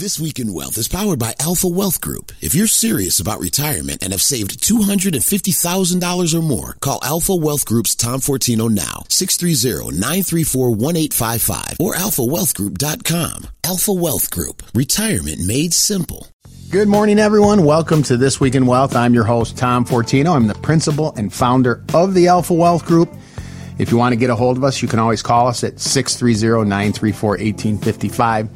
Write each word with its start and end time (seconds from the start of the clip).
This 0.00 0.18
Week 0.18 0.38
in 0.38 0.54
Wealth 0.54 0.78
is 0.78 0.88
powered 0.88 1.18
by 1.18 1.34
Alpha 1.38 1.68
Wealth 1.68 2.00
Group. 2.00 2.32
If 2.40 2.54
you're 2.54 2.66
serious 2.66 3.20
about 3.20 3.38
retirement 3.38 4.02
and 4.02 4.14
have 4.14 4.22
saved 4.22 4.62
$250,000 4.62 6.34
or 6.34 6.40
more, 6.40 6.78
call 6.80 7.00
Alpha 7.02 7.34
Wealth 7.34 7.66
Group's 7.66 7.94
Tom 7.94 8.20
Fortino 8.20 8.70
now, 8.70 9.04
630-934-1855 9.10 11.80
or 11.80 11.94
alphawealthgroup.com. 11.96 13.48
Alpha 13.62 13.92
Wealth 13.92 14.30
Group. 14.30 14.62
Retirement 14.72 15.46
made 15.46 15.74
simple. 15.74 16.28
Good 16.70 16.88
morning, 16.88 17.18
everyone. 17.18 17.66
Welcome 17.66 18.02
to 18.04 18.16
This 18.16 18.40
Week 18.40 18.54
in 18.54 18.64
Wealth. 18.64 18.96
I'm 18.96 19.12
your 19.12 19.24
host, 19.24 19.58
Tom 19.58 19.84
Fortino. 19.84 20.34
I'm 20.34 20.46
the 20.46 20.54
principal 20.54 21.12
and 21.18 21.30
founder 21.30 21.84
of 21.92 22.14
the 22.14 22.28
Alpha 22.28 22.54
Wealth 22.54 22.86
Group. 22.86 23.12
If 23.78 23.90
you 23.90 23.98
want 23.98 24.14
to 24.14 24.16
get 24.16 24.30
a 24.30 24.34
hold 24.34 24.56
of 24.56 24.64
us, 24.64 24.80
you 24.80 24.88
can 24.88 24.98
always 24.98 25.20
call 25.20 25.48
us 25.48 25.62
at 25.62 25.78
630 25.78 26.66
934 26.66 27.30
1855. 27.32 28.48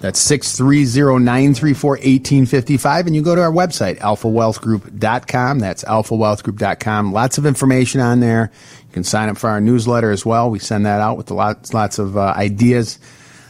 That's 0.00 0.18
630 0.20 1.24
934 1.24 1.90
1855. 1.90 3.06
And 3.06 3.16
you 3.16 3.22
go 3.22 3.34
to 3.34 3.42
our 3.42 3.52
website, 3.52 3.98
alphawealthgroup.com. 3.98 5.58
That's 5.58 5.84
alphawealthgroup.com. 5.84 7.12
Lots 7.12 7.38
of 7.38 7.46
information 7.46 8.00
on 8.00 8.20
there. 8.20 8.50
You 8.88 8.92
can 8.92 9.04
sign 9.04 9.28
up 9.28 9.38
for 9.38 9.48
our 9.50 9.60
newsletter 9.60 10.10
as 10.10 10.24
well. 10.24 10.50
We 10.50 10.58
send 10.58 10.86
that 10.86 11.00
out 11.00 11.16
with 11.16 11.30
lots, 11.30 11.72
lots 11.74 11.98
of 11.98 12.16
uh, 12.16 12.34
ideas 12.36 12.98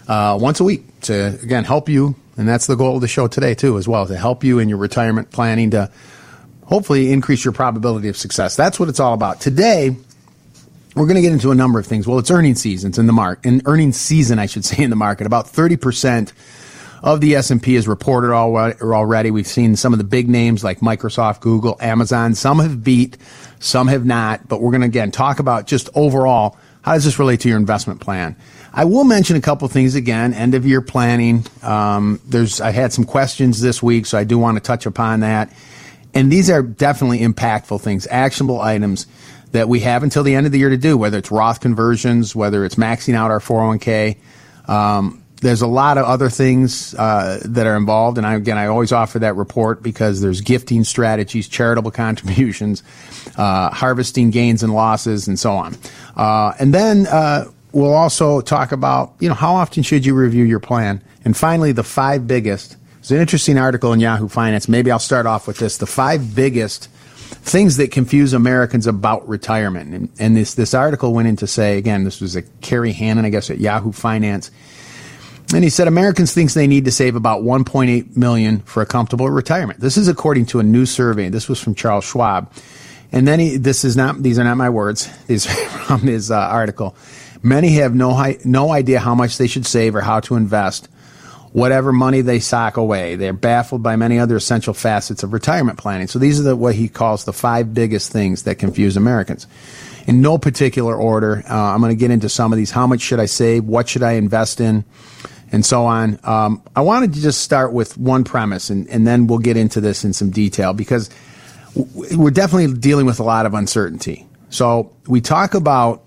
uh, 0.08 0.38
once 0.40 0.60
a 0.60 0.64
week 0.64 1.00
to, 1.02 1.38
again, 1.42 1.64
help 1.64 1.88
you. 1.88 2.14
And 2.36 2.46
that's 2.48 2.66
the 2.66 2.76
goal 2.76 2.96
of 2.96 3.00
the 3.00 3.08
show 3.08 3.28
today, 3.28 3.54
too, 3.54 3.78
as 3.78 3.88
well, 3.88 4.06
to 4.06 4.16
help 4.16 4.44
you 4.44 4.58
in 4.58 4.68
your 4.68 4.78
retirement 4.78 5.30
planning 5.30 5.70
to 5.70 5.90
hopefully 6.64 7.12
increase 7.12 7.44
your 7.44 7.52
probability 7.52 8.08
of 8.08 8.16
success. 8.16 8.56
That's 8.56 8.78
what 8.78 8.88
it's 8.88 9.00
all 9.00 9.14
about. 9.14 9.40
Today, 9.40 9.96
we're 10.96 11.06
going 11.06 11.16
to 11.16 11.22
get 11.22 11.32
into 11.32 11.50
a 11.50 11.54
number 11.54 11.78
of 11.78 11.86
things. 11.86 12.06
Well, 12.06 12.18
it's 12.18 12.30
earnings 12.30 12.60
seasons 12.60 12.98
in 12.98 13.06
the 13.06 13.12
market, 13.12 13.46
and 13.46 13.62
earnings 13.66 13.98
season, 13.98 14.38
I 14.38 14.46
should 14.46 14.64
say, 14.64 14.82
in 14.82 14.90
the 14.90 14.96
market. 14.96 15.26
About 15.26 15.46
30% 15.46 16.32
of 17.02 17.20
the 17.20 17.36
S&P 17.36 17.76
is 17.76 17.86
reported 17.86 18.32
already. 18.32 19.30
We've 19.30 19.46
seen 19.46 19.76
some 19.76 19.92
of 19.92 19.98
the 19.98 20.04
big 20.04 20.28
names 20.28 20.64
like 20.64 20.80
Microsoft, 20.80 21.40
Google, 21.40 21.76
Amazon. 21.80 22.34
Some 22.34 22.58
have 22.60 22.82
beat, 22.82 23.18
some 23.60 23.88
have 23.88 24.06
not. 24.06 24.48
But 24.48 24.62
we're 24.62 24.70
going 24.70 24.80
to 24.80 24.86
again 24.86 25.10
talk 25.10 25.38
about 25.38 25.66
just 25.66 25.90
overall 25.94 26.56
how 26.80 26.94
does 26.94 27.04
this 27.04 27.18
relate 27.18 27.40
to 27.40 27.48
your 27.48 27.58
investment 27.58 28.00
plan. 28.00 28.34
I 28.72 28.86
will 28.86 29.04
mention 29.04 29.36
a 29.36 29.40
couple 29.40 29.68
things 29.68 29.96
again. 29.96 30.32
End 30.32 30.54
of 30.54 30.64
year 30.64 30.80
planning. 30.80 31.44
Um, 31.62 32.20
there's 32.26 32.60
I 32.60 32.70
had 32.70 32.92
some 32.92 33.04
questions 33.04 33.60
this 33.60 33.82
week, 33.82 34.06
so 34.06 34.16
I 34.16 34.24
do 34.24 34.38
want 34.38 34.56
to 34.56 34.62
touch 34.62 34.86
upon 34.86 35.20
that. 35.20 35.52
And 36.14 36.32
these 36.32 36.48
are 36.48 36.62
definitely 36.62 37.18
impactful 37.18 37.82
things, 37.82 38.06
actionable 38.06 38.60
items 38.60 39.06
that 39.52 39.68
we 39.68 39.80
have 39.80 40.02
until 40.02 40.22
the 40.22 40.34
end 40.34 40.46
of 40.46 40.52
the 40.52 40.58
year 40.58 40.70
to 40.70 40.76
do, 40.76 40.96
whether 40.96 41.18
it's 41.18 41.30
Roth 41.30 41.60
conversions, 41.60 42.34
whether 42.34 42.64
it's 42.64 42.74
maxing 42.74 43.14
out 43.14 43.30
our 43.30 43.40
401k. 43.40 44.16
Um, 44.68 45.22
there's 45.40 45.62
a 45.62 45.66
lot 45.66 45.98
of 45.98 46.04
other 46.04 46.30
things 46.30 46.94
uh, 46.94 47.40
that 47.44 47.66
are 47.66 47.76
involved, 47.76 48.18
and 48.18 48.26
I, 48.26 48.34
again, 48.34 48.58
I 48.58 48.66
always 48.66 48.92
offer 48.92 49.18
that 49.20 49.36
report 49.36 49.82
because 49.82 50.20
there's 50.20 50.40
gifting 50.40 50.84
strategies, 50.84 51.48
charitable 51.48 51.90
contributions, 51.92 52.82
uh, 53.36 53.70
harvesting 53.70 54.30
gains 54.30 54.62
and 54.62 54.72
losses, 54.72 55.28
and 55.28 55.38
so 55.38 55.52
on. 55.52 55.76
Uh, 56.16 56.54
and 56.58 56.72
then 56.72 57.06
uh, 57.06 57.44
we'll 57.72 57.94
also 57.94 58.40
talk 58.40 58.72
about, 58.72 59.14
you 59.20 59.28
know, 59.28 59.34
how 59.34 59.54
often 59.54 59.82
should 59.82 60.06
you 60.06 60.14
review 60.14 60.44
your 60.44 60.60
plan, 60.60 61.02
and 61.24 61.36
finally, 61.36 61.72
the 61.72 61.84
five 61.84 62.26
biggest. 62.26 62.76
It's 63.00 63.10
an 63.12 63.18
interesting 63.18 63.56
article 63.56 63.92
in 63.92 64.00
Yahoo 64.00 64.26
Finance. 64.26 64.68
Maybe 64.68 64.90
I'll 64.90 64.98
start 64.98 65.26
off 65.26 65.46
with 65.46 65.58
this: 65.58 65.76
the 65.76 65.86
five 65.86 66.34
biggest 66.34 66.88
things 67.46 67.76
that 67.76 67.92
confuse 67.92 68.32
Americans 68.32 68.88
about 68.88 69.26
retirement. 69.28 69.94
And, 69.94 70.08
and, 70.18 70.36
this, 70.36 70.54
this 70.54 70.74
article 70.74 71.14
went 71.14 71.28
in 71.28 71.36
to 71.36 71.46
say, 71.46 71.78
again, 71.78 72.02
this 72.02 72.20
was 72.20 72.34
a 72.34 72.42
Kerry 72.42 72.92
Hannon, 72.92 73.24
I 73.24 73.30
guess, 73.30 73.50
at 73.50 73.58
Yahoo 73.58 73.92
Finance. 73.92 74.50
And 75.54 75.62
he 75.62 75.70
said 75.70 75.86
Americans 75.86 76.34
think 76.34 76.52
they 76.52 76.66
need 76.66 76.86
to 76.86 76.90
save 76.90 77.14
about 77.14 77.42
1.8 77.42 78.16
million 78.16 78.60
for 78.60 78.82
a 78.82 78.86
comfortable 78.86 79.30
retirement. 79.30 79.78
This 79.78 79.96
is 79.96 80.08
according 80.08 80.46
to 80.46 80.58
a 80.58 80.64
new 80.64 80.84
survey. 80.86 81.28
This 81.28 81.48
was 81.48 81.62
from 81.62 81.76
Charles 81.76 82.04
Schwab. 82.04 82.52
And 83.12 83.28
then 83.28 83.38
he, 83.38 83.56
this 83.56 83.84
is 83.84 83.96
not, 83.96 84.20
these 84.24 84.40
are 84.40 84.44
not 84.44 84.56
my 84.56 84.68
words. 84.68 85.08
These 85.28 85.46
are 85.46 85.68
from 85.68 86.00
his 86.00 86.32
uh, 86.32 86.36
article. 86.36 86.96
Many 87.44 87.74
have 87.74 87.94
no, 87.94 88.34
no 88.44 88.72
idea 88.72 88.98
how 88.98 89.14
much 89.14 89.38
they 89.38 89.46
should 89.46 89.66
save 89.66 89.94
or 89.94 90.00
how 90.00 90.18
to 90.20 90.34
invest 90.34 90.88
whatever 91.56 91.90
money 91.90 92.20
they 92.20 92.38
sock 92.38 92.76
away. 92.76 93.16
They're 93.16 93.32
baffled 93.32 93.82
by 93.82 93.96
many 93.96 94.18
other 94.18 94.36
essential 94.36 94.74
facets 94.74 95.22
of 95.22 95.32
retirement 95.32 95.78
planning. 95.78 96.06
So 96.06 96.18
these 96.18 96.38
are 96.38 96.42
the, 96.42 96.54
what 96.54 96.74
he 96.74 96.86
calls 96.86 97.24
the 97.24 97.32
five 97.32 97.72
biggest 97.72 98.12
things 98.12 98.42
that 98.42 98.56
confuse 98.56 98.94
Americans. 98.94 99.46
In 100.06 100.20
no 100.20 100.36
particular 100.36 100.94
order, 100.94 101.42
uh, 101.48 101.54
I'm 101.54 101.80
going 101.80 101.96
to 101.96 101.98
get 101.98 102.10
into 102.10 102.28
some 102.28 102.52
of 102.52 102.58
these. 102.58 102.70
How 102.70 102.86
much 102.86 103.00
should 103.00 103.20
I 103.20 103.24
save? 103.24 103.64
What 103.64 103.88
should 103.88 104.02
I 104.02 104.12
invest 104.12 104.60
in? 104.60 104.84
And 105.50 105.64
so 105.64 105.86
on. 105.86 106.20
Um, 106.24 106.62
I 106.76 106.82
wanted 106.82 107.14
to 107.14 107.22
just 107.22 107.40
start 107.40 107.72
with 107.72 107.96
one 107.96 108.22
premise, 108.24 108.68
and, 108.68 108.86
and 108.90 109.06
then 109.06 109.26
we'll 109.26 109.38
get 109.38 109.56
into 109.56 109.80
this 109.80 110.04
in 110.04 110.12
some 110.12 110.28
detail 110.28 110.74
because 110.74 111.08
we're 111.74 112.32
definitely 112.32 112.78
dealing 112.78 113.06
with 113.06 113.18
a 113.18 113.24
lot 113.24 113.46
of 113.46 113.54
uncertainty. 113.54 114.26
So 114.50 114.94
we 115.06 115.22
talk 115.22 115.54
about, 115.54 116.04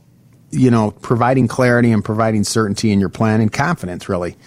you 0.52 0.70
know, 0.70 0.92
providing 0.92 1.48
clarity 1.48 1.92
and 1.92 2.06
providing 2.06 2.44
certainty 2.44 2.92
in 2.92 3.00
your 3.00 3.10
plan 3.10 3.42
and 3.42 3.52
confidence, 3.52 4.08
really 4.08 4.38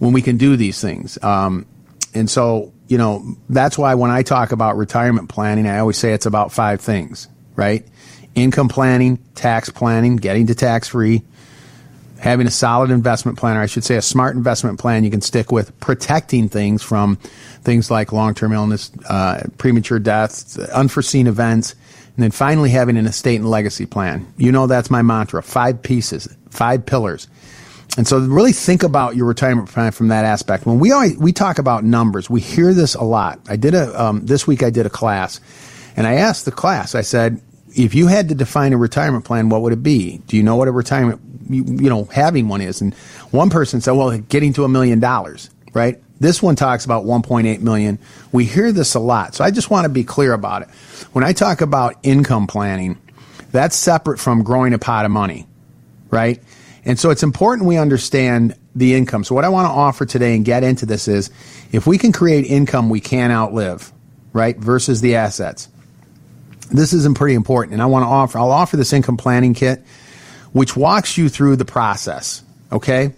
when 0.00 0.12
we 0.12 0.22
can 0.22 0.38
do 0.38 0.56
these 0.56 0.80
things. 0.80 1.22
Um, 1.22 1.66
and 2.12 2.28
so, 2.28 2.72
you 2.88 2.98
know, 2.98 3.36
that's 3.48 3.78
why 3.78 3.94
when 3.94 4.10
I 4.10 4.22
talk 4.22 4.50
about 4.50 4.76
retirement 4.76 5.28
planning, 5.28 5.66
I 5.66 5.78
always 5.78 5.98
say 5.98 6.12
it's 6.12 6.26
about 6.26 6.50
five 6.52 6.80
things, 6.80 7.28
right? 7.54 7.86
Income 8.34 8.68
planning, 8.68 9.18
tax 9.34 9.70
planning, 9.70 10.16
getting 10.16 10.48
to 10.48 10.54
tax 10.54 10.88
free, 10.88 11.22
having 12.18 12.46
a 12.46 12.50
solid 12.50 12.90
investment 12.90 13.38
plan, 13.38 13.56
or 13.56 13.60
I 13.60 13.66
should 13.66 13.84
say 13.84 13.96
a 13.96 14.02
smart 14.02 14.34
investment 14.34 14.80
plan 14.80 15.04
you 15.04 15.10
can 15.10 15.20
stick 15.20 15.52
with, 15.52 15.78
protecting 15.80 16.48
things 16.48 16.82
from 16.82 17.16
things 17.62 17.90
like 17.90 18.10
long 18.10 18.34
term 18.34 18.52
illness, 18.52 18.90
uh, 19.08 19.42
premature 19.58 19.98
death, 19.98 20.58
unforeseen 20.70 21.26
events, 21.26 21.74
and 22.16 22.24
then 22.24 22.30
finally 22.30 22.70
having 22.70 22.96
an 22.96 23.06
estate 23.06 23.36
and 23.36 23.50
legacy 23.50 23.86
plan. 23.86 24.32
You 24.38 24.50
know, 24.50 24.66
that's 24.66 24.90
my 24.90 25.02
mantra 25.02 25.42
five 25.42 25.82
pieces, 25.82 26.34
five 26.48 26.86
pillars. 26.86 27.28
And 28.00 28.08
so 28.08 28.18
really 28.18 28.52
think 28.52 28.82
about 28.82 29.14
your 29.14 29.26
retirement 29.26 29.68
plan 29.68 29.92
from 29.92 30.08
that 30.08 30.24
aspect. 30.24 30.64
When 30.64 30.78
we 30.78 30.90
always, 30.90 31.18
we 31.18 31.34
talk 31.34 31.58
about 31.58 31.84
numbers, 31.84 32.30
we 32.30 32.40
hear 32.40 32.72
this 32.72 32.94
a 32.94 33.04
lot. 33.04 33.40
I 33.46 33.56
did 33.56 33.74
a, 33.74 34.02
um, 34.02 34.24
this 34.24 34.46
week 34.46 34.62
I 34.62 34.70
did 34.70 34.86
a 34.86 34.88
class 34.88 35.38
and 35.98 36.06
I 36.06 36.14
asked 36.14 36.46
the 36.46 36.50
class, 36.50 36.94
I 36.94 37.02
said, 37.02 37.42
if 37.76 37.94
you 37.94 38.06
had 38.06 38.30
to 38.30 38.34
define 38.34 38.72
a 38.72 38.78
retirement 38.78 39.26
plan, 39.26 39.50
what 39.50 39.60
would 39.60 39.74
it 39.74 39.82
be? 39.82 40.16
Do 40.28 40.38
you 40.38 40.42
know 40.42 40.56
what 40.56 40.66
a 40.66 40.72
retirement, 40.72 41.20
you, 41.50 41.62
you 41.62 41.90
know, 41.90 42.04
having 42.04 42.48
one 42.48 42.62
is? 42.62 42.80
And 42.80 42.94
one 43.32 43.50
person 43.50 43.82
said, 43.82 43.92
well, 43.92 44.16
getting 44.16 44.54
to 44.54 44.64
a 44.64 44.68
million 44.70 44.98
dollars, 44.98 45.50
right? 45.74 46.00
This 46.20 46.42
one 46.42 46.56
talks 46.56 46.86
about 46.86 47.04
1.8 47.04 47.60
million. 47.60 47.98
We 48.32 48.46
hear 48.46 48.72
this 48.72 48.94
a 48.94 49.00
lot. 49.00 49.34
So 49.34 49.44
I 49.44 49.50
just 49.50 49.68
want 49.68 49.84
to 49.84 49.90
be 49.90 50.04
clear 50.04 50.32
about 50.32 50.62
it. 50.62 50.70
When 51.12 51.22
I 51.22 51.34
talk 51.34 51.60
about 51.60 51.96
income 52.02 52.46
planning, 52.46 52.96
that's 53.52 53.76
separate 53.76 54.18
from 54.18 54.42
growing 54.42 54.72
a 54.72 54.78
pot 54.78 55.04
of 55.04 55.10
money, 55.10 55.46
right? 56.10 56.42
And 56.84 56.98
so 56.98 57.10
it's 57.10 57.22
important 57.22 57.68
we 57.68 57.76
understand 57.76 58.56
the 58.74 58.94
income. 58.94 59.24
So 59.24 59.34
what 59.34 59.44
I 59.44 59.48
want 59.48 59.66
to 59.66 59.70
offer 59.70 60.06
today 60.06 60.34
and 60.34 60.44
get 60.44 60.62
into 60.62 60.86
this 60.86 61.08
is 61.08 61.30
if 61.72 61.86
we 61.86 61.98
can 61.98 62.12
create 62.12 62.46
income 62.46 62.88
we 62.88 63.00
can 63.00 63.30
outlive, 63.30 63.92
right, 64.32 64.56
versus 64.56 65.00
the 65.00 65.16
assets. 65.16 65.68
This 66.70 66.92
is 66.92 67.06
pretty 67.14 67.34
important. 67.34 67.74
And 67.74 67.82
I 67.82 67.86
want 67.86 68.04
to 68.04 68.08
offer, 68.08 68.38
I'll 68.38 68.52
offer 68.52 68.76
this 68.76 68.92
income 68.92 69.16
planning 69.16 69.54
kit, 69.54 69.84
which 70.52 70.76
walks 70.76 71.18
you 71.18 71.28
through 71.28 71.56
the 71.56 71.64
process. 71.64 72.42
Okay. 72.72 73.12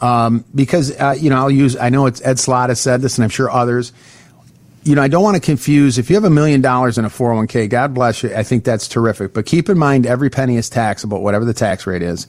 Um, 0.00 0.44
because, 0.54 0.90
uh, 0.98 1.14
you 1.18 1.30
know, 1.30 1.36
I'll 1.36 1.50
use, 1.50 1.76
I 1.76 1.88
know 1.88 2.06
it's 2.06 2.20
Ed 2.20 2.38
Slott 2.38 2.68
has 2.68 2.80
said 2.80 3.00
this 3.00 3.16
and 3.16 3.24
I'm 3.24 3.30
sure 3.30 3.50
others 3.50 3.92
you 4.86 4.94
know, 4.94 5.02
I 5.02 5.08
don't 5.08 5.24
want 5.24 5.34
to 5.34 5.40
confuse. 5.40 5.98
If 5.98 6.10
you 6.10 6.14
have 6.14 6.24
a 6.24 6.30
million 6.30 6.60
dollars 6.60 6.96
in 6.96 7.04
a 7.04 7.08
401k, 7.08 7.68
God 7.68 7.92
bless 7.92 8.22
you. 8.22 8.32
I 8.32 8.44
think 8.44 8.62
that's 8.62 8.86
terrific. 8.86 9.34
But 9.34 9.44
keep 9.44 9.68
in 9.68 9.76
mind, 9.76 10.06
every 10.06 10.30
penny 10.30 10.56
is 10.56 10.70
taxable, 10.70 11.22
whatever 11.22 11.44
the 11.44 11.52
tax 11.52 11.88
rate 11.88 12.02
is. 12.02 12.28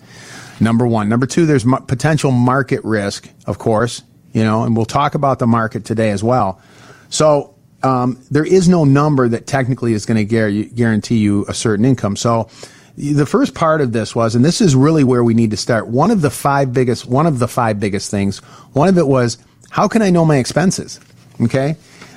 Number 0.59 0.87
one. 0.87 1.09
Number 1.09 1.25
two, 1.25 1.45
there's 1.45 1.65
m- 1.65 1.83
potential 1.85 2.31
market 2.31 2.83
risk, 2.83 3.29
of 3.45 3.59
course, 3.59 4.01
you 4.33 4.43
know, 4.43 4.63
and 4.63 4.75
we'll 4.75 4.85
talk 4.85 5.15
about 5.15 5.39
the 5.39 5.47
market 5.47 5.85
today 5.85 6.09
as 6.11 6.23
well. 6.23 6.61
So, 7.09 7.53
um, 7.83 8.19
there 8.31 8.45
is 8.45 8.67
no 8.67 8.83
number 8.83 9.29
that 9.29 9.45
technically 9.45 9.93
is 9.93 10.05
going 10.05 10.27
to 10.27 10.65
guarantee 10.65 11.17
you 11.17 11.45
a 11.47 11.53
certain 11.53 11.85
income. 11.85 12.15
So, 12.15 12.49
the 12.97 13.27
first 13.27 13.53
part 13.53 13.81
of 13.81 13.91
this 13.91 14.15
was, 14.15 14.33
and 14.33 14.43
this 14.43 14.59
is 14.59 14.75
really 14.75 15.03
where 15.03 15.23
we 15.23 15.35
need 15.35 15.51
to 15.51 15.57
start. 15.57 15.87
One 15.87 16.09
of 16.09 16.21
the 16.21 16.31
five 16.31 16.73
biggest, 16.73 17.05
one 17.05 17.27
of 17.27 17.37
the 17.37 17.47
five 17.47 17.79
biggest 17.79 18.09
things, 18.09 18.39
one 18.73 18.89
of 18.89 18.97
it 18.97 19.07
was, 19.07 19.37
how 19.69 19.87
can 19.87 20.01
I 20.01 20.09
know 20.09 20.25
my 20.25 20.37
expenses? 20.37 20.99
Okay. 21.39 21.75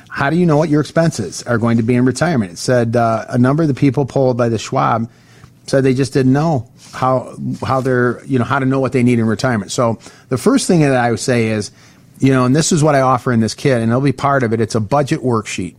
How 0.09 0.31
do 0.31 0.37
you 0.37 0.47
know 0.47 0.57
what 0.57 0.71
your 0.71 0.81
expenses 0.81 1.43
are 1.43 1.59
going 1.59 1.77
to 1.77 1.83
be 1.83 1.95
in 1.95 2.07
retirement? 2.07 2.53
It 2.53 2.59
said 2.59 2.97
uh, 2.97 3.27
a 3.29 3.37
number 3.37 3.63
of 3.63 3.69
the 3.69 3.75
people 3.75 4.07
polled 4.07 4.39
by 4.39 4.49
the 4.49 4.59
Schwab 4.59 5.11
said 5.67 5.85
they 5.85 5.95
just 5.95 6.13
didn't 6.13 6.33
know 6.33 6.71
how 6.93 7.37
how 7.65 7.81
they're 7.81 8.25
you 8.25 8.39
know 8.39 8.45
how 8.45 8.59
to 8.59 8.67
know 8.67 8.81
what 8.81 8.93
they 8.93 9.03
need 9.03 9.19
in 9.19 9.27
retirement. 9.27 9.73
So 9.73 9.99
the 10.29 10.39
first 10.39 10.67
thing 10.67 10.81
that 10.81 10.95
I 10.95 11.11
would 11.11 11.21
say 11.21 11.49
is, 11.49 11.71
you 12.19 12.33
know, 12.33 12.45
and 12.45 12.55
this 12.55 12.73
is 12.73 12.83
what 12.83 12.95
I 12.95 13.01
offer 13.01 13.33
in 13.33 13.41
this 13.41 13.55
kit, 13.55 13.81
and 13.81 13.91
it'll 13.91 14.01
be 14.01 14.13
part 14.13 14.43
of 14.43 14.53
it. 14.53 14.61
It's 14.61 14.75
a 14.75 14.81
budget 14.81 15.21
worksheet, 15.21 15.77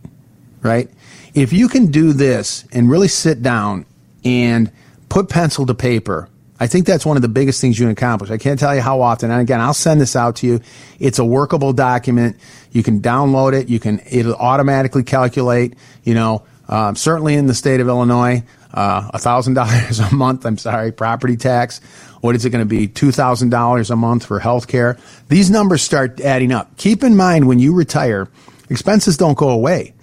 right? 0.62 0.88
If 1.34 1.52
you 1.52 1.68
can 1.68 1.86
do 1.86 2.12
this 2.12 2.66
and 2.72 2.90
really 2.90 3.08
sit 3.08 3.42
down 3.42 3.86
and 4.24 4.70
put 5.08 5.28
pencil 5.28 5.66
to 5.66 5.74
paper, 5.74 6.28
I 6.62 6.68
think 6.68 6.86
that's 6.86 7.04
one 7.04 7.16
of 7.16 7.22
the 7.22 7.28
biggest 7.28 7.60
things 7.60 7.78
you 7.78 7.86
can 7.86 7.92
accomplish. 7.92 8.30
I 8.30 8.38
can't 8.38 8.58
tell 8.58 8.74
you 8.74 8.80
how 8.80 9.00
often. 9.00 9.30
And 9.30 9.40
again, 9.40 9.60
I'll 9.60 9.74
send 9.74 10.00
this 10.00 10.14
out 10.14 10.36
to 10.36 10.46
you. 10.46 10.60
It's 11.00 11.18
a 11.18 11.24
workable 11.24 11.72
document. 11.72 12.36
You 12.70 12.82
can 12.82 13.00
download 13.00 13.52
it. 13.52 13.68
You 13.68 13.80
can, 13.80 14.00
it'll 14.08 14.34
automatically 14.34 15.02
calculate, 15.02 15.74
you 16.04 16.14
know, 16.14 16.44
um, 16.68 16.94
certainly 16.94 17.34
in 17.34 17.48
the 17.48 17.54
state 17.54 17.80
of 17.80 17.88
Illinois, 17.88 18.44
a 18.72 19.18
thousand 19.18 19.54
dollars 19.54 20.00
a 20.12 20.14
month. 20.14 20.44
I'm 20.44 20.58
sorry, 20.58 20.92
property 20.92 21.36
tax. 21.36 21.80
What 22.20 22.34
is 22.36 22.44
it 22.44 22.50
going 22.50 22.64
to 22.64 22.68
be? 22.68 22.88
Two 22.88 23.12
thousand 23.12 23.50
dollars 23.50 23.90
a 23.90 23.96
month 23.96 24.26
for 24.26 24.38
health 24.38 24.68
care. 24.68 24.98
These 25.28 25.50
numbers 25.50 25.82
start 25.82 26.20
adding 26.20 26.52
up. 26.52 26.76
Keep 26.76 27.02
in 27.04 27.16
mind 27.16 27.46
when 27.48 27.58
you 27.58 27.74
retire, 27.74 28.28
expenses 28.70 29.16
don't 29.16 29.36
go 29.36 29.50
away, 29.50 29.94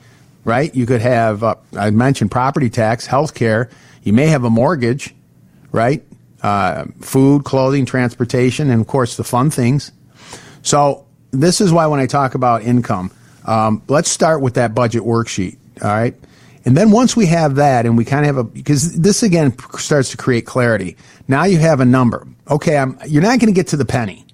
right? 0.44 0.74
You 0.76 0.86
could 0.86 1.02
have, 1.02 1.44
uh, 1.44 1.56
I 1.78 1.90
mentioned 1.92 2.32
property 2.32 2.70
tax, 2.70 3.06
health 3.06 3.34
care. 3.34 3.70
You 4.04 4.14
may 4.14 4.28
have 4.28 4.44
a 4.44 4.50
mortgage, 4.50 5.14
right? 5.72 6.04
Uh, 6.42 6.86
food, 7.02 7.44
clothing, 7.44 7.86
transportation, 7.86 8.70
and 8.70 8.82
of 8.82 8.88
course 8.88 9.18
the 9.18 9.24
fun 9.24 9.50
things. 9.50 9.92
So 10.62 11.06
this 11.32 11.62
is 11.62 11.72
why 11.72 11.88
when 11.88 12.00
I 12.00 12.06
talk 12.06 12.36
about 12.36 12.64
income, 12.64 13.12
um, 13.46 13.82
let's 13.88 14.10
start 14.10 14.42
with 14.42 14.56
that 14.56 14.76
budget 14.76 15.04
worksheet. 15.04 15.58
All 15.82 15.90
right. 15.90 16.16
And 16.66 16.76
then 16.76 16.92
once 16.92 17.16
we 17.16 17.26
have 17.28 17.56
that 17.56 17.86
and 17.86 17.98
we 17.98 18.06
kind 18.06 18.22
of 18.22 18.36
have 18.36 18.38
a, 18.38 18.44
because 18.44 19.00
this 19.00 19.24
again 19.24 19.56
starts 19.78 20.12
to 20.12 20.18
create 20.18 20.46
clarity. 20.46 20.98
Now 21.28 21.46
you 21.46 21.58
have 21.58 21.80
a 21.80 21.86
number. 21.86 22.28
Okay, 22.50 22.78
I'm, 22.78 22.98
you're 23.08 23.22
not 23.22 23.40
going 23.40 23.48
to 23.48 23.54
get 23.54 23.68
to 23.68 23.78
the 23.78 23.86
penny. 23.86 24.26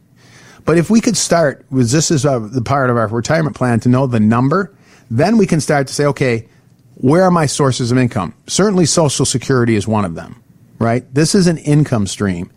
But 0.66 0.78
if 0.78 0.90
we 0.90 1.00
could 1.00 1.16
start 1.16 1.66
with 1.70 1.92
this 1.92 2.10
is 2.10 2.26
a, 2.26 2.40
the 2.40 2.62
part 2.62 2.90
of 2.90 2.98
our 2.98 3.08
retirement 3.08 3.56
plan 3.56 3.80
to 3.82 3.90
know 3.90 4.08
the 4.08 4.20
number, 4.20 4.74
then 5.12 5.38
we 5.38 5.46
can 5.46 5.62
start 5.62 5.88
to 5.88 5.94
say, 5.94 6.06
okay, 6.08 6.48
where 6.96 7.24
are 7.24 7.32
my 7.32 7.46
sources 7.46 7.92
of 7.92 7.98
income? 7.98 8.34
Certainly 8.48 8.88
Social 8.88 9.26
Security 9.26 9.76
is 9.76 9.88
one 9.88 10.06
of 10.06 10.16
them, 10.16 10.42
right? 10.80 11.06
This 11.14 11.36
is 11.36 11.46
an 11.46 11.60
income 11.60 12.08
stream. 12.08 12.52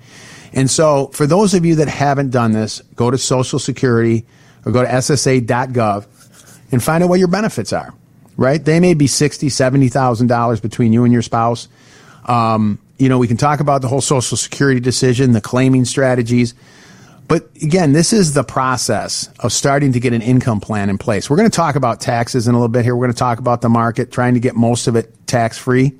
And 0.55 0.71
so 0.71 1.09
for 1.09 1.27
those 1.27 1.53
of 1.53 1.67
you 1.67 1.75
that 1.77 1.89
haven't 1.89 2.31
done 2.31 2.53
this, 2.53 2.81
go 2.95 3.11
to 3.11 3.19
Social 3.19 3.59
Security 3.59 4.25
or 4.65 4.73
go 4.73 4.83
to 4.83 4.89
SSA.gov 4.89 6.07
and 6.73 6.83
find 6.83 7.05
out 7.05 7.11
what 7.11 7.19
your 7.19 7.29
benefits 7.29 7.73
are 7.75 7.93
right? 8.39 8.65
They 8.65 8.81
may 8.81 8.95
be 8.95 9.07
sixty, 9.07 9.51
seventy 9.51 9.89
thousand 9.89 10.29
dollars 10.29 10.61
between 10.61 10.95
you 10.95 11.05
and 11.05 11.13
your 11.13 11.21
spouse. 11.21 11.69
Um, 12.25 12.79
you 12.97 13.11
know, 13.11 13.19
we 13.19 13.29
can 13.29 13.37
talk 13.37 13.61
about 13.61 13.83
the 13.83 13.89
whole 13.89 14.01
Social 14.01 14.39
Security 14.39 14.81
decision, 14.81 15.33
the 15.33 15.43
claiming 15.43 15.85
strategies. 15.85 16.55
But 17.27 17.51
again, 17.63 17.93
this 17.93 18.15
is 18.15 18.33
the 18.33 18.43
process 18.43 19.29
of 19.41 19.53
starting 19.53 19.93
to 19.93 20.01
get 20.01 20.15
an 20.15 20.23
income 20.23 20.61
plan 20.61 20.89
in 20.89 20.97
place. 20.97 21.29
We're 21.29 21.37
going 21.37 21.51
to 21.51 21.55
talk 21.55 21.75
about 21.77 22.01
taxes 22.01 22.49
in 22.49 22.55
a 22.55 22.59
little 22.59 22.71
bit 22.71 22.85
here. 22.85 22.97
We're 22.97 23.05
going 23.05 23.15
to 23.15 23.19
talk 23.19 23.39
about 23.39 23.61
the 23.61 23.69
market, 23.69 24.11
trying 24.11 24.33
to 24.33 24.41
get 24.41 24.57
most 24.57 24.87
of 24.87 24.97
it 24.97 25.15
tax 25.27 25.59
free. 25.59 25.93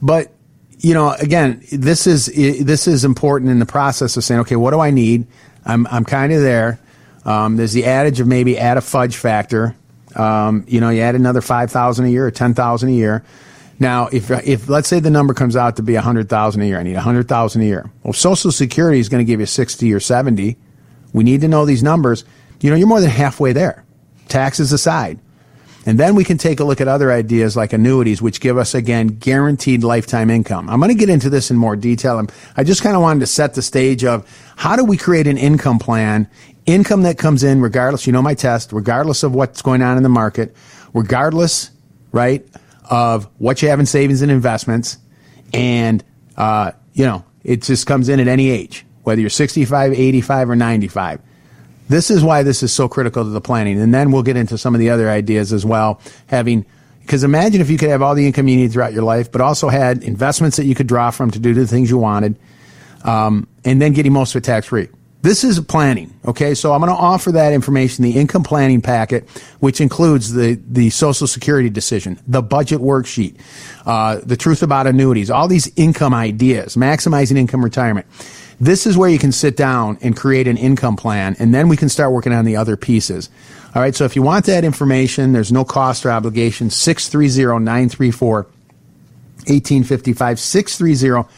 But 0.00 0.32
you 0.78 0.94
know, 0.94 1.10
again, 1.10 1.64
this 1.72 2.06
is 2.06 2.26
this 2.26 2.86
is 2.86 3.04
important 3.04 3.50
in 3.50 3.58
the 3.58 3.66
process 3.66 4.16
of 4.16 4.22
saying, 4.22 4.42
okay, 4.42 4.56
what 4.56 4.70
do 4.70 4.80
I 4.80 4.90
need? 4.90 5.26
I'm 5.64 5.86
I'm 5.88 6.04
kind 6.04 6.32
of 6.32 6.40
there. 6.40 6.78
Um, 7.24 7.56
there's 7.56 7.72
the 7.72 7.86
adage 7.86 8.20
of 8.20 8.26
maybe 8.26 8.58
add 8.58 8.76
a 8.76 8.80
fudge 8.80 9.16
factor. 9.16 9.74
Um, 10.18 10.64
you 10.66 10.80
know, 10.80 10.90
you 10.90 11.00
add 11.02 11.14
another 11.14 11.40
five 11.40 11.70
thousand 11.70 12.06
a 12.06 12.08
year 12.08 12.26
or 12.26 12.30
ten 12.30 12.54
thousand 12.54 12.90
a 12.90 12.92
year. 12.92 13.24
Now, 13.78 14.08
if 14.08 14.30
if 14.30 14.68
let's 14.68 14.88
say 14.88 15.00
the 15.00 15.10
number 15.10 15.34
comes 15.34 15.54
out 15.54 15.76
to 15.76 15.82
be 15.82 15.94
a 15.94 16.00
hundred 16.00 16.28
thousand 16.28 16.62
a 16.62 16.66
year, 16.66 16.80
I 16.80 16.82
need 16.82 16.96
a 16.96 17.00
hundred 17.00 17.28
thousand 17.28 17.62
a 17.62 17.66
year. 17.66 17.90
Well, 18.02 18.12
Social 18.12 18.50
Security 18.50 18.98
is 18.98 19.08
going 19.08 19.24
to 19.24 19.30
give 19.30 19.40
you 19.40 19.46
sixty 19.46 19.92
or 19.94 20.00
seventy. 20.00 20.56
We 21.12 21.24
need 21.24 21.40
to 21.42 21.48
know 21.48 21.64
these 21.64 21.82
numbers. 21.82 22.24
You 22.60 22.70
know, 22.70 22.76
you're 22.76 22.88
more 22.88 23.00
than 23.00 23.10
halfway 23.10 23.52
there. 23.52 23.84
Taxes 24.26 24.72
aside. 24.72 25.20
And 25.86 25.98
then 25.98 26.16
we 26.16 26.24
can 26.24 26.36
take 26.36 26.60
a 26.60 26.64
look 26.64 26.82
at 26.82 26.88
other 26.88 27.10
ideas 27.10 27.56
like 27.56 27.72
annuities, 27.72 28.20
which 28.20 28.40
give 28.40 28.58
us, 28.58 28.74
again, 28.74 29.06
guaranteed 29.06 29.82
lifetime 29.82 30.28
income. 30.28 30.68
I'm 30.68 30.80
going 30.80 30.90
to 30.90 30.94
get 30.94 31.08
into 31.08 31.30
this 31.30 31.50
in 31.50 31.56
more 31.56 31.76
detail. 31.76 32.22
I 32.58 32.64
just 32.64 32.82
kind 32.82 32.94
of 32.94 33.00
wanted 33.00 33.20
to 33.20 33.26
set 33.26 33.54
the 33.54 33.62
stage 33.62 34.04
of 34.04 34.28
how 34.56 34.76
do 34.76 34.84
we 34.84 34.98
create 34.98 35.26
an 35.26 35.38
income 35.38 35.78
plan 35.78 36.28
income 36.68 37.02
that 37.02 37.18
comes 37.18 37.42
in, 37.42 37.60
regardless, 37.60 38.06
you 38.06 38.12
know 38.12 38.22
my 38.22 38.34
test, 38.34 38.72
regardless 38.72 39.22
of 39.22 39.34
what's 39.34 39.62
going 39.62 39.82
on 39.82 39.96
in 39.96 40.02
the 40.02 40.08
market, 40.08 40.54
regardless, 40.92 41.70
right, 42.12 42.46
of 42.90 43.24
what 43.38 43.62
you 43.62 43.68
have 43.68 43.80
in 43.80 43.86
savings 43.86 44.22
and 44.22 44.30
investments, 44.30 44.98
and, 45.52 46.04
uh, 46.36 46.72
you 46.92 47.04
know, 47.04 47.24
it 47.42 47.62
just 47.62 47.86
comes 47.86 48.08
in 48.08 48.20
at 48.20 48.28
any 48.28 48.50
age, 48.50 48.84
whether 49.02 49.20
you're 49.20 49.30
65, 49.30 49.92
85, 49.92 50.50
or 50.50 50.56
95. 50.56 51.20
This 51.88 52.10
is 52.10 52.22
why 52.22 52.42
this 52.42 52.62
is 52.62 52.70
so 52.70 52.86
critical 52.86 53.24
to 53.24 53.30
the 53.30 53.40
planning. 53.40 53.80
And 53.80 53.94
then 53.94 54.12
we'll 54.12 54.22
get 54.22 54.36
into 54.36 54.58
some 54.58 54.74
of 54.74 54.78
the 54.78 54.90
other 54.90 55.08
ideas 55.08 55.54
as 55.54 55.64
well, 55.64 56.00
having 56.26 56.66
because 57.00 57.24
imagine 57.24 57.62
if 57.62 57.70
you 57.70 57.78
could 57.78 57.88
have 57.88 58.02
all 58.02 58.14
the 58.14 58.26
income 58.26 58.48
you 58.48 58.56
need 58.56 58.70
throughout 58.70 58.92
your 58.92 59.02
life, 59.02 59.32
but 59.32 59.40
also 59.40 59.70
had 59.70 60.02
investments 60.02 60.58
that 60.58 60.66
you 60.66 60.74
could 60.74 60.86
draw 60.86 61.10
from 61.10 61.30
to 61.30 61.38
do 61.38 61.54
the 61.54 61.66
things 61.66 61.88
you 61.88 61.96
wanted, 61.96 62.38
um, 63.02 63.48
and 63.64 63.80
then 63.80 63.94
getting 63.94 64.12
most 64.12 64.34
of 64.34 64.40
it 64.40 64.44
tax 64.44 64.66
free. 64.66 64.88
This 65.20 65.42
is 65.42 65.58
planning, 65.58 66.14
okay? 66.24 66.54
So 66.54 66.72
I'm 66.72 66.80
going 66.80 66.92
to 66.92 66.96
offer 66.96 67.32
that 67.32 67.52
information, 67.52 68.04
the 68.04 68.12
income 68.12 68.44
planning 68.44 68.80
packet, 68.80 69.28
which 69.58 69.80
includes 69.80 70.32
the, 70.32 70.60
the 70.68 70.90
Social 70.90 71.26
Security 71.26 71.68
decision, 71.68 72.20
the 72.28 72.40
budget 72.40 72.78
worksheet, 72.80 73.36
uh, 73.84 74.20
the 74.22 74.36
truth 74.36 74.62
about 74.62 74.86
annuities, 74.86 75.28
all 75.28 75.48
these 75.48 75.72
income 75.74 76.14
ideas, 76.14 76.76
maximizing 76.76 77.36
income 77.36 77.64
retirement. 77.64 78.06
This 78.60 78.86
is 78.86 78.96
where 78.96 79.08
you 79.08 79.18
can 79.18 79.32
sit 79.32 79.56
down 79.56 79.98
and 80.02 80.16
create 80.16 80.46
an 80.46 80.56
income 80.56 80.96
plan, 80.96 81.34
and 81.40 81.52
then 81.52 81.68
we 81.68 81.76
can 81.76 81.88
start 81.88 82.12
working 82.12 82.32
on 82.32 82.44
the 82.44 82.56
other 82.56 82.76
pieces. 82.76 83.28
All 83.74 83.82
right, 83.82 83.94
so 83.94 84.04
if 84.04 84.14
you 84.14 84.22
want 84.22 84.46
that 84.46 84.64
information, 84.64 85.32
there's 85.32 85.52
no 85.52 85.64
cost 85.64 86.06
or 86.06 86.12
obligation. 86.12 86.70
630 86.70 87.64
934 87.64 88.46
1855. 89.46 90.40
630 90.40 91.28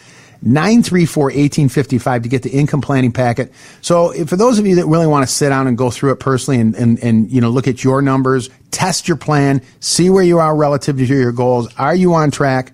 934 0.42 1.24
1855 1.24 2.22
to 2.22 2.28
get 2.28 2.42
the 2.42 2.50
income 2.50 2.80
planning 2.80 3.12
packet. 3.12 3.52
So 3.82 4.12
for 4.24 4.36
those 4.36 4.58
of 4.58 4.66
you 4.66 4.76
that 4.76 4.86
really 4.86 5.06
want 5.06 5.28
to 5.28 5.32
sit 5.32 5.50
down 5.50 5.66
and 5.66 5.76
go 5.76 5.90
through 5.90 6.12
it 6.12 6.20
personally 6.20 6.60
and, 6.60 6.74
and, 6.74 6.98
and, 7.02 7.30
you 7.30 7.40
know, 7.40 7.50
look 7.50 7.68
at 7.68 7.84
your 7.84 8.00
numbers, 8.00 8.48
test 8.70 9.06
your 9.06 9.18
plan, 9.18 9.60
see 9.80 10.08
where 10.08 10.24
you 10.24 10.38
are 10.38 10.56
relative 10.56 10.96
to 10.96 11.04
your 11.04 11.32
goals. 11.32 11.68
Are 11.76 11.94
you 11.94 12.14
on 12.14 12.30
track? 12.30 12.72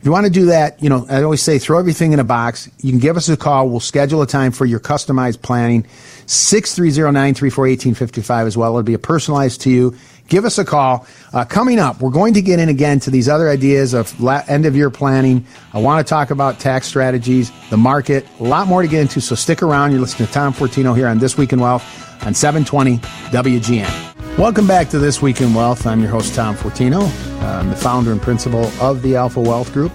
If 0.00 0.06
you 0.06 0.12
want 0.12 0.26
to 0.26 0.32
do 0.32 0.46
that, 0.46 0.82
you 0.82 0.88
know, 0.90 1.06
I 1.08 1.22
always 1.22 1.40
say 1.40 1.58
throw 1.58 1.78
everything 1.78 2.12
in 2.12 2.20
a 2.20 2.24
box. 2.24 2.68
You 2.80 2.90
can 2.90 2.98
give 2.98 3.16
us 3.16 3.30
a 3.30 3.38
call. 3.38 3.70
We'll 3.70 3.80
schedule 3.80 4.20
a 4.20 4.26
time 4.26 4.52
for 4.52 4.66
your 4.66 4.80
customized 4.80 5.40
planning. 5.40 5.84
630-934-1855 6.26 8.46
as 8.46 8.56
well. 8.56 8.72
It'll 8.72 8.82
be 8.82 8.96
personalized 8.98 9.62
to 9.62 9.70
you 9.70 9.96
give 10.28 10.44
us 10.44 10.58
a 10.58 10.64
call. 10.64 11.06
Uh, 11.32 11.44
coming 11.44 11.78
up, 11.78 12.00
we're 12.00 12.10
going 12.10 12.34
to 12.34 12.42
get 12.42 12.58
in 12.58 12.68
again 12.68 13.00
to 13.00 13.10
these 13.10 13.28
other 13.28 13.48
ideas 13.48 13.94
of 13.94 14.18
la- 14.20 14.42
end 14.48 14.66
of 14.66 14.76
year 14.76 14.90
planning. 14.90 15.44
I 15.72 15.78
want 15.78 16.04
to 16.06 16.08
talk 16.08 16.30
about 16.30 16.60
tax 16.60 16.86
strategies, 16.86 17.50
the 17.70 17.76
market, 17.76 18.26
a 18.40 18.44
lot 18.44 18.66
more 18.66 18.82
to 18.82 18.88
get 18.88 19.00
into. 19.00 19.20
So 19.20 19.34
stick 19.34 19.62
around. 19.62 19.92
You're 19.92 20.00
listening 20.00 20.26
to 20.26 20.32
Tom 20.32 20.52
Fortino 20.52 20.96
here 20.96 21.08
on 21.08 21.18
This 21.18 21.36
Week 21.36 21.52
in 21.52 21.60
Wealth 21.60 21.84
on 22.24 22.34
720 22.34 22.98
WGN. 23.30 24.38
Welcome 24.38 24.66
back 24.66 24.88
to 24.90 24.98
This 24.98 25.22
Week 25.22 25.40
in 25.40 25.54
Wealth. 25.54 25.86
I'm 25.86 26.00
your 26.00 26.10
host, 26.10 26.34
Tom 26.34 26.56
Fortino. 26.56 27.08
I'm 27.42 27.68
the 27.68 27.76
founder 27.76 28.10
and 28.10 28.20
principal 28.20 28.64
of 28.80 29.02
the 29.02 29.16
Alpha 29.16 29.40
Wealth 29.40 29.72
Group. 29.72 29.92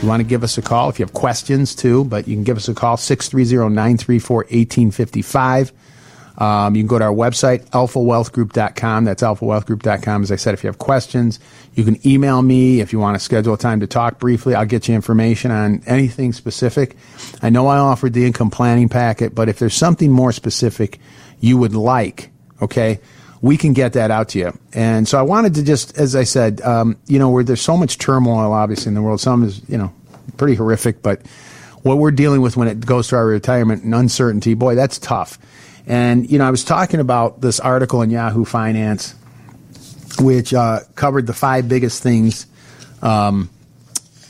You 0.00 0.08
want 0.08 0.20
to 0.20 0.24
give 0.24 0.42
us 0.44 0.56
a 0.56 0.62
call, 0.62 0.88
if 0.88 0.98
you 0.98 1.04
have 1.04 1.12
questions 1.12 1.74
too, 1.74 2.04
but 2.04 2.26
you 2.26 2.34
can 2.34 2.44
give 2.44 2.56
us 2.56 2.68
a 2.68 2.74
call, 2.74 2.96
630 2.96 3.74
934 3.74 4.36
1855. 4.36 5.72
Um, 6.40 6.74
you 6.74 6.82
can 6.82 6.88
go 6.88 6.98
to 6.98 7.04
our 7.04 7.12
website, 7.12 7.68
alphawealthgroup.com. 7.70 9.04
That's 9.04 9.22
alphawealthgroup.com. 9.22 10.22
As 10.22 10.32
I 10.32 10.36
said, 10.36 10.54
if 10.54 10.64
you 10.64 10.68
have 10.68 10.78
questions, 10.78 11.38
you 11.74 11.84
can 11.84 12.04
email 12.06 12.40
me. 12.40 12.80
If 12.80 12.92
you 12.92 12.98
want 12.98 13.16
to 13.16 13.20
schedule 13.20 13.54
a 13.54 13.58
time 13.58 13.80
to 13.80 13.86
talk 13.86 14.18
briefly, 14.18 14.54
I'll 14.54 14.64
get 14.64 14.88
you 14.88 14.94
information 14.94 15.50
on 15.50 15.82
anything 15.86 16.32
specific. 16.32 16.96
I 17.42 17.50
know 17.50 17.66
I 17.66 17.78
offered 17.78 18.14
the 18.14 18.24
income 18.24 18.50
planning 18.50 18.88
packet, 18.88 19.34
but 19.34 19.48
if 19.50 19.58
there's 19.58 19.74
something 19.74 20.10
more 20.10 20.32
specific 20.32 20.98
you 21.40 21.56
would 21.56 21.74
like, 21.74 22.30
okay, 22.60 23.00
we 23.42 23.56
can 23.56 23.72
get 23.72 23.94
that 23.94 24.10
out 24.10 24.30
to 24.30 24.38
you. 24.38 24.58
And 24.74 25.08
so 25.08 25.18
I 25.18 25.22
wanted 25.22 25.54
to 25.54 25.64
just, 25.64 25.98
as 25.98 26.14
I 26.14 26.24
said, 26.24 26.60
um, 26.60 26.98
you 27.06 27.18
know, 27.18 27.30
where 27.30 27.42
there's 27.42 27.62
so 27.62 27.76
much 27.76 27.98
turmoil, 27.98 28.52
obviously, 28.52 28.90
in 28.90 28.94
the 28.94 29.02
world, 29.02 29.20
some 29.20 29.42
is, 29.42 29.62
you 29.68 29.78
know, 29.78 29.92
pretty 30.36 30.54
horrific, 30.54 31.02
but 31.02 31.22
what 31.82 31.96
we're 31.96 32.10
dealing 32.10 32.42
with 32.42 32.56
when 32.56 32.68
it 32.68 32.84
goes 32.84 33.08
to 33.08 33.16
our 33.16 33.26
retirement 33.26 33.82
and 33.84 33.94
uncertainty, 33.94 34.52
boy, 34.52 34.74
that's 34.74 34.98
tough. 34.98 35.38
And, 35.90 36.30
you 36.30 36.38
know, 36.38 36.46
I 36.46 36.52
was 36.52 36.62
talking 36.62 37.00
about 37.00 37.40
this 37.40 37.58
article 37.58 38.00
in 38.02 38.10
Yahoo 38.10 38.44
Finance, 38.44 39.12
which 40.20 40.54
uh, 40.54 40.80
covered 40.94 41.26
the 41.26 41.32
five 41.32 41.68
biggest 41.68 42.00
things, 42.00 42.46
um, 43.02 43.50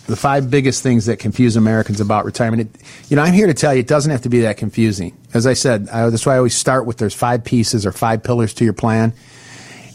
the 0.07 0.17
five 0.17 0.51
biggest 0.51 0.83
things 0.83 1.05
that 1.05 1.19
confuse 1.19 1.57
Americans 1.57 2.01
about 2.01 2.25
retirement. 2.25 2.63
It, 2.63 2.83
you 3.11 3.17
know, 3.17 3.23
I'm 3.23 3.35
here 3.35 3.47
to 3.47 3.53
tell 3.53 3.75
you 3.75 3.81
it 3.81 3.87
doesn't 3.87 4.11
have 4.11 4.23
to 4.23 4.31
be 4.31 4.41
that 4.41 4.57
confusing. 4.57 5.15
As 5.35 5.47
I 5.47 5.53
said, 5.53 5.91
I, 5.91 6.09
that's 6.09 6.25
why 6.25 6.33
I 6.33 6.39
always 6.39 6.57
start 6.57 6.87
with 6.87 6.97
there's 6.97 7.13
five 7.15 7.45
pieces 7.45 7.85
or 7.85 7.93
five 7.93 8.23
pillars 8.23 8.55
to 8.55 8.65
your 8.65 8.73
plan. 8.73 9.13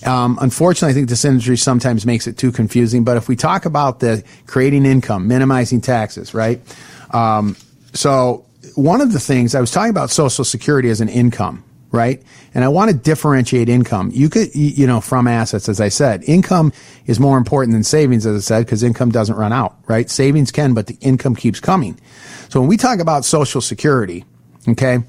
Um, 0.05 0.37
unfortunately, 0.39 0.91
I 0.91 0.93
think 0.93 1.09
this 1.09 1.25
industry 1.25 1.57
sometimes 1.57 2.05
makes 2.05 2.27
it 2.27 2.37
too 2.37 2.51
confusing. 2.51 3.03
But 3.03 3.17
if 3.17 3.27
we 3.27 3.35
talk 3.35 3.65
about 3.65 4.01
the 4.01 4.23
creating 4.45 4.85
income, 4.85 5.27
minimizing 5.27 5.81
taxes, 5.81 6.35
right? 6.35 6.61
Um, 7.09 7.57
so 7.95 8.45
one 8.75 9.01
of 9.01 9.13
the 9.13 9.19
things 9.19 9.55
I 9.55 9.61
was 9.61 9.71
talking 9.71 9.89
about 9.89 10.09
Social 10.09 10.43
Security 10.43 10.89
as 10.89 11.01
an 11.01 11.09
income, 11.09 11.63
right? 11.91 12.21
And 12.53 12.63
I 12.63 12.67
want 12.67 12.91
to 12.91 12.97
differentiate 12.97 13.69
income. 13.69 14.11
You 14.13 14.29
could, 14.29 14.53
you 14.53 14.85
know, 14.85 15.01
from 15.01 15.27
assets, 15.27 15.69
as 15.69 15.81
I 15.81 15.89
said, 15.89 16.23
income 16.23 16.73
is 17.05 17.19
more 17.19 17.37
important 17.37 17.73
than 17.73 17.83
savings, 17.83 18.25
as 18.25 18.35
I 18.35 18.39
said, 18.39 18.65
because 18.65 18.83
income 18.83 19.11
doesn't 19.11 19.35
run 19.35 19.53
out, 19.53 19.77
right? 19.87 20.09
Savings 20.09 20.51
can, 20.51 20.73
but 20.73 20.87
the 20.87 20.97
income 21.01 21.35
keeps 21.35 21.59
coming. 21.59 21.99
So 22.49 22.59
when 22.59 22.69
we 22.69 22.77
talk 22.77 22.99
about 22.99 23.25
Social 23.25 23.61
Security, 23.61 24.25
okay, 24.67 24.99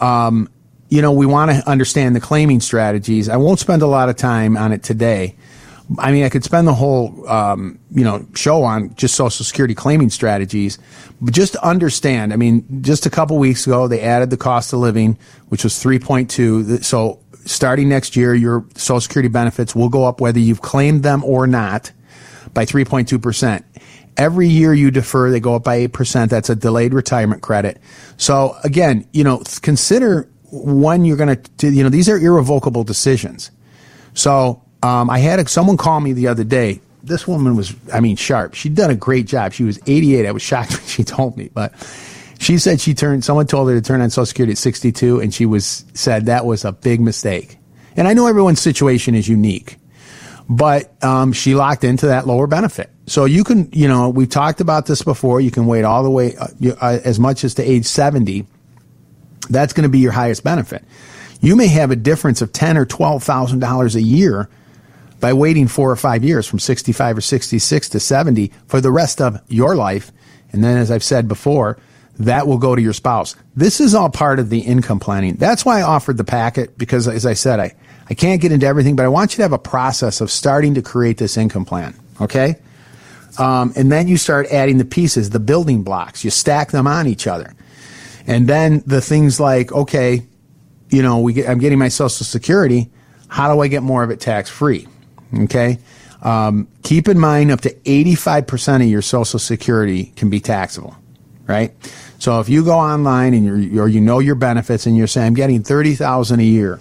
um, 0.00 0.48
you 0.88 1.02
know, 1.02 1.12
we 1.12 1.26
want 1.26 1.50
to 1.50 1.68
understand 1.68 2.14
the 2.14 2.20
claiming 2.20 2.60
strategies. 2.60 3.28
I 3.28 3.36
won't 3.36 3.58
spend 3.58 3.82
a 3.82 3.86
lot 3.86 4.08
of 4.08 4.16
time 4.16 4.56
on 4.56 4.72
it 4.72 4.82
today. 4.82 5.34
I 5.98 6.10
mean, 6.10 6.24
I 6.24 6.28
could 6.28 6.42
spend 6.42 6.66
the 6.66 6.74
whole, 6.74 7.28
um, 7.28 7.78
you 7.92 8.02
know, 8.02 8.26
show 8.34 8.64
on 8.64 8.94
just 8.96 9.14
Social 9.14 9.44
Security 9.44 9.74
claiming 9.74 10.10
strategies, 10.10 10.78
but 11.20 11.32
just 11.32 11.52
to 11.52 11.64
understand, 11.64 12.32
I 12.32 12.36
mean, 12.36 12.82
just 12.82 13.06
a 13.06 13.10
couple 13.10 13.38
weeks 13.38 13.66
ago, 13.66 13.86
they 13.86 14.00
added 14.00 14.30
the 14.30 14.36
cost 14.36 14.72
of 14.72 14.80
living, 14.80 15.16
which 15.48 15.62
was 15.62 15.74
3.2. 15.74 16.82
So 16.82 17.20
starting 17.44 17.88
next 17.88 18.16
year, 18.16 18.34
your 18.34 18.64
Social 18.74 19.00
Security 19.00 19.28
benefits 19.28 19.76
will 19.76 19.88
go 19.88 20.04
up 20.04 20.20
whether 20.20 20.40
you've 20.40 20.60
claimed 20.60 21.04
them 21.04 21.22
or 21.22 21.46
not 21.46 21.92
by 22.52 22.66
3.2%. 22.66 23.62
Every 24.16 24.48
year 24.48 24.74
you 24.74 24.90
defer, 24.90 25.30
they 25.30 25.40
go 25.40 25.54
up 25.54 25.64
by 25.64 25.86
8%. 25.86 26.30
That's 26.30 26.50
a 26.50 26.56
delayed 26.56 26.94
retirement 26.94 27.42
credit. 27.42 27.80
So 28.16 28.56
again, 28.64 29.06
you 29.12 29.22
know, 29.22 29.42
consider 29.62 30.28
when 30.50 31.04
you're 31.04 31.18
going 31.18 31.40
to, 31.58 31.70
you 31.70 31.84
know, 31.84 31.90
these 31.90 32.08
are 32.08 32.18
irrevocable 32.18 32.82
decisions. 32.82 33.50
So 34.14 34.62
um, 34.82 35.10
I 35.10 35.18
had 35.18 35.38
a, 35.40 35.48
someone 35.48 35.76
call 35.76 36.00
me 36.00 36.12
the 36.12 36.28
other 36.28 36.44
day. 36.44 36.80
This 37.02 37.26
woman 37.26 37.56
was, 37.56 37.74
I 37.92 38.00
mean, 38.00 38.16
sharp. 38.16 38.54
She'd 38.54 38.74
done 38.74 38.90
a 38.90 38.96
great 38.96 39.26
job. 39.26 39.52
She 39.52 39.64
was 39.64 39.78
88. 39.86 40.26
I 40.26 40.32
was 40.32 40.42
shocked 40.42 40.72
when 40.78 40.86
she 40.86 41.04
told 41.04 41.36
me, 41.36 41.50
but 41.52 41.72
she 42.38 42.58
said 42.58 42.80
she 42.80 42.94
turned, 42.94 43.24
someone 43.24 43.46
told 43.46 43.68
her 43.68 43.74
to 43.74 43.80
turn 43.80 44.00
on 44.00 44.10
Social 44.10 44.26
Security 44.26 44.52
at 44.52 44.58
62, 44.58 45.20
and 45.20 45.32
she 45.32 45.46
was, 45.46 45.84
said 45.94 46.26
that 46.26 46.44
was 46.44 46.64
a 46.64 46.72
big 46.72 47.00
mistake. 47.00 47.58
And 47.96 48.06
I 48.06 48.12
know 48.12 48.26
everyone's 48.26 48.60
situation 48.60 49.14
is 49.14 49.26
unique, 49.28 49.78
but 50.48 50.92
um, 51.02 51.32
she 51.32 51.54
locked 51.54 51.84
into 51.84 52.06
that 52.06 52.26
lower 52.26 52.46
benefit. 52.46 52.90
So 53.06 53.24
you 53.24 53.44
can, 53.44 53.70
you 53.72 53.88
know, 53.88 54.10
we've 54.10 54.28
talked 54.28 54.60
about 54.60 54.86
this 54.86 55.02
before. 55.02 55.40
You 55.40 55.50
can 55.50 55.66
wait 55.66 55.84
all 55.84 56.02
the 56.02 56.10
way 56.10 56.36
uh, 56.36 56.48
uh 56.80 56.98
as 57.04 57.18
much 57.18 57.44
as 57.44 57.54
to 57.54 57.62
age 57.62 57.86
70. 57.86 58.46
That's 59.48 59.72
going 59.72 59.84
to 59.84 59.88
be 59.88 60.00
your 60.00 60.12
highest 60.12 60.44
benefit. 60.44 60.84
You 61.40 61.56
may 61.56 61.68
have 61.68 61.90
a 61.90 61.96
difference 61.96 62.42
of 62.42 62.52
ten 62.52 62.76
or 62.76 62.84
twelve 62.84 63.22
thousand 63.22 63.60
dollars 63.60 63.94
a 63.94 64.02
year 64.02 64.48
by 65.20 65.32
waiting 65.32 65.68
four 65.68 65.90
or 65.90 65.96
five 65.96 66.24
years 66.24 66.46
from 66.46 66.58
65 66.58 67.18
or 67.18 67.20
66 67.20 67.88
to 67.90 68.00
70 68.00 68.52
for 68.66 68.80
the 68.80 68.90
rest 68.90 69.20
of 69.20 69.40
your 69.48 69.76
life. 69.76 70.12
And 70.52 70.62
then, 70.62 70.78
as 70.78 70.90
I've 70.90 71.04
said 71.04 71.28
before, 71.28 71.78
that 72.18 72.46
will 72.46 72.58
go 72.58 72.74
to 72.74 72.80
your 72.80 72.92
spouse. 72.92 73.36
This 73.54 73.80
is 73.80 73.94
all 73.94 74.08
part 74.08 74.38
of 74.38 74.48
the 74.48 74.60
income 74.60 75.00
planning. 75.00 75.36
That's 75.36 75.64
why 75.64 75.80
I 75.80 75.82
offered 75.82 76.16
the 76.16 76.24
packet 76.24 76.78
because, 76.78 77.08
as 77.08 77.26
I 77.26 77.34
said, 77.34 77.60
I, 77.60 77.74
I 78.08 78.14
can't 78.14 78.40
get 78.40 78.52
into 78.52 78.66
everything, 78.66 78.96
but 78.96 79.04
I 79.04 79.08
want 79.08 79.32
you 79.32 79.36
to 79.36 79.42
have 79.42 79.52
a 79.52 79.58
process 79.58 80.20
of 80.20 80.30
starting 80.30 80.74
to 80.74 80.82
create 80.82 81.18
this 81.18 81.36
income 81.36 81.64
plan. 81.64 81.94
Okay? 82.20 82.56
Um, 83.38 83.72
and 83.76 83.92
then 83.92 84.08
you 84.08 84.16
start 84.16 84.46
adding 84.50 84.78
the 84.78 84.84
pieces, 84.84 85.30
the 85.30 85.40
building 85.40 85.82
blocks. 85.82 86.24
You 86.24 86.30
stack 86.30 86.70
them 86.70 86.86
on 86.86 87.06
each 87.06 87.26
other. 87.26 87.54
And 88.26 88.48
then 88.48 88.82
the 88.86 89.00
things 89.00 89.38
like, 89.38 89.72
okay, 89.72 90.22
you 90.90 91.02
know, 91.02 91.28
get, 91.28 91.48
I'm 91.48 91.58
getting 91.58 91.78
my 91.78 91.88
Social 91.88 92.24
Security. 92.24 92.90
How 93.28 93.52
do 93.52 93.60
I 93.60 93.68
get 93.68 93.82
more 93.82 94.02
of 94.02 94.10
it 94.10 94.20
tax 94.20 94.48
free? 94.48 94.86
Okay. 95.34 95.78
Um, 96.22 96.68
keep 96.82 97.08
in 97.08 97.18
mind 97.18 97.50
up 97.50 97.60
to 97.62 97.70
85% 97.70 98.76
of 98.76 98.88
your 98.88 99.02
Social 99.02 99.38
Security 99.38 100.12
can 100.16 100.30
be 100.30 100.40
taxable, 100.40 100.96
right? 101.46 101.72
So 102.18 102.40
if 102.40 102.48
you 102.48 102.64
go 102.64 102.72
online 102.78 103.34
and 103.34 103.44
you're, 103.44 103.84
or 103.84 103.88
you 103.88 104.00
know 104.00 104.18
your 104.18 104.34
benefits 104.34 104.86
and 104.86 104.96
you're 104.96 105.06
saying, 105.06 105.28
I'm 105.28 105.34
getting 105.34 105.62
30,000 105.62 106.40
a 106.40 106.42
year 106.42 106.80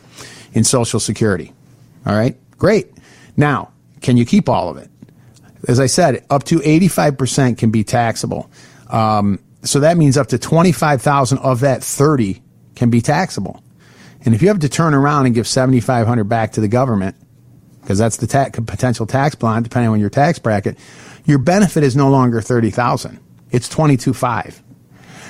in 0.53 0.63
Social 0.63 0.99
Security. 0.99 1.53
All 2.05 2.15
right. 2.15 2.37
Great. 2.57 2.91
Now, 3.35 3.71
can 4.01 4.17
you 4.17 4.25
keep 4.25 4.47
all 4.47 4.69
of 4.69 4.77
it? 4.77 4.89
As 5.67 5.79
I 5.79 5.87
said, 5.87 6.23
up 6.29 6.43
to 6.45 6.59
85% 6.59 7.57
can 7.57 7.71
be 7.71 7.83
taxable. 7.83 8.49
Um, 8.89 9.39
so 9.63 9.79
that 9.79 9.97
means 9.97 10.17
up 10.17 10.27
to 10.27 10.37
25,000 10.37 11.39
of 11.39 11.61
that 11.61 11.83
30 11.83 12.41
can 12.75 12.89
be 12.89 13.01
taxable. 13.01 13.63
And 14.23 14.33
if 14.33 14.41
you 14.41 14.47
have 14.47 14.59
to 14.59 14.69
turn 14.69 14.93
around 14.93 15.25
and 15.25 15.35
give 15.35 15.47
7,500 15.47 16.23
back 16.25 16.53
to 16.53 16.61
the 16.61 16.67
government, 16.67 17.15
because 17.85 17.99
that's 17.99 18.17
the 18.17 18.25
ta- 18.25 18.49
potential 18.49 19.05
tax 19.05 19.35
bond, 19.35 19.63
depending 19.63 19.91
on 19.91 19.99
your 19.99 20.09
tax 20.09 20.39
bracket, 20.39 20.75
your 21.25 21.37
benefit 21.37 21.83
is 21.83 21.95
no 21.95 22.09
longer 22.09 22.41
30,000. 22.41 23.19
It's 23.51 23.69
22.5. 23.69 24.59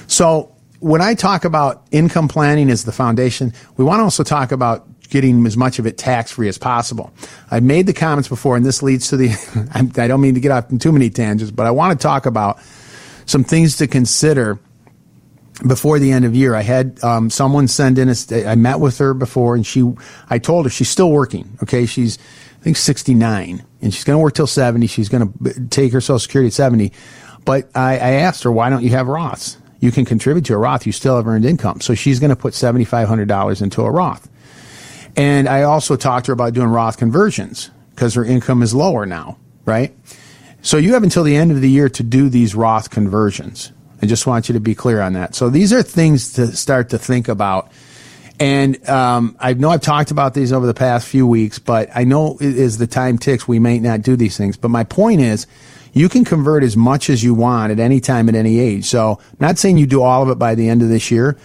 So 0.07 0.55
when 0.79 1.01
I 1.01 1.15
talk 1.15 1.43
about 1.43 1.85
income 1.91 2.29
planning 2.29 2.69
as 2.69 2.85
the 2.85 2.93
foundation, 2.93 3.51
we 3.75 3.83
want 3.83 4.00
to 4.00 4.03
also 4.03 4.24
talk 4.24 4.53
about 4.53 4.88
getting 5.09 5.45
as 5.45 5.57
much 5.57 5.79
of 5.79 5.85
it 5.85 5.97
tax 5.97 6.31
free 6.31 6.47
as 6.47 6.57
possible. 6.57 7.12
I've 7.51 7.63
made 7.63 7.88
the 7.88 7.93
comments 7.93 8.29
before, 8.29 8.55
and 8.55 8.65
this 8.65 8.81
leads 8.81 9.09
to 9.09 9.17
the, 9.17 9.91
I 10.01 10.07
don't 10.07 10.21
mean 10.21 10.35
to 10.35 10.39
get 10.39 10.51
off 10.51 10.71
in 10.71 10.79
too 10.79 10.93
many 10.93 11.09
tangents, 11.09 11.51
but 11.51 11.65
I 11.65 11.71
want 11.71 12.00
to 12.00 12.01
talk 12.01 12.25
about 12.25 12.59
some 13.25 13.43
things 13.43 13.75
to 13.77 13.88
consider 13.88 14.59
before 15.67 16.00
the 16.00 16.12
end 16.12 16.25
of 16.25 16.35
year, 16.35 16.55
I 16.55 16.62
had 16.62 17.03
um, 17.03 17.29
someone 17.29 17.67
send 17.67 17.97
in 17.97 18.09
a. 18.09 18.45
I 18.45 18.55
met 18.55 18.79
with 18.79 18.97
her 18.97 19.13
before, 19.13 19.55
and 19.55 19.65
she. 19.65 19.89
I 20.29 20.39
told 20.39 20.65
her 20.65 20.69
she's 20.69 20.89
still 20.89 21.12
working. 21.12 21.57
Okay, 21.63 21.85
she's 21.85 22.17
I 22.59 22.63
think 22.63 22.77
69, 22.77 23.63
and 23.81 23.93
she's 23.93 24.03
going 24.03 24.17
to 24.17 24.24
work 24.24 24.33
till 24.33 24.47
70. 24.47 24.88
She's 24.88 25.07
going 25.07 25.31
to 25.31 25.67
take 25.67 25.93
her 25.93 26.01
Social 26.01 26.19
Security 26.19 26.47
at 26.47 26.53
70. 26.53 26.91
But 27.45 27.69
I, 27.75 27.93
I 27.93 28.12
asked 28.13 28.41
her, 28.43 28.51
why 28.51 28.71
don't 28.71 28.81
you 28.81 28.89
have 28.89 29.05
Roths? 29.05 29.57
You 29.79 29.91
can 29.91 30.03
contribute 30.03 30.45
to 30.45 30.55
a 30.55 30.57
Roth. 30.57 30.88
You 30.88 30.91
still 30.91 31.15
have 31.15 31.27
earned 31.27 31.45
income. 31.45 31.79
So 31.79 31.93
she's 31.93 32.19
going 32.19 32.31
to 32.31 32.35
put 32.35 32.53
$7,500 32.53 33.62
into 33.62 33.83
a 33.83 33.91
Roth. 33.91 34.27
And 35.15 35.47
I 35.47 35.62
also 35.62 35.95
talked 35.95 36.25
to 36.25 36.31
her 36.31 36.33
about 36.33 36.53
doing 36.53 36.69
Roth 36.69 36.97
conversions 36.97 37.69
because 37.91 38.15
her 38.15 38.25
income 38.25 38.63
is 38.63 38.74
lower 38.74 39.05
now, 39.05 39.38
right? 39.65 39.95
So 40.63 40.77
you 40.77 40.93
have 40.93 41.03
until 41.03 41.24
the 41.24 41.35
end 41.35 41.51
of 41.51 41.62
the 41.62 41.69
year 41.69 41.88
to 41.89 42.01
do 42.01 42.29
these 42.29 42.55
Roth 42.55 42.89
conversions. 42.89 43.71
I 44.05 44.07
just 44.07 44.27
want 44.27 44.47
you 44.47 44.53
to 44.53 44.59
be 44.59 44.75
clear 44.75 45.01
on 45.01 45.13
that. 45.13 45.33
So 45.33 45.50
these 45.50 45.74
are 45.74 45.81
things 45.81 46.33
to 46.33 46.55
start 46.55 46.89
to 46.89 47.00
think 47.00 47.27
about. 47.27 47.71
And 48.39 48.88
um, 48.88 49.35
I 49.39 49.55
know 49.55 49.71
I've 49.71 49.81
talked 49.81 50.12
about 50.12 50.35
these 50.35 50.53
over 50.53 50.67
the 50.67 50.75
past 50.75 51.07
few 51.07 51.25
weeks, 51.25 51.57
but 51.57 51.89
I 51.95 52.03
know 52.03 52.38
as 52.38 52.77
the 52.77 52.85
time 52.85 53.17
ticks, 53.17 53.47
we 53.47 53.57
may 53.57 53.79
not 53.79 54.03
do 54.03 54.15
these 54.15 54.38
things. 54.38 54.57
But 54.57 54.69
my 54.69 54.83
point 54.83 55.21
is, 55.21 55.47
you 55.93 56.07
can 56.07 56.24
convert 56.24 56.62
as 56.62 56.77
much 56.77 57.09
as 57.09 57.24
you 57.24 57.33
want 57.33 57.71
at 57.71 57.79
any 57.79 58.00
time 58.00 58.29
at 58.29 58.35
any 58.35 58.59
age. 58.59 58.85
So, 58.85 59.19
not 59.39 59.57
saying 59.57 59.79
you 59.79 59.88
do 59.88 60.03
all 60.03 60.21
of 60.21 60.29
it 60.29 60.38
by 60.38 60.53
the 60.53 60.69
end 60.69 60.83
of 60.83 60.89
this 60.89 61.09
year, 61.09 61.35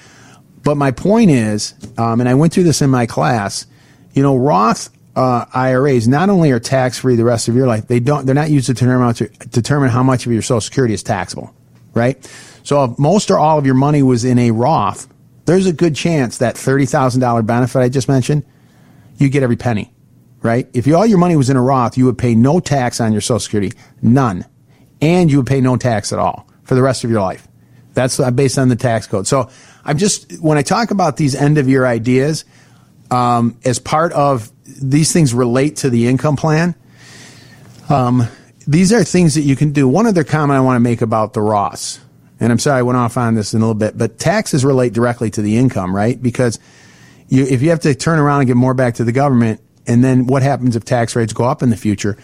but 0.62 0.74
my 0.74 0.90
point 0.90 1.30
is, 1.30 1.72
um, 1.96 2.20
and 2.20 2.28
I 2.28 2.34
went 2.34 2.52
through 2.52 2.64
this 2.64 2.82
in 2.82 2.90
my 2.90 3.06
class. 3.06 3.66
You 4.12 4.22
know, 4.22 4.36
Roth 4.36 4.90
uh, 5.16 5.46
IRAs 5.54 6.06
not 6.06 6.28
only 6.28 6.50
are 6.50 6.60
tax 6.60 6.98
free 6.98 7.16
the 7.16 7.24
rest 7.24 7.48
of 7.48 7.54
your 7.54 7.68
life, 7.68 7.86
they 7.86 8.00
don't. 8.00 8.26
They're 8.26 8.34
not 8.34 8.50
used 8.50 8.66
to 8.66 8.74
determine, 8.74 9.14
to 9.14 9.28
determine 9.48 9.88
how 9.88 10.02
much 10.02 10.26
of 10.26 10.32
your 10.32 10.42
Social 10.42 10.60
Security 10.60 10.92
is 10.92 11.02
taxable 11.02 11.54
right? 11.94 12.16
So 12.62 12.84
if 12.84 12.98
most 12.98 13.30
or 13.30 13.38
all 13.38 13.58
of 13.58 13.66
your 13.66 13.74
money 13.74 14.02
was 14.02 14.24
in 14.24 14.38
a 14.38 14.50
Roth, 14.50 15.08
there's 15.46 15.66
a 15.66 15.72
good 15.72 15.96
chance 15.96 16.38
that 16.38 16.54
$30,000 16.54 17.46
benefit 17.46 17.78
I 17.78 17.88
just 17.88 18.08
mentioned, 18.08 18.44
you 19.16 19.28
get 19.28 19.42
every 19.42 19.56
penny, 19.56 19.92
right? 20.42 20.68
If 20.72 20.86
you, 20.86 20.96
all 20.96 21.06
your 21.06 21.18
money 21.18 21.36
was 21.36 21.50
in 21.50 21.56
a 21.56 21.62
Roth, 21.62 21.96
you 21.98 22.06
would 22.06 22.18
pay 22.18 22.34
no 22.34 22.60
tax 22.60 23.00
on 23.00 23.12
your 23.12 23.20
Social 23.20 23.40
Security, 23.40 23.76
none. 24.02 24.46
And 25.00 25.30
you 25.30 25.38
would 25.38 25.46
pay 25.46 25.60
no 25.60 25.76
tax 25.76 26.12
at 26.12 26.18
all 26.18 26.46
for 26.64 26.74
the 26.74 26.82
rest 26.82 27.04
of 27.04 27.10
your 27.10 27.20
life. 27.20 27.48
That's 27.94 28.20
uh, 28.20 28.30
based 28.30 28.58
on 28.58 28.68
the 28.68 28.76
tax 28.76 29.06
code. 29.06 29.26
So 29.26 29.50
I'm 29.84 29.98
just, 29.98 30.40
when 30.40 30.56
I 30.56 30.62
talk 30.62 30.90
about 30.90 31.16
these 31.16 31.34
end 31.34 31.58
of 31.58 31.68
year 31.68 31.84
ideas, 31.84 32.44
um, 33.10 33.58
as 33.64 33.78
part 33.78 34.12
of 34.12 34.50
these 34.64 35.12
things 35.12 35.34
relate 35.34 35.76
to 35.76 35.90
the 35.90 36.06
income 36.06 36.36
plan, 36.36 36.74
um, 37.88 38.28
these 38.66 38.92
are 38.92 39.02
things 39.02 39.34
that 39.34 39.42
you 39.42 39.56
can 39.56 39.72
do. 39.72 39.88
One 39.88 40.06
other 40.06 40.22
comment 40.22 40.56
I 40.56 40.60
want 40.60 40.76
to 40.76 40.80
make 40.80 41.02
about 41.02 41.32
the 41.32 41.40
Roths, 41.40 41.98
and 42.40 42.50
I'm 42.50 42.58
sorry 42.58 42.78
I 42.78 42.82
went 42.82 42.96
off 42.96 43.16
on 43.16 43.34
this 43.34 43.54
in 43.54 43.60
a 43.60 43.64
little 43.64 43.74
bit, 43.74 43.96
but 43.96 44.18
taxes 44.18 44.64
relate 44.64 44.92
directly 44.92 45.30
to 45.30 45.42
the 45.42 45.56
income, 45.56 45.94
right? 45.94 46.20
Because 46.20 46.58
you, 47.28 47.44
if 47.44 47.62
you 47.62 47.70
have 47.70 47.80
to 47.80 47.94
turn 47.94 48.18
around 48.18 48.40
and 48.40 48.46
give 48.48 48.56
more 48.56 48.74
back 48.74 48.94
to 48.94 49.04
the 49.04 49.12
government, 49.12 49.60
and 49.86 50.02
then 50.02 50.26
what 50.26 50.42
happens 50.42 50.76
if 50.76 50.84
tax 50.84 51.14
rates 51.14 51.32
go 51.32 51.44
up 51.44 51.62
in 51.62 51.70
the 51.70 51.76
future? 51.76 52.16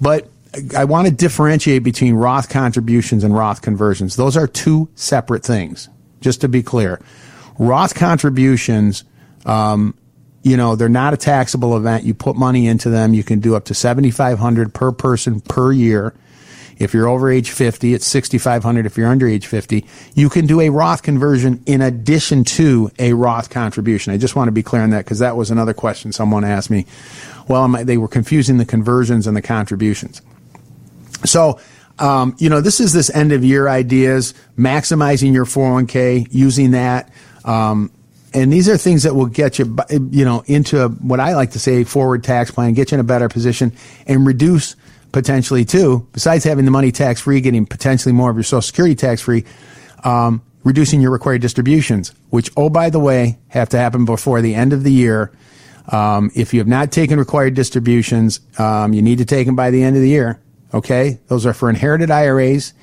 But 0.00 0.28
I 0.76 0.84
want 0.84 1.08
to 1.08 1.12
differentiate 1.12 1.82
between 1.82 2.14
Roth 2.14 2.48
contributions 2.48 3.24
and 3.24 3.34
Roth 3.34 3.62
conversions. 3.62 4.16
Those 4.16 4.36
are 4.36 4.46
two 4.46 4.88
separate 4.94 5.44
things, 5.44 5.88
just 6.20 6.42
to 6.42 6.48
be 6.48 6.62
clear. 6.62 7.00
Roth 7.58 7.94
contributions 7.94 9.04
um, 9.46 9.94
you 10.42 10.58
know, 10.58 10.76
they're 10.76 10.88
not 10.90 11.14
a 11.14 11.16
taxable 11.16 11.76
event. 11.76 12.04
You 12.04 12.12
put 12.12 12.36
money 12.36 12.66
into 12.66 12.90
them. 12.90 13.14
You 13.14 13.24
can 13.24 13.40
do 13.40 13.56
up 13.56 13.64
to 13.66 13.74
7,500 13.74 14.74
per 14.74 14.92
person 14.92 15.40
per 15.40 15.72
year. 15.72 16.14
If 16.78 16.92
you're 16.94 17.08
over 17.08 17.30
age 17.30 17.50
50, 17.50 17.94
it's 17.94 18.06
6,500 18.06 18.86
if 18.86 18.96
you're 18.96 19.08
under 19.08 19.28
age 19.28 19.46
50. 19.46 19.84
You 20.14 20.28
can 20.28 20.46
do 20.46 20.60
a 20.60 20.70
Roth 20.70 21.02
conversion 21.02 21.62
in 21.66 21.80
addition 21.80 22.44
to 22.44 22.90
a 22.98 23.12
Roth 23.12 23.50
contribution. 23.50 24.12
I 24.12 24.16
just 24.16 24.36
want 24.36 24.48
to 24.48 24.52
be 24.52 24.62
clear 24.62 24.82
on 24.82 24.90
that 24.90 25.04
because 25.04 25.20
that 25.20 25.36
was 25.36 25.50
another 25.50 25.74
question 25.74 26.12
someone 26.12 26.44
asked 26.44 26.70
me. 26.70 26.86
Well, 27.48 27.68
they 27.68 27.96
were 27.96 28.08
confusing 28.08 28.58
the 28.58 28.64
conversions 28.64 29.26
and 29.26 29.36
the 29.36 29.42
contributions. 29.42 30.22
So, 31.24 31.60
um, 31.98 32.34
you 32.38 32.48
know, 32.48 32.60
this 32.60 32.80
is 32.80 32.92
this 32.92 33.10
end 33.10 33.32
of 33.32 33.44
year 33.44 33.68
ideas, 33.68 34.34
maximizing 34.58 35.32
your 35.32 35.44
401k, 35.44 36.28
using 36.30 36.72
that. 36.72 37.12
Um, 37.44 37.90
and 38.32 38.52
these 38.52 38.68
are 38.68 38.76
things 38.76 39.04
that 39.04 39.14
will 39.14 39.26
get 39.26 39.60
you, 39.60 39.76
you 40.10 40.24
know, 40.24 40.42
into 40.46 40.88
what 40.88 41.20
I 41.20 41.34
like 41.36 41.52
to 41.52 41.60
say 41.60 41.84
forward 41.84 42.24
tax 42.24 42.50
plan, 42.50 42.74
get 42.74 42.90
you 42.90 42.96
in 42.96 43.00
a 43.00 43.04
better 43.04 43.28
position, 43.28 43.72
and 44.08 44.26
reduce 44.26 44.74
potentially 45.14 45.64
too. 45.64 46.06
Besides 46.12 46.44
having 46.44 46.66
the 46.66 46.70
money 46.70 46.92
tax 46.92 47.22
free, 47.22 47.40
getting 47.40 47.64
potentially 47.64 48.12
more 48.12 48.30
of 48.30 48.36
your 48.36 48.42
Social 48.42 48.60
Security 48.60 48.94
tax 48.94 49.22
free, 49.22 49.44
um, 50.02 50.42
reducing 50.64 51.00
your 51.00 51.12
required 51.12 51.40
distributions, 51.40 52.12
which 52.30 52.50
oh 52.56 52.68
by 52.68 52.90
the 52.90 52.98
way 52.98 53.38
have 53.48 53.70
to 53.70 53.78
happen 53.78 54.04
before 54.04 54.42
the 54.42 54.54
end 54.54 54.74
of 54.74 54.82
the 54.82 54.92
year. 54.92 55.32
Um, 55.88 56.30
if 56.34 56.52
you 56.52 56.60
have 56.60 56.66
not 56.66 56.92
taken 56.92 57.18
required 57.18 57.54
distributions, 57.54 58.40
um, 58.58 58.92
you 58.92 59.02
need 59.02 59.18
to 59.18 59.24
take 59.24 59.46
them 59.46 59.56
by 59.56 59.70
the 59.70 59.82
end 59.82 59.96
of 59.96 60.02
the 60.02 60.08
year. 60.08 60.40
Okay, 60.74 61.20
those 61.28 61.46
are 61.46 61.54
for 61.54 61.70
inherited 61.70 62.10
IRAs, 62.10 62.74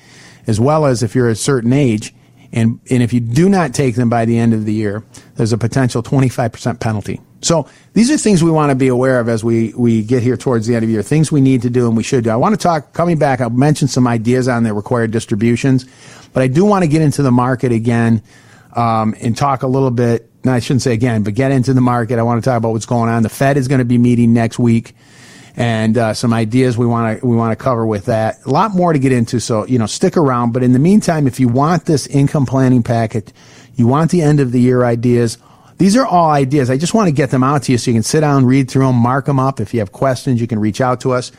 as 0.46 0.58
well 0.58 0.86
as 0.86 1.02
if 1.02 1.14
you're 1.14 1.28
a 1.28 1.36
certain 1.36 1.72
age. 1.72 2.14
And, 2.52 2.80
and 2.90 3.02
if 3.02 3.12
you 3.12 3.20
do 3.20 3.48
not 3.48 3.74
take 3.74 3.96
them 3.96 4.08
by 4.08 4.24
the 4.24 4.38
end 4.38 4.54
of 4.54 4.64
the 4.64 4.72
year, 4.72 5.04
there's 5.34 5.52
a 5.52 5.58
potential 5.58 6.02
25% 6.02 6.80
penalty. 6.80 7.20
So 7.42 7.68
these 7.92 8.10
are 8.10 8.16
things 8.16 8.42
we 8.42 8.50
want 8.50 8.70
to 8.70 8.76
be 8.76 8.88
aware 8.88 9.20
of 9.20 9.28
as 9.28 9.42
we, 9.42 9.72
we 9.74 10.02
get 10.02 10.22
here 10.22 10.36
towards 10.36 10.66
the 10.66 10.74
end 10.74 10.84
of 10.84 10.88
the 10.88 10.94
year, 10.94 11.02
things 11.02 11.30
we 11.30 11.40
need 11.40 11.62
to 11.62 11.70
do 11.70 11.88
and 11.88 11.96
we 11.96 12.02
should 12.02 12.24
do. 12.24 12.30
I 12.30 12.36
want 12.36 12.54
to 12.54 12.62
talk, 12.62 12.92
coming 12.92 13.18
back, 13.18 13.40
I'll 13.40 13.50
mention 13.50 13.88
some 13.88 14.06
ideas 14.06 14.48
on 14.48 14.62
the 14.62 14.72
required 14.72 15.10
distributions, 15.10 15.84
but 16.32 16.42
I 16.42 16.46
do 16.46 16.64
want 16.64 16.84
to 16.84 16.88
get 16.88 17.02
into 17.02 17.22
the 17.22 17.32
market 17.32 17.72
again 17.72 18.22
um, 18.74 19.14
and 19.20 19.36
talk 19.36 19.62
a 19.62 19.66
little 19.66 19.90
bit. 19.90 20.30
No, 20.44 20.52
I 20.52 20.60
shouldn't 20.60 20.82
say 20.82 20.92
again, 20.92 21.24
but 21.24 21.34
get 21.34 21.52
into 21.52 21.74
the 21.74 21.80
market. 21.80 22.18
I 22.18 22.22
want 22.22 22.42
to 22.42 22.48
talk 22.48 22.56
about 22.56 22.70
what's 22.70 22.86
going 22.86 23.10
on. 23.10 23.22
The 23.22 23.28
Fed 23.28 23.56
is 23.56 23.68
going 23.68 23.80
to 23.80 23.84
be 23.84 23.98
meeting 23.98 24.32
next 24.32 24.58
week 24.58 24.94
and 25.56 25.98
uh, 25.98 26.14
some 26.14 26.32
ideas 26.32 26.78
we 26.78 26.86
want 26.86 27.20
to 27.20 27.26
we 27.26 27.36
want 27.36 27.56
to 27.56 27.62
cover 27.62 27.84
with 27.84 28.06
that. 28.06 28.44
A 28.46 28.50
lot 28.50 28.74
more 28.74 28.92
to 28.92 28.98
get 28.98 29.12
into, 29.12 29.40
so 29.40 29.66
you 29.66 29.78
know, 29.78 29.86
stick 29.86 30.16
around. 30.16 30.52
But 30.52 30.62
in 30.62 30.72
the 30.72 30.78
meantime, 30.78 31.26
if 31.26 31.38
you 31.38 31.48
want 31.48 31.84
this 31.84 32.06
income 32.06 32.46
planning 32.46 32.82
packet, 32.82 33.32
you 33.76 33.86
want 33.86 34.10
the 34.10 34.22
end 34.22 34.40
of 34.40 34.52
the 34.52 34.60
year 34.60 34.84
ideas. 34.84 35.38
These 35.78 35.96
are 35.96 36.06
all 36.06 36.30
ideas. 36.30 36.70
I 36.70 36.76
just 36.76 36.94
want 36.94 37.08
to 37.08 37.12
get 37.12 37.30
them 37.30 37.42
out 37.42 37.64
to 37.64 37.72
you 37.72 37.78
so 37.78 37.90
you 37.90 37.94
can 37.94 38.02
sit 38.02 38.20
down, 38.20 38.44
read 38.44 38.70
through 38.70 38.86
them, 38.86 38.96
mark 38.96 39.26
them 39.26 39.38
up. 39.38 39.60
If 39.60 39.74
you 39.74 39.80
have 39.80 39.92
questions, 39.92 40.40
you 40.40 40.46
can 40.46 40.58
reach 40.58 40.80
out 40.80 41.00
to 41.02 41.12
us. 41.12 41.32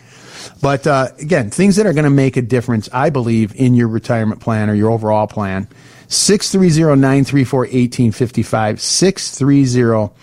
But 0.61 0.85
uh, 0.87 1.09
again, 1.19 1.49
things 1.49 1.75
that 1.77 1.85
are 1.85 1.93
going 1.93 2.03
to 2.05 2.09
make 2.09 2.37
a 2.37 2.41
difference, 2.41 2.89
I 2.91 3.09
believe, 3.09 3.55
in 3.55 3.75
your 3.75 3.87
retirement 3.87 4.41
plan 4.41 4.69
or 4.69 4.73
your 4.73 4.91
overall 4.91 5.27
plan. 5.27 5.67
630 6.07 6.99
934 6.99 7.59
1855. 7.59 8.81
630 8.81 10.13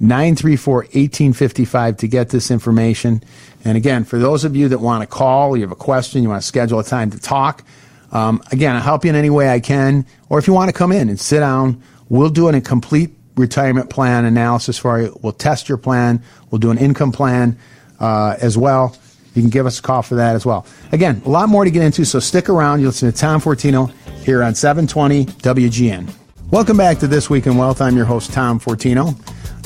934 0.00 0.74
1855 0.74 1.96
to 1.98 2.08
get 2.08 2.28
this 2.30 2.50
information. 2.50 3.22
And 3.64 3.76
again, 3.76 4.04
for 4.04 4.18
those 4.18 4.44
of 4.44 4.54
you 4.54 4.68
that 4.68 4.78
want 4.78 5.02
to 5.02 5.06
call, 5.06 5.56
you 5.56 5.62
have 5.62 5.72
a 5.72 5.76
question, 5.76 6.22
you 6.22 6.28
want 6.28 6.42
to 6.42 6.46
schedule 6.46 6.78
a 6.78 6.84
time 6.84 7.10
to 7.10 7.18
talk, 7.18 7.64
um, 8.12 8.42
again, 8.52 8.76
I'll 8.76 8.82
help 8.82 9.04
you 9.04 9.10
in 9.10 9.16
any 9.16 9.30
way 9.30 9.50
I 9.50 9.60
can. 9.60 10.06
Or 10.28 10.38
if 10.38 10.46
you 10.46 10.52
want 10.52 10.68
to 10.68 10.72
come 10.72 10.92
in 10.92 11.08
and 11.08 11.18
sit 11.18 11.40
down, 11.40 11.82
we'll 12.08 12.30
do 12.30 12.48
an, 12.48 12.54
a 12.54 12.60
complete 12.60 13.10
retirement 13.36 13.90
plan 13.90 14.24
analysis 14.24 14.78
for 14.78 15.00
you. 15.00 15.18
We'll 15.22 15.32
test 15.32 15.68
your 15.68 15.78
plan. 15.78 16.22
We'll 16.50 16.58
do 16.58 16.70
an 16.70 16.78
income 16.78 17.12
plan 17.12 17.58
uh, 18.00 18.36
as 18.40 18.56
well. 18.56 18.96
You 19.34 19.42
can 19.42 19.50
give 19.50 19.66
us 19.66 19.80
a 19.80 19.82
call 19.82 20.02
for 20.02 20.14
that 20.14 20.36
as 20.36 20.46
well. 20.46 20.64
Again, 20.92 21.20
a 21.24 21.28
lot 21.28 21.48
more 21.48 21.64
to 21.64 21.70
get 21.70 21.82
into, 21.82 22.04
so 22.04 22.20
stick 22.20 22.48
around. 22.48 22.80
You 22.80 22.86
listen 22.86 23.10
to 23.10 23.18
Tom 23.18 23.40
Fortino 23.40 23.90
here 24.22 24.42
on 24.42 24.54
720 24.54 25.26
WGN. 25.26 26.12
Welcome 26.50 26.76
back 26.76 26.98
to 26.98 27.08
This 27.08 27.28
Week 27.28 27.46
in 27.46 27.56
Wealth. 27.56 27.80
I'm 27.80 27.96
your 27.96 28.04
host, 28.04 28.32
Tom 28.32 28.60
Fortino. 28.60 29.18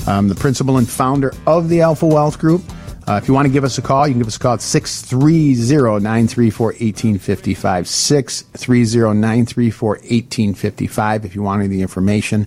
I'm 0.08 0.28
the 0.28 0.34
principal 0.34 0.78
and 0.78 0.88
founder 0.88 1.34
of 1.46 1.68
the 1.68 1.82
Alpha 1.82 2.06
Wealth 2.06 2.38
Group. 2.38 2.62
Uh, 3.08 3.16
if 3.16 3.26
you 3.26 3.32
want 3.32 3.46
to 3.46 3.52
give 3.52 3.64
us 3.64 3.78
a 3.78 3.82
call, 3.82 4.06
you 4.06 4.12
can 4.12 4.20
give 4.20 4.28
us 4.28 4.36
a 4.36 4.38
call 4.38 4.52
at 4.52 4.60
630 4.60 6.02
934 6.02 6.66
1855. 6.66 7.88
630 7.88 9.18
934 9.18 9.88
1855 9.88 11.24
if 11.24 11.34
you 11.34 11.40
want 11.40 11.60
any 11.60 11.64
of 11.64 11.70
the 11.70 11.80
information 11.80 12.46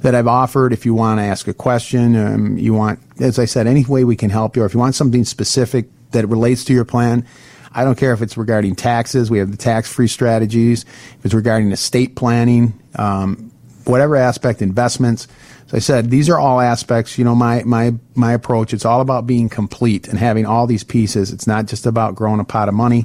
that 0.00 0.14
I've 0.14 0.26
offered. 0.26 0.72
If 0.72 0.86
you 0.86 0.94
want 0.94 1.20
to 1.20 1.24
ask 1.24 1.46
a 1.46 1.52
question, 1.52 2.16
um, 2.16 2.56
you 2.56 2.72
want, 2.72 3.00
as 3.20 3.38
I 3.38 3.44
said, 3.44 3.66
any 3.66 3.84
way 3.84 4.04
we 4.04 4.16
can 4.16 4.30
help 4.30 4.56
you, 4.56 4.62
or 4.62 4.66
if 4.66 4.72
you 4.72 4.80
want 4.80 4.94
something 4.94 5.24
specific 5.24 5.88
that 6.12 6.26
relates 6.26 6.64
to 6.64 6.72
your 6.72 6.86
plan, 6.86 7.26
I 7.74 7.84
don't 7.84 7.98
care 7.98 8.14
if 8.14 8.22
it's 8.22 8.38
regarding 8.38 8.76
taxes. 8.76 9.30
We 9.30 9.40
have 9.40 9.50
the 9.50 9.58
tax 9.58 9.92
free 9.92 10.08
strategies. 10.08 10.86
If 11.18 11.26
it's 11.26 11.34
regarding 11.34 11.70
estate 11.70 12.16
planning, 12.16 12.72
um, 12.94 13.52
whatever 13.84 14.16
aspect, 14.16 14.62
investments 14.62 15.28
as 15.68 15.74
I 15.74 15.78
said, 15.80 16.10
these 16.10 16.30
are 16.30 16.38
all 16.38 16.60
aspects, 16.60 17.18
you 17.18 17.24
know, 17.24 17.34
my, 17.34 17.62
my, 17.64 17.94
my 18.14 18.32
approach. 18.32 18.72
It's 18.72 18.86
all 18.86 19.02
about 19.02 19.26
being 19.26 19.50
complete 19.50 20.08
and 20.08 20.18
having 20.18 20.46
all 20.46 20.66
these 20.66 20.82
pieces. 20.82 21.30
It's 21.30 21.46
not 21.46 21.66
just 21.66 21.84
about 21.84 22.14
growing 22.14 22.40
a 22.40 22.44
pot 22.44 22.68
of 22.68 22.74
money. 22.74 23.04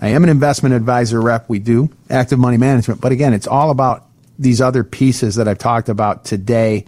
I 0.00 0.08
am 0.08 0.24
an 0.24 0.30
investment 0.30 0.74
advisor 0.74 1.20
rep. 1.20 1.48
We 1.48 1.58
do 1.58 1.90
active 2.08 2.38
money 2.38 2.56
management, 2.56 3.02
but 3.02 3.12
again, 3.12 3.34
it's 3.34 3.46
all 3.46 3.70
about 3.70 4.06
these 4.38 4.60
other 4.60 4.84
pieces 4.84 5.34
that 5.34 5.48
I've 5.48 5.58
talked 5.58 5.90
about 5.90 6.24
today, 6.24 6.86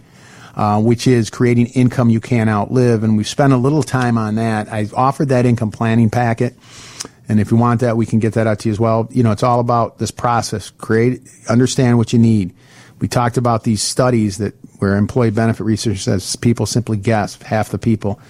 uh, 0.55 0.81
which 0.81 1.05
is 1.05 1.29
creating 1.29 1.67
income 1.67 2.09
you 2.09 2.21
can't 2.21 2.49
outlive. 2.49 3.03
And 3.03 3.15
we've 3.15 3.27
spent 3.27 3.53
a 3.53 3.57
little 3.57 3.83
time 3.83 4.17
on 4.17 4.35
that. 4.35 4.71
I 4.71 4.87
offered 4.95 5.29
that 5.29 5.45
income 5.45 5.69
planning 5.69 6.09
packet. 6.09 6.55
And 7.29 7.39
if 7.39 7.51
you 7.51 7.57
want 7.57 7.81
that, 7.81 7.95
we 7.95 8.05
can 8.05 8.19
get 8.19 8.33
that 8.33 8.47
out 8.47 8.59
to 8.59 8.69
you 8.69 8.73
as 8.73 8.79
well. 8.79 9.07
You 9.11 9.21
know, 9.21 9.31
it's 9.31 9.43
all 9.43 9.59
about 9.59 9.99
this 9.99 10.11
process. 10.11 10.71
Create, 10.71 11.21
understand 11.47 11.97
what 11.97 12.11
you 12.11 12.19
need. 12.19 12.55
We 13.01 13.07
talked 13.07 13.35
about 13.35 13.63
these 13.63 13.81
studies 13.81 14.37
that 14.37 14.53
where 14.77 14.95
employee 14.95 15.31
benefit 15.31 15.63
research 15.63 15.97
says 15.97 16.35
people 16.35 16.67
simply 16.67 16.97
guess 16.97 17.41
half 17.41 17.69
the 17.69 17.79
people 17.79 18.21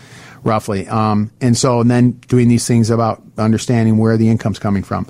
roughly. 0.44 0.88
Um, 0.88 1.30
and 1.42 1.58
so, 1.58 1.82
and 1.82 1.92
then 1.92 2.12
doing 2.28 2.48
these 2.48 2.66
things 2.66 2.90
about 2.90 3.22
understanding 3.38 3.98
where 3.98 4.18
the 4.18 4.30
income's 4.30 4.60
coming 4.60 4.82
from. 4.82 5.08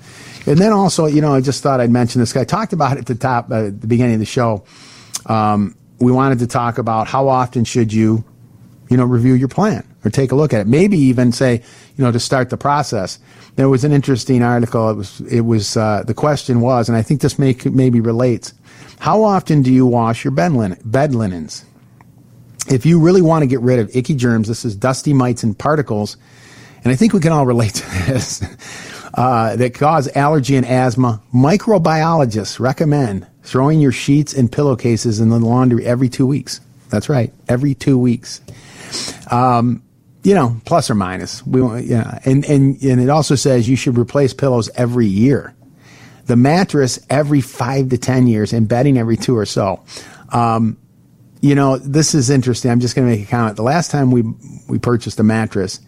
And 0.48 0.58
then 0.58 0.74
also, 0.74 1.06
you 1.06 1.22
know, 1.22 1.36
I 1.36 1.42
just 1.42 1.62
thought 1.62 1.80
I'd 1.80 1.92
mention 1.92 2.20
this 2.20 2.34
guy. 2.34 2.44
Talked 2.44 2.74
about 2.74 2.98
at 2.98 3.06
the 3.06 3.16
top, 3.16 3.52
uh, 3.52 3.68
at 3.68 3.82
the 3.82 3.88
beginning 3.88 4.16
of 4.16 4.20
the 4.20 4.26
show. 4.26 4.64
Um, 5.28 5.76
we 6.00 6.12
wanted 6.12 6.40
to 6.40 6.48
talk 6.48 6.80
about 6.80 7.08
how 7.08 7.28
often 7.28 7.64
should 7.64 7.94
you, 7.94 8.24
you 8.90 8.98
know, 8.98 9.06
review 9.06 9.34
your 9.34 9.48
plan 9.48 9.88
or 10.04 10.10
take 10.10 10.32
a 10.32 10.36
look 10.36 10.54
at 10.54 10.62
it. 10.62 10.68
Maybe 10.68 10.98
even 10.98 11.32
say, 11.32 11.62
you 11.96 12.04
know, 12.04 12.12
to 12.12 12.20
start 12.20 12.50
the 12.50 12.58
process. 12.58 13.20
There 13.56 13.70
was 13.70 13.84
an 13.84 13.92
interesting 13.92 14.42
article. 14.42 14.90
It 14.90 14.96
was, 14.96 15.22
it 15.22 15.42
was, 15.42 15.78
uh, 15.78 16.04
the 16.06 16.16
question 16.16 16.62
was, 16.62 16.90
and 16.90 16.98
I 16.98 17.04
think 17.04 17.22
this 17.22 17.38
may, 17.38 17.56
maybe 17.66 18.00
relates 18.00 18.54
how 19.02 19.24
often 19.24 19.64
do 19.64 19.74
you 19.74 19.84
wash 19.84 20.24
your 20.24 20.30
bed, 20.30 20.52
linen, 20.52 20.80
bed 20.86 21.16
linens? 21.16 21.66
If 22.70 22.86
you 22.86 23.00
really 23.00 23.24
want 23.24 23.42
to 23.42 23.48
get 23.48 23.60
rid 23.62 23.80
of 23.80 23.96
icky 23.96 24.14
germs, 24.14 24.48
this 24.48 24.64
is 24.64 24.76
dusty 24.76 25.12
mites 25.12 25.42
and 25.42 25.58
particles, 25.58 26.18
and 26.84 26.94
I 26.94 26.96
think 26.96 27.12
we 27.12 27.20
can 27.20 27.32
all 27.32 27.48
relate 27.48 27.74
to 27.74 27.90
this, 28.06 28.44
uh, 29.16 29.56
that 29.56 29.74
cause 29.74 30.08
allergy 30.16 30.56
and 30.56 30.68
asthma, 30.68 31.20
microbiologists 31.34 32.60
recommend 32.60 33.26
throwing 33.42 33.80
your 33.80 33.92
sheets 33.92 34.36
and 34.36 34.52
pillowcases 34.52 35.20
in 35.20 35.30
the 35.30 35.40
laundry 35.40 35.84
every 35.84 36.08
two 36.08 36.28
weeks. 36.28 36.62
That's 36.90 37.10
right, 37.10 37.34
every 37.48 37.74
two 37.74 37.98
weeks. 37.98 38.40
Um, 39.32 39.82
you 40.22 40.36
know, 40.36 40.62
plus 40.66 40.92
or 40.92 40.96
minus. 40.96 41.44
We, 41.44 41.82
yeah, 41.86 42.20
and, 42.24 42.46
and, 42.46 42.80
and 42.84 43.02
it 43.02 43.10
also 43.10 43.34
says 43.34 43.68
you 43.68 43.76
should 43.76 43.98
replace 43.98 44.32
pillows 44.36 44.70
every 44.76 45.08
year 45.08 45.56
the 46.32 46.38
mattress 46.38 46.98
every 47.10 47.42
five 47.42 47.90
to 47.90 47.98
10 47.98 48.26
years 48.26 48.54
and 48.54 48.66
bedding 48.66 48.98
every 48.98 49.18
two 49.18 49.38
or 49.38 49.46
so. 49.46 49.84
Um, 50.30 50.78
you 51.42 51.56
know, 51.56 51.78
this 51.78 52.16
is 52.16 52.30
interesting. 52.30 52.72
I'm 52.72 52.80
just 52.80 52.96
going 52.96 53.06
to 53.06 53.18
make 53.18 53.28
a 53.28 53.30
comment. 53.30 53.58
The 53.58 53.64
last 53.64 53.92
time 53.92 54.12
we, 54.12 54.24
we 54.70 54.80
purchased 54.80 55.20
a 55.20 55.24
mattress, 55.24 55.82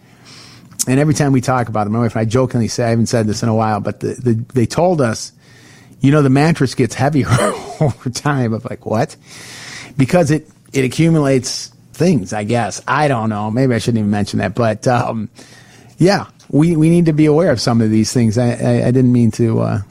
and 0.85 0.99
every 0.99 1.13
time 1.13 1.31
we 1.31 1.39
talk 1.39 1.69
about 1.69 1.87
it, 1.87 1.91
my 1.91 1.99
wife 1.99 2.15
and 2.15 2.19
I 2.19 2.25
jokingly 2.25 2.67
say, 2.67 2.83
I 2.83 2.89
haven't 2.89 3.05
said 3.05 3.25
this 3.25 3.41
in 3.41 3.47
a 3.47 3.55
while, 3.55 3.79
but 3.79 4.01
the, 4.01 4.15
the, 4.15 4.33
they 4.53 4.65
told 4.65 4.99
us, 4.99 5.31
you 6.01 6.11
know, 6.11 6.21
the 6.21 6.29
mattress 6.29 6.75
gets 6.75 6.93
heavier 6.93 7.29
over 7.79 8.09
time. 8.09 8.53
I'm 8.53 8.61
like, 8.69 8.85
what? 8.85 9.15
Because 9.95 10.29
it, 10.29 10.49
it 10.73 10.83
accumulates 10.83 11.67
things, 11.93 12.33
I 12.33 12.43
guess. 12.43 12.81
I 12.85 13.07
don't 13.07 13.29
know. 13.29 13.49
Maybe 13.49 13.73
I 13.73 13.77
shouldn't 13.77 13.99
even 13.99 14.11
mention 14.11 14.39
that. 14.39 14.55
But, 14.55 14.89
um, 14.89 15.29
yeah, 15.99 16.27
we, 16.49 16.75
we 16.75 16.89
need 16.89 17.05
to 17.05 17.13
be 17.13 17.27
aware 17.27 17.51
of 17.51 17.61
some 17.61 17.79
of 17.79 17.89
these 17.89 18.11
things. 18.11 18.37
I, 18.37 18.49
I, 18.49 18.87
I 18.87 18.91
didn't 18.91 19.13
mean 19.13 19.31
to, 19.31 19.61
uh, 19.61 19.81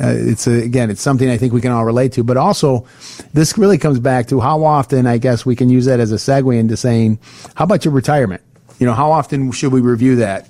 uh, 0.00 0.14
it's 0.16 0.46
a, 0.46 0.62
again, 0.62 0.90
it's 0.90 1.02
something 1.02 1.28
I 1.28 1.36
think 1.36 1.52
we 1.52 1.60
can 1.60 1.72
all 1.72 1.84
relate 1.84 2.12
to. 2.12 2.24
But 2.24 2.36
also, 2.36 2.86
this 3.32 3.58
really 3.58 3.78
comes 3.78 3.98
back 3.98 4.28
to 4.28 4.40
how 4.40 4.64
often 4.64 5.06
I 5.06 5.18
guess 5.18 5.44
we 5.44 5.56
can 5.56 5.68
use 5.68 5.86
that 5.86 5.98
as 6.00 6.12
a 6.12 6.16
segue 6.16 6.56
into 6.56 6.76
saying, 6.76 7.18
how 7.54 7.64
about 7.64 7.84
your 7.84 7.92
retirement? 7.92 8.42
You 8.78 8.86
know, 8.86 8.94
how 8.94 9.10
often 9.10 9.50
should 9.50 9.72
we 9.72 9.80
review 9.80 10.16
that? 10.16 10.48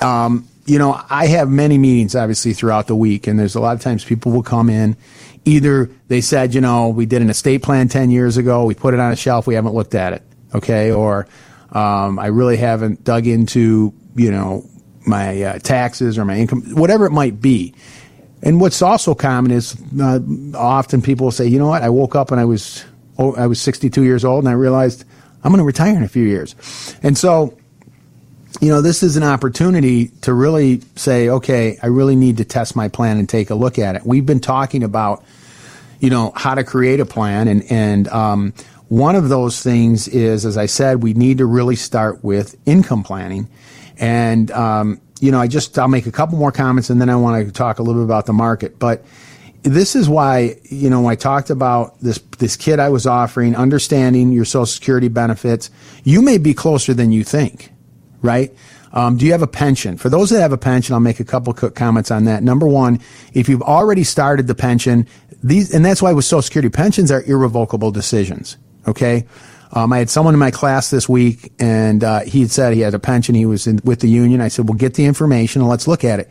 Um, 0.00 0.48
you 0.64 0.78
know, 0.78 1.00
I 1.10 1.26
have 1.26 1.48
many 1.48 1.78
meetings 1.78 2.14
obviously 2.14 2.52
throughout 2.52 2.86
the 2.86 2.94
week, 2.94 3.26
and 3.26 3.38
there's 3.38 3.54
a 3.54 3.60
lot 3.60 3.74
of 3.74 3.80
times 3.80 4.04
people 4.04 4.32
will 4.32 4.42
come 4.42 4.68
in. 4.68 4.96
Either 5.44 5.90
they 6.08 6.20
said, 6.20 6.54
you 6.54 6.60
know, 6.60 6.90
we 6.90 7.06
did 7.06 7.22
an 7.22 7.30
estate 7.30 7.62
plan 7.62 7.88
10 7.88 8.10
years 8.10 8.36
ago, 8.36 8.64
we 8.64 8.74
put 8.74 8.94
it 8.94 9.00
on 9.00 9.12
a 9.12 9.16
shelf, 9.16 9.46
we 9.46 9.54
haven't 9.54 9.74
looked 9.74 9.94
at 9.94 10.12
it. 10.12 10.22
Okay. 10.54 10.92
Or, 10.92 11.26
um, 11.72 12.18
I 12.18 12.26
really 12.26 12.58
haven't 12.58 13.02
dug 13.02 13.26
into, 13.26 13.92
you 14.14 14.30
know, 14.30 14.64
my 15.06 15.42
uh, 15.42 15.58
taxes 15.58 16.18
or 16.18 16.24
my 16.24 16.36
income, 16.36 16.62
whatever 16.74 17.06
it 17.06 17.12
might 17.12 17.40
be. 17.40 17.74
And 18.42 18.60
what's 18.60 18.82
also 18.82 19.14
common 19.14 19.50
is 19.50 19.76
uh, 20.00 20.20
often 20.54 21.02
people 21.02 21.24
will 21.26 21.32
say, 21.32 21.46
you 21.46 21.58
know 21.58 21.68
what, 21.68 21.82
I 21.82 21.90
woke 21.90 22.14
up 22.14 22.30
and 22.30 22.40
I 22.40 22.44
was 22.44 22.84
oh, 23.18 23.34
I 23.34 23.46
was 23.46 23.60
62 23.60 24.02
years 24.04 24.24
old 24.24 24.44
and 24.44 24.48
I 24.48 24.52
realized 24.52 25.04
I'm 25.42 25.50
going 25.50 25.58
to 25.58 25.64
retire 25.64 25.96
in 25.96 26.02
a 26.02 26.08
few 26.08 26.24
years. 26.24 26.54
And 27.02 27.16
so, 27.16 27.58
you 28.60 28.68
know, 28.68 28.80
this 28.80 29.02
is 29.02 29.16
an 29.16 29.22
opportunity 29.22 30.08
to 30.22 30.32
really 30.32 30.80
say, 30.96 31.28
okay, 31.28 31.78
I 31.82 31.86
really 31.88 32.16
need 32.16 32.38
to 32.38 32.44
test 32.44 32.74
my 32.76 32.88
plan 32.88 33.18
and 33.18 33.28
take 33.28 33.50
a 33.50 33.54
look 33.54 33.78
at 33.78 33.96
it. 33.96 34.02
We've 34.04 34.26
been 34.26 34.40
talking 34.40 34.82
about, 34.82 35.24
you 36.00 36.10
know, 36.10 36.32
how 36.34 36.54
to 36.54 36.64
create 36.64 37.00
a 37.00 37.06
plan 37.06 37.48
and 37.48 37.64
and 37.70 38.08
um, 38.08 38.54
One 38.88 39.16
of 39.16 39.28
those 39.28 39.62
things 39.62 40.08
is, 40.08 40.46
as 40.46 40.56
I 40.56 40.64
said, 40.66 41.02
we 41.02 41.12
need 41.12 41.38
to 41.38 41.46
really 41.46 41.76
start 41.76 42.24
with 42.24 42.56
income 42.64 43.02
planning. 43.02 43.48
And, 43.98 44.50
um, 44.50 45.00
you 45.20 45.30
know, 45.30 45.40
I 45.40 45.46
just, 45.46 45.78
I'll 45.78 45.88
make 45.88 46.06
a 46.06 46.12
couple 46.12 46.38
more 46.38 46.52
comments 46.52 46.90
and 46.90 47.00
then 47.00 47.10
I 47.10 47.16
want 47.16 47.46
to 47.46 47.52
talk 47.52 47.78
a 47.78 47.82
little 47.82 48.02
bit 48.02 48.06
about 48.06 48.26
the 48.26 48.32
market. 48.32 48.78
But 48.78 49.04
this 49.62 49.96
is 49.96 50.08
why, 50.08 50.56
you 50.64 50.88
know 50.88 51.06
I 51.06 51.16
talked 51.16 51.50
about 51.50 51.98
this, 52.00 52.18
this 52.38 52.56
kid 52.56 52.78
I 52.78 52.88
was 52.88 53.06
offering, 53.06 53.56
understanding 53.56 54.32
your 54.32 54.44
social 54.44 54.66
security 54.66 55.08
benefits, 55.08 55.70
you 56.04 56.22
may 56.22 56.38
be 56.38 56.54
closer 56.54 56.94
than 56.94 57.12
you 57.12 57.24
think, 57.24 57.70
right? 58.22 58.54
Um, 58.92 59.16
do 59.16 59.26
you 59.26 59.32
have 59.32 59.42
a 59.42 59.48
pension? 59.48 59.98
For 59.98 60.08
those 60.08 60.30
that 60.30 60.40
have 60.40 60.52
a 60.52 60.58
pension, 60.58 60.94
I'll 60.94 61.00
make 61.00 61.20
a 61.20 61.24
couple 61.24 61.52
quick 61.52 61.74
comments 61.74 62.10
on 62.10 62.24
that. 62.24 62.42
Number 62.42 62.66
one, 62.66 63.00
if 63.34 63.48
you've 63.48 63.62
already 63.62 64.04
started 64.04 64.46
the 64.46 64.54
pension, 64.54 65.06
these, 65.42 65.74
and 65.74 65.84
that's 65.84 66.00
why 66.00 66.12
with 66.12 66.24
Social 66.24 66.42
Security 66.42 66.70
pensions 66.70 67.10
are 67.10 67.22
irrevocable 67.22 67.90
decisions. 67.90 68.56
Okay. 68.86 69.26
Um, 69.72 69.92
I 69.92 69.98
had 69.98 70.10
someone 70.10 70.34
in 70.34 70.40
my 70.40 70.50
class 70.50 70.90
this 70.90 71.08
week, 71.08 71.52
and 71.58 72.02
uh, 72.02 72.20
he 72.20 72.40
had 72.40 72.50
said 72.50 72.74
he 72.74 72.80
had 72.80 72.94
a 72.94 72.98
pension. 72.98 73.34
He 73.34 73.46
was 73.46 73.66
in, 73.66 73.80
with 73.84 74.00
the 74.00 74.08
union. 74.08 74.40
I 74.40 74.48
said, 74.48 74.68
"Well, 74.68 74.78
get 74.78 74.94
the 74.94 75.04
information 75.04 75.62
and 75.62 75.68
let's 75.68 75.86
look 75.86 76.04
at 76.04 76.20
it, 76.20 76.30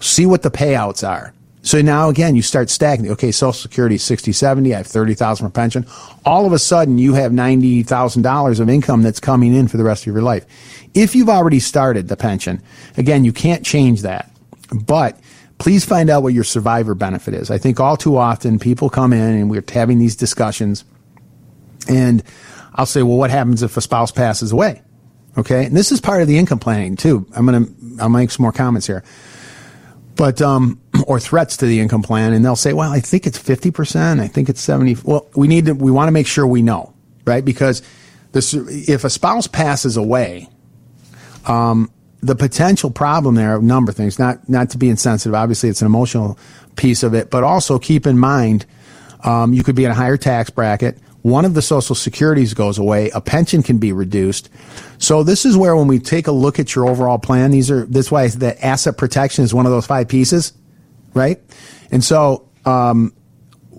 see 0.00 0.26
what 0.26 0.42
the 0.42 0.50
payouts 0.50 1.06
are." 1.06 1.32
So 1.62 1.82
now 1.82 2.08
again, 2.08 2.36
you 2.36 2.42
start 2.42 2.70
stacking. 2.70 3.10
Okay, 3.10 3.32
Social 3.32 3.52
Security 3.52 3.96
is 3.96 4.04
60, 4.04 4.30
70. 4.30 4.72
I 4.72 4.76
have 4.76 4.86
30,000 4.86 5.48
for 5.48 5.52
pension. 5.52 5.84
All 6.24 6.46
of 6.46 6.52
a 6.52 6.60
sudden, 6.60 6.96
you 6.96 7.14
have 7.14 7.32
$90,000 7.32 8.60
of 8.60 8.68
income 8.68 9.02
that's 9.02 9.18
coming 9.18 9.52
in 9.52 9.66
for 9.66 9.76
the 9.76 9.82
rest 9.82 10.06
of 10.06 10.12
your 10.12 10.22
life. 10.22 10.46
If 10.94 11.16
you've 11.16 11.28
already 11.28 11.58
started 11.58 12.06
the 12.06 12.16
pension, 12.16 12.62
again, 12.96 13.24
you 13.24 13.32
can't 13.32 13.66
change 13.66 14.02
that. 14.02 14.30
But 14.70 15.18
please 15.58 15.84
find 15.84 16.08
out 16.08 16.22
what 16.22 16.34
your 16.34 16.44
survivor 16.44 16.94
benefit 16.94 17.34
is. 17.34 17.50
I 17.50 17.58
think 17.58 17.80
all 17.80 17.96
too 17.96 18.16
often 18.16 18.60
people 18.60 18.88
come 18.88 19.12
in 19.12 19.34
and 19.34 19.50
we're 19.50 19.64
having 19.68 19.98
these 19.98 20.14
discussions 20.14 20.84
and 21.88 22.22
I'll 22.76 22.86
say, 22.86 23.02
well, 23.02 23.16
what 23.16 23.30
happens 23.30 23.62
if 23.62 23.76
a 23.76 23.80
spouse 23.80 24.10
passes 24.10 24.52
away? 24.52 24.82
Okay. 25.38 25.66
And 25.66 25.76
this 25.76 25.92
is 25.92 26.00
part 26.00 26.22
of 26.22 26.28
the 26.28 26.38
income 26.38 26.58
planning 26.58 26.96
too. 26.96 27.26
I'm 27.34 27.46
going 27.46 27.66
to, 27.66 28.02
I'll 28.02 28.08
make 28.08 28.30
some 28.30 28.42
more 28.42 28.52
comments 28.52 28.86
here 28.86 29.02
but 30.16 30.40
um, 30.42 30.80
or 31.06 31.20
threats 31.20 31.58
to 31.58 31.66
the 31.66 31.80
income 31.80 32.02
plan, 32.02 32.32
and 32.32 32.44
they'll 32.44 32.56
say, 32.56 32.72
"Well, 32.72 32.90
I 32.90 33.00
think 33.00 33.26
it's 33.26 33.38
fifty 33.38 33.70
percent. 33.70 34.20
I 34.20 34.28
think 34.28 34.48
it's 34.48 34.60
70 34.60 34.96
Well, 35.04 35.28
we 35.36 35.46
need 35.46 35.66
to. 35.66 35.74
We 35.74 35.90
want 35.90 36.08
to 36.08 36.12
make 36.12 36.26
sure 36.26 36.46
we 36.46 36.62
know, 36.62 36.92
right? 37.24 37.44
Because 37.44 37.82
this, 38.32 38.54
if 38.54 39.04
a 39.04 39.10
spouse 39.10 39.46
passes 39.46 39.96
away, 39.96 40.48
um, 41.46 41.90
the 42.20 42.34
potential 42.34 42.90
problem 42.90 43.34
there 43.34 43.56
a 43.56 43.62
number 43.62 43.90
of 43.90 43.96
things. 43.96 44.18
Not 44.18 44.48
not 44.48 44.70
to 44.70 44.78
be 44.78 44.88
insensitive. 44.88 45.34
Obviously, 45.34 45.68
it's 45.68 45.82
an 45.82 45.86
emotional 45.86 46.38
piece 46.74 47.02
of 47.02 47.14
it, 47.14 47.30
but 47.30 47.44
also 47.44 47.78
keep 47.78 48.06
in 48.06 48.18
mind 48.18 48.66
um, 49.24 49.52
you 49.52 49.62
could 49.62 49.76
be 49.76 49.84
in 49.84 49.90
a 49.90 49.94
higher 49.94 50.16
tax 50.16 50.50
bracket 50.50 50.98
one 51.26 51.44
of 51.44 51.54
the 51.54 51.62
social 51.62 51.96
securities 51.96 52.54
goes 52.54 52.78
away, 52.78 53.10
a 53.10 53.20
pension 53.20 53.60
can 53.60 53.78
be 53.78 53.92
reduced. 53.92 54.48
So 54.98 55.24
this 55.24 55.44
is 55.44 55.56
where 55.56 55.74
when 55.74 55.88
we 55.88 55.98
take 55.98 56.28
a 56.28 56.32
look 56.32 56.60
at 56.60 56.72
your 56.72 56.88
overall 56.88 57.18
plan, 57.18 57.50
these 57.50 57.68
are, 57.68 57.84
that's 57.86 58.12
why 58.12 58.28
the 58.28 58.64
asset 58.64 58.96
protection 58.96 59.42
is 59.42 59.52
one 59.52 59.66
of 59.66 59.72
those 59.72 59.86
five 59.86 60.06
pieces, 60.06 60.52
right? 61.14 61.42
And 61.90 62.04
so, 62.04 62.48
um, 62.64 63.12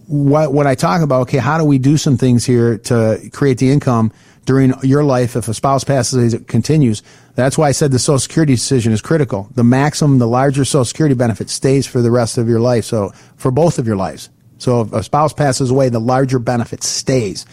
what, 0.07 0.51
when 0.51 0.67
I 0.67 0.75
talk 0.75 1.01
about, 1.01 1.21
okay, 1.21 1.37
how 1.37 1.57
do 1.57 1.63
we 1.63 1.77
do 1.77 1.95
some 1.95 2.17
things 2.17 2.45
here 2.45 2.79
to 2.79 3.29
create 3.31 3.59
the 3.59 3.71
income 3.71 4.11
during 4.43 4.73
your 4.83 5.05
life 5.05 5.37
if 5.37 5.47
a 5.47 5.53
spouse 5.53 5.85
passes 5.85 6.33
it 6.33 6.49
continues? 6.49 7.01
That's 7.35 7.57
why 7.57 7.69
I 7.69 7.71
said 7.71 7.91
the 7.91 7.99
Social 7.99 8.19
Security 8.19 8.55
decision 8.55 8.91
is 8.91 9.01
critical. 9.01 9.47
The 9.55 9.63
maximum, 9.63 10.19
the 10.19 10.27
larger 10.27 10.65
Social 10.65 10.83
Security 10.83 11.15
benefit 11.15 11.49
stays 11.49 11.87
for 11.87 12.01
the 12.01 12.11
rest 12.11 12.37
of 12.37 12.49
your 12.49 12.59
life. 12.59 12.83
So 12.83 13.13
for 13.37 13.51
both 13.51 13.79
of 13.79 13.87
your 13.87 13.95
lives. 13.95 14.29
So 14.57 14.81
if 14.81 14.93
a 14.93 15.03
spouse 15.03 15.33
passes 15.33 15.71
away, 15.71 15.89
the 15.89 15.99
larger 15.99 16.39
benefit 16.39 16.83
stays. 16.83 17.45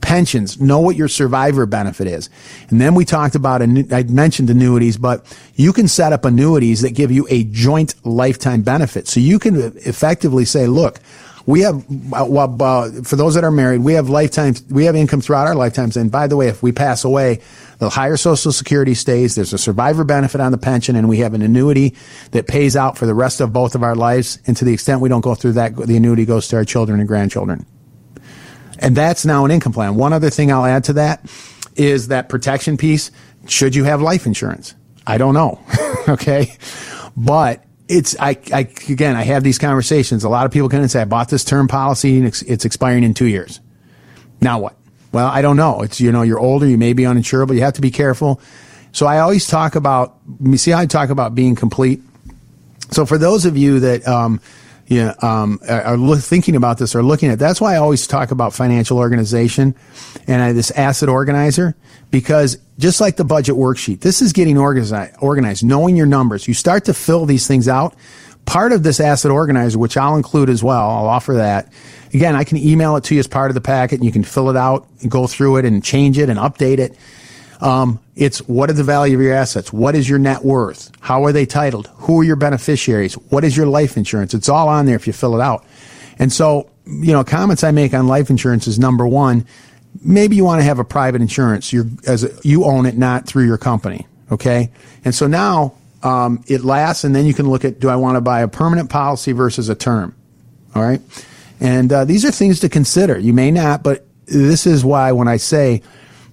Pensions, 0.00 0.60
know 0.60 0.80
what 0.80 0.96
your 0.96 1.08
survivor 1.08 1.64
benefit 1.66 2.06
is. 2.06 2.28
And 2.68 2.80
then 2.80 2.94
we 2.94 3.04
talked 3.04 3.34
about, 3.34 3.62
and 3.62 3.92
I 3.92 4.02
mentioned 4.04 4.50
annuities, 4.50 4.96
but 4.96 5.24
you 5.54 5.72
can 5.72 5.88
set 5.88 6.12
up 6.12 6.24
annuities 6.24 6.82
that 6.82 6.90
give 6.90 7.10
you 7.10 7.26
a 7.30 7.44
joint 7.44 7.94
lifetime 8.04 8.62
benefit. 8.62 9.08
So 9.08 9.20
you 9.20 9.38
can 9.38 9.56
effectively 9.84 10.44
say, 10.44 10.66
look, 10.66 11.00
we 11.46 11.60
have, 11.60 11.84
well, 12.10 12.60
uh, 12.60 12.90
for 13.02 13.14
those 13.14 13.34
that 13.36 13.44
are 13.44 13.52
married, 13.52 13.82
we 13.82 13.94
have 13.94 14.08
lifetimes, 14.08 14.64
we 14.68 14.84
have 14.84 14.96
income 14.96 15.20
throughout 15.20 15.46
our 15.46 15.54
lifetimes. 15.54 15.96
And 15.96 16.10
by 16.10 16.26
the 16.26 16.36
way, 16.36 16.48
if 16.48 16.62
we 16.62 16.72
pass 16.72 17.04
away, 17.04 17.40
the 17.78 17.88
higher 17.88 18.16
Social 18.16 18.50
Security 18.50 18.94
stays. 18.94 19.36
There's 19.36 19.52
a 19.52 19.58
survivor 19.58 20.02
benefit 20.02 20.40
on 20.40 20.50
the 20.50 20.58
pension, 20.58 20.96
and 20.96 21.08
we 21.08 21.18
have 21.18 21.34
an 21.34 21.42
annuity 21.42 21.94
that 22.32 22.48
pays 22.48 22.74
out 22.74 22.98
for 22.98 23.06
the 23.06 23.14
rest 23.14 23.40
of 23.40 23.52
both 23.52 23.74
of 23.74 23.82
our 23.82 23.94
lives. 23.94 24.40
And 24.46 24.56
to 24.56 24.64
the 24.64 24.72
extent 24.72 25.00
we 25.00 25.08
don't 25.08 25.20
go 25.20 25.34
through 25.34 25.52
that, 25.52 25.76
the 25.76 25.96
annuity 25.96 26.24
goes 26.24 26.48
to 26.48 26.56
our 26.56 26.64
children 26.64 26.98
and 26.98 27.08
grandchildren. 27.08 27.64
And 28.78 28.96
that's 28.96 29.24
now 29.24 29.44
an 29.44 29.50
income 29.50 29.72
plan. 29.72 29.94
One 29.94 30.12
other 30.12 30.30
thing 30.30 30.50
I'll 30.50 30.64
add 30.64 30.84
to 30.84 30.94
that 30.94 31.24
is 31.76 32.08
that 32.08 32.28
protection 32.28 32.76
piece. 32.76 33.10
Should 33.46 33.74
you 33.74 33.84
have 33.84 34.02
life 34.02 34.26
insurance? 34.26 34.74
I 35.06 35.18
don't 35.18 35.34
know. 35.34 35.60
okay. 36.08 36.56
But 37.16 37.62
it's 37.88 38.16
I, 38.18 38.38
I 38.52 38.68
again 38.88 39.16
I 39.16 39.22
have 39.22 39.42
these 39.42 39.58
conversations. 39.58 40.24
A 40.24 40.28
lot 40.28 40.46
of 40.46 40.52
people 40.52 40.68
come 40.68 40.80
and 40.80 40.90
say 40.90 41.02
I 41.02 41.04
bought 41.04 41.28
this 41.28 41.44
term 41.44 41.68
policy 41.68 42.18
and 42.18 42.26
it's, 42.26 42.42
it's 42.42 42.64
expiring 42.64 43.04
in 43.04 43.14
two 43.14 43.26
years. 43.26 43.60
Now 44.40 44.58
what? 44.58 44.76
Well, 45.12 45.28
I 45.28 45.40
don't 45.42 45.56
know. 45.56 45.82
It's 45.82 46.00
you 46.00 46.12
know 46.12 46.22
you're 46.22 46.40
older, 46.40 46.66
you 46.66 46.78
may 46.78 46.92
be 46.92 47.04
uninsurable. 47.04 47.54
You 47.54 47.62
have 47.62 47.74
to 47.74 47.80
be 47.80 47.90
careful. 47.90 48.40
So 48.92 49.06
I 49.06 49.18
always 49.18 49.46
talk 49.46 49.74
about. 49.74 50.18
You 50.42 50.56
see 50.56 50.70
how 50.70 50.78
I 50.78 50.86
talk 50.86 51.10
about 51.10 51.34
being 51.34 51.54
complete. 51.54 52.00
So 52.90 53.06
for 53.06 53.18
those 53.18 53.44
of 53.44 53.56
you 53.56 53.80
that 53.80 54.06
um, 54.06 54.40
you 54.86 55.04
know, 55.04 55.14
um, 55.20 55.58
are 55.68 56.16
thinking 56.16 56.54
about 56.54 56.78
this 56.78 56.94
or 56.94 57.02
looking 57.02 57.28
at. 57.28 57.38
That's 57.38 57.60
why 57.60 57.74
I 57.74 57.78
always 57.78 58.06
talk 58.06 58.30
about 58.30 58.52
financial 58.54 58.98
organization 58.98 59.74
and 60.28 60.42
I, 60.42 60.52
this 60.52 60.70
asset 60.70 61.08
organizer 61.08 61.74
because 62.10 62.58
just 62.78 63.00
like 63.00 63.16
the 63.16 63.24
budget 63.24 63.56
worksheet, 63.56 64.00
this 64.00 64.20
is 64.20 64.32
getting 64.32 64.58
organized, 64.58 65.64
knowing 65.64 65.96
your 65.96 66.06
numbers. 66.06 66.46
You 66.46 66.54
start 66.54 66.84
to 66.86 66.94
fill 66.94 67.26
these 67.26 67.46
things 67.46 67.68
out. 67.68 67.94
Part 68.44 68.72
of 68.72 68.82
this 68.82 69.00
asset 69.00 69.30
organizer, 69.30 69.78
which 69.78 69.96
I'll 69.96 70.16
include 70.16 70.50
as 70.50 70.62
well, 70.62 70.88
I'll 70.88 71.08
offer 71.08 71.34
that. 71.34 71.72
Again, 72.14 72.36
I 72.36 72.44
can 72.44 72.58
email 72.58 72.96
it 72.96 73.04
to 73.04 73.14
you 73.14 73.20
as 73.20 73.26
part 73.26 73.50
of 73.50 73.54
the 73.54 73.60
packet 73.60 73.96
and 73.96 74.04
you 74.04 74.12
can 74.12 74.22
fill 74.22 74.50
it 74.50 74.56
out 74.56 74.86
and 75.00 75.10
go 75.10 75.26
through 75.26 75.56
it 75.56 75.64
and 75.64 75.82
change 75.82 76.18
it 76.18 76.28
and 76.28 76.38
update 76.38 76.78
it. 76.78 76.96
Um, 77.60 77.98
it's 78.14 78.38
what 78.40 78.70
are 78.70 78.74
the 78.74 78.84
value 78.84 79.16
of 79.16 79.22
your 79.22 79.34
assets? 79.34 79.72
What 79.72 79.94
is 79.94 80.08
your 80.08 80.18
net 80.18 80.44
worth? 80.44 80.92
How 81.00 81.24
are 81.24 81.32
they 81.32 81.46
titled? 81.46 81.88
Who 81.96 82.20
are 82.20 82.24
your 82.24 82.36
beneficiaries? 82.36 83.14
What 83.14 83.44
is 83.44 83.56
your 83.56 83.66
life 83.66 83.96
insurance? 83.96 84.34
It's 84.34 84.48
all 84.48 84.68
on 84.68 84.86
there 84.86 84.96
if 84.96 85.06
you 85.06 85.12
fill 85.12 85.34
it 85.34 85.42
out. 85.42 85.64
And 86.18 86.32
so, 86.32 86.70
you 86.86 87.12
know, 87.12 87.24
comments 87.24 87.64
I 87.64 87.70
make 87.70 87.94
on 87.94 88.06
life 88.06 88.30
insurance 88.30 88.66
is 88.66 88.78
number 88.78 89.06
one, 89.06 89.46
maybe 90.02 90.36
you 90.36 90.44
want 90.44 90.60
to 90.60 90.64
have 90.64 90.78
a 90.78 90.84
private 90.84 91.20
insurance. 91.20 91.72
You're, 91.72 91.86
as 92.06 92.24
a, 92.24 92.30
you 92.42 92.64
own 92.64 92.86
it, 92.86 92.96
not 92.96 93.26
through 93.26 93.46
your 93.46 93.58
company. 93.58 94.06
Okay. 94.30 94.70
And 95.04 95.14
so 95.14 95.26
now, 95.26 95.74
um, 96.02 96.44
it 96.46 96.62
lasts 96.62 97.04
and 97.04 97.14
then 97.14 97.26
you 97.26 97.34
can 97.34 97.48
look 97.48 97.64
at, 97.64 97.80
do 97.80 97.88
I 97.88 97.96
want 97.96 98.16
to 98.16 98.20
buy 98.20 98.40
a 98.40 98.48
permanent 98.48 98.90
policy 98.90 99.32
versus 99.32 99.68
a 99.68 99.74
term? 99.74 100.14
All 100.74 100.82
right. 100.82 101.00
And, 101.60 101.92
uh, 101.92 102.04
these 102.04 102.24
are 102.24 102.30
things 102.30 102.60
to 102.60 102.68
consider. 102.68 103.18
You 103.18 103.32
may 103.32 103.50
not, 103.50 103.82
but 103.82 104.06
this 104.26 104.66
is 104.66 104.84
why 104.84 105.12
when 105.12 105.28
I 105.28 105.36
say, 105.36 105.82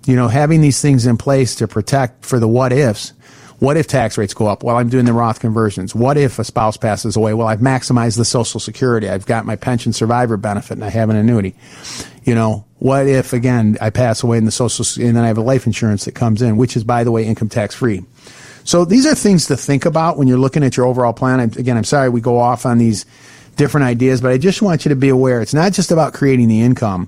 you 0.06 0.16
know, 0.16 0.28
having 0.28 0.62
these 0.62 0.82
things 0.82 1.06
in 1.06 1.18
place 1.18 1.56
to 1.56 1.68
protect 1.68 2.26
for 2.26 2.40
the 2.40 2.48
what 2.48 2.74
ifs. 2.74 3.14
What 3.60 3.78
if 3.78 3.88
tax 3.88 4.18
rates 4.18 4.34
go 4.34 4.48
up? 4.48 4.64
Well, 4.64 4.78
I'm 4.78 4.90
doing 4.90 5.06
the 5.06 5.14
Roth 5.14 5.40
conversions. 5.40 5.96
What 5.96 6.18
if 6.18 6.40
a 6.40 6.44
spouse 6.44 6.78
passes 6.78 7.16
away? 7.16 7.34
Well, 7.34 7.48
I've 7.48 7.60
maximized 7.60 8.18
the 8.18 8.26
Social 8.26 8.60
Security. 8.60 9.10
I've 9.10 9.26
got 9.26 9.46
my 9.46 9.56
pension 9.56 9.94
survivor 9.94 10.38
benefit 10.38 10.74
and 10.74 10.84
I 10.84 10.90
have 10.90 11.10
an 11.10 11.16
annuity. 11.16 11.56
You 12.24 12.36
know, 12.36 12.66
what 12.80 13.08
if 13.08 13.34
again 13.34 13.78
I 13.80 13.90
pass 13.90 14.24
away 14.24 14.38
in 14.38 14.46
the 14.46 14.52
Social 14.52 14.86
and 15.04 15.16
then 15.16 15.24
I 15.24 15.28
have 15.28 15.38
a 15.38 15.42
life 15.42 15.66
insurance 15.66 16.06
that 16.06 16.16
comes 16.16 16.42
in, 16.42 16.58
which 16.58 16.76
is 16.76 16.84
by 16.84 17.04
the 17.04 17.12
way 17.12 17.26
income 17.26 17.50
tax 17.50 17.76
free. 17.76 18.04
So 18.66 18.86
these 18.86 19.06
are 19.06 19.16
things 19.16 19.48
to 19.48 19.58
think 19.58 19.86
about 19.86 20.18
when 20.18 20.28
you're 20.28 20.38
looking 20.38 20.64
at 20.64 20.78
your 20.78 20.86
overall 20.86 21.14
plan. 21.14 21.40
I'm, 21.40 21.52
again, 21.52 21.78
I'm 21.78 21.84
sorry 21.84 22.10
we 22.10 22.22
go 22.22 22.40
off 22.40 22.66
on 22.66 22.78
these 22.78 23.06
different 23.58 23.86
ideas, 23.86 24.22
but 24.22 24.32
I 24.32 24.38
just 24.38 24.62
want 24.62 24.86
you 24.86 24.90
to 24.90 24.96
be 24.96 25.10
aware 25.10 25.42
it's 25.42 25.54
not 25.54 25.74
just 25.74 25.92
about 25.92 26.14
creating 26.14 26.48
the 26.48 26.62
income 26.62 27.08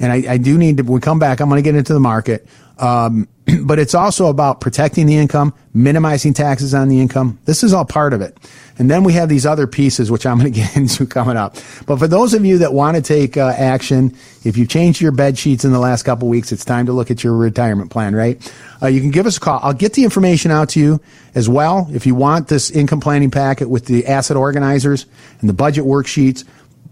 and 0.00 0.12
I, 0.12 0.34
I 0.34 0.38
do 0.38 0.56
need 0.56 0.76
to, 0.78 0.82
when 0.84 0.92
we 0.94 1.00
come 1.00 1.18
back, 1.18 1.40
I'm 1.40 1.48
going 1.48 1.62
to 1.62 1.68
get 1.68 1.74
into 1.74 1.92
the 1.92 2.00
market. 2.00 2.46
Um, 2.78 3.28
but 3.62 3.78
it's 3.78 3.94
also 3.94 4.26
about 4.26 4.60
protecting 4.60 5.06
the 5.06 5.16
income, 5.16 5.54
minimizing 5.72 6.34
taxes 6.34 6.74
on 6.74 6.88
the 6.88 7.00
income. 7.00 7.38
This 7.44 7.62
is 7.62 7.72
all 7.72 7.84
part 7.84 8.12
of 8.12 8.20
it. 8.20 8.36
And 8.78 8.90
then 8.90 9.02
we 9.02 9.12
have 9.14 9.28
these 9.28 9.44
other 9.44 9.66
pieces, 9.66 10.10
which 10.10 10.26
I'm 10.26 10.38
going 10.38 10.52
to 10.52 10.58
get 10.58 10.76
into 10.76 11.06
coming 11.06 11.36
up. 11.36 11.56
But 11.86 11.98
for 11.98 12.06
those 12.06 12.34
of 12.34 12.44
you 12.44 12.58
that 12.58 12.72
want 12.72 12.96
to 12.96 13.02
take 13.02 13.36
uh, 13.36 13.54
action, 13.56 14.14
if 14.44 14.56
you've 14.56 14.68
changed 14.68 15.00
your 15.00 15.12
bed 15.12 15.38
sheets 15.38 15.64
in 15.64 15.72
the 15.72 15.78
last 15.78 16.02
couple 16.02 16.28
weeks, 16.28 16.52
it's 16.52 16.64
time 16.64 16.86
to 16.86 16.92
look 16.92 17.10
at 17.10 17.24
your 17.24 17.36
retirement 17.36 17.90
plan, 17.90 18.14
right? 18.14 18.54
Uh, 18.82 18.86
you 18.86 19.00
can 19.00 19.10
give 19.10 19.26
us 19.26 19.36
a 19.36 19.40
call. 19.40 19.60
I'll 19.62 19.72
get 19.72 19.94
the 19.94 20.04
information 20.04 20.50
out 20.50 20.70
to 20.70 20.80
you 20.80 21.00
as 21.34 21.48
well. 21.48 21.88
If 21.92 22.06
you 22.06 22.14
want 22.14 22.48
this 22.48 22.70
income 22.70 23.00
planning 23.00 23.30
packet 23.30 23.68
with 23.68 23.86
the 23.86 24.06
asset 24.06 24.36
organizers 24.36 25.06
and 25.40 25.48
the 25.48 25.54
budget 25.54 25.84
worksheets, 25.84 26.44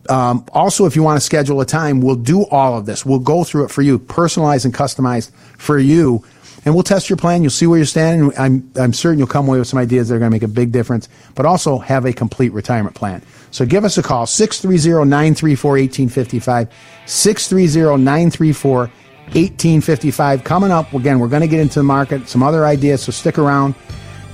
um, 0.08 0.44
also, 0.52 0.86
if 0.86 0.94
you 0.94 1.02
want 1.02 1.16
to 1.16 1.24
schedule 1.24 1.60
a 1.60 1.66
time, 1.66 2.00
we'll 2.00 2.14
do 2.14 2.44
all 2.46 2.78
of 2.78 2.86
this. 2.86 3.04
We'll 3.04 3.18
go 3.18 3.42
through 3.42 3.64
it 3.64 3.72
for 3.72 3.82
you, 3.82 3.98
personalized 3.98 4.64
and 4.64 4.72
customized 4.72 5.32
for 5.58 5.78
you, 5.78 6.24
and 6.66 6.74
we'll 6.74 6.82
test 6.82 7.08
your 7.08 7.16
plan. 7.16 7.42
You'll 7.42 7.50
see 7.50 7.66
where 7.66 7.78
you're 7.78 7.86
standing. 7.86 8.36
I'm, 8.36 8.70
I'm 8.74 8.92
certain 8.92 9.18
you'll 9.18 9.28
come 9.28 9.48
away 9.48 9.60
with 9.60 9.68
some 9.68 9.78
ideas 9.78 10.08
that 10.08 10.16
are 10.16 10.18
going 10.18 10.30
to 10.30 10.34
make 10.34 10.42
a 10.42 10.48
big 10.48 10.72
difference, 10.72 11.08
but 11.36 11.46
also 11.46 11.78
have 11.78 12.04
a 12.04 12.12
complete 12.12 12.52
retirement 12.52 12.96
plan. 12.96 13.22
So 13.52 13.64
give 13.64 13.84
us 13.84 13.96
a 13.96 14.02
call, 14.02 14.26
630-934-1855, 14.26 16.68
630-934 17.06 18.90
1855. 19.26 20.44
Coming 20.44 20.70
up, 20.70 20.92
again, 20.92 21.18
we're 21.18 21.28
going 21.28 21.42
to 21.42 21.48
get 21.48 21.60
into 21.60 21.78
the 21.78 21.84
market, 21.84 22.28
some 22.28 22.42
other 22.42 22.66
ideas, 22.66 23.02
so 23.02 23.12
stick 23.12 23.38
around. 23.38 23.74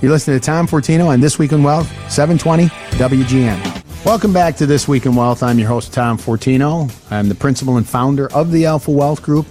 You're 0.01 0.11
listening 0.11 0.39
to 0.39 0.45
Tom 0.45 0.67
Fortino 0.67 1.07
on 1.07 1.21
This 1.21 1.39
Week 1.39 1.51
in 1.51 1.63
Wealth, 1.63 1.87
720 2.11 2.65
WGN. 2.97 4.05
Welcome 4.05 4.33
back 4.33 4.57
to 4.57 4.65
This 4.65 4.87
Week 4.87 5.05
in 5.05 5.15
Wealth. 5.15 5.43
I'm 5.43 5.57
your 5.57 5.67
host, 5.67 5.93
Tom 5.93 6.17
Fortino. 6.17 6.91
I'm 7.11 7.29
the 7.29 7.35
principal 7.35 7.77
and 7.77 7.87
founder 7.87 8.31
of 8.33 8.51
the 8.51 8.65
Alpha 8.65 8.91
Wealth 8.91 9.21
Group. 9.21 9.47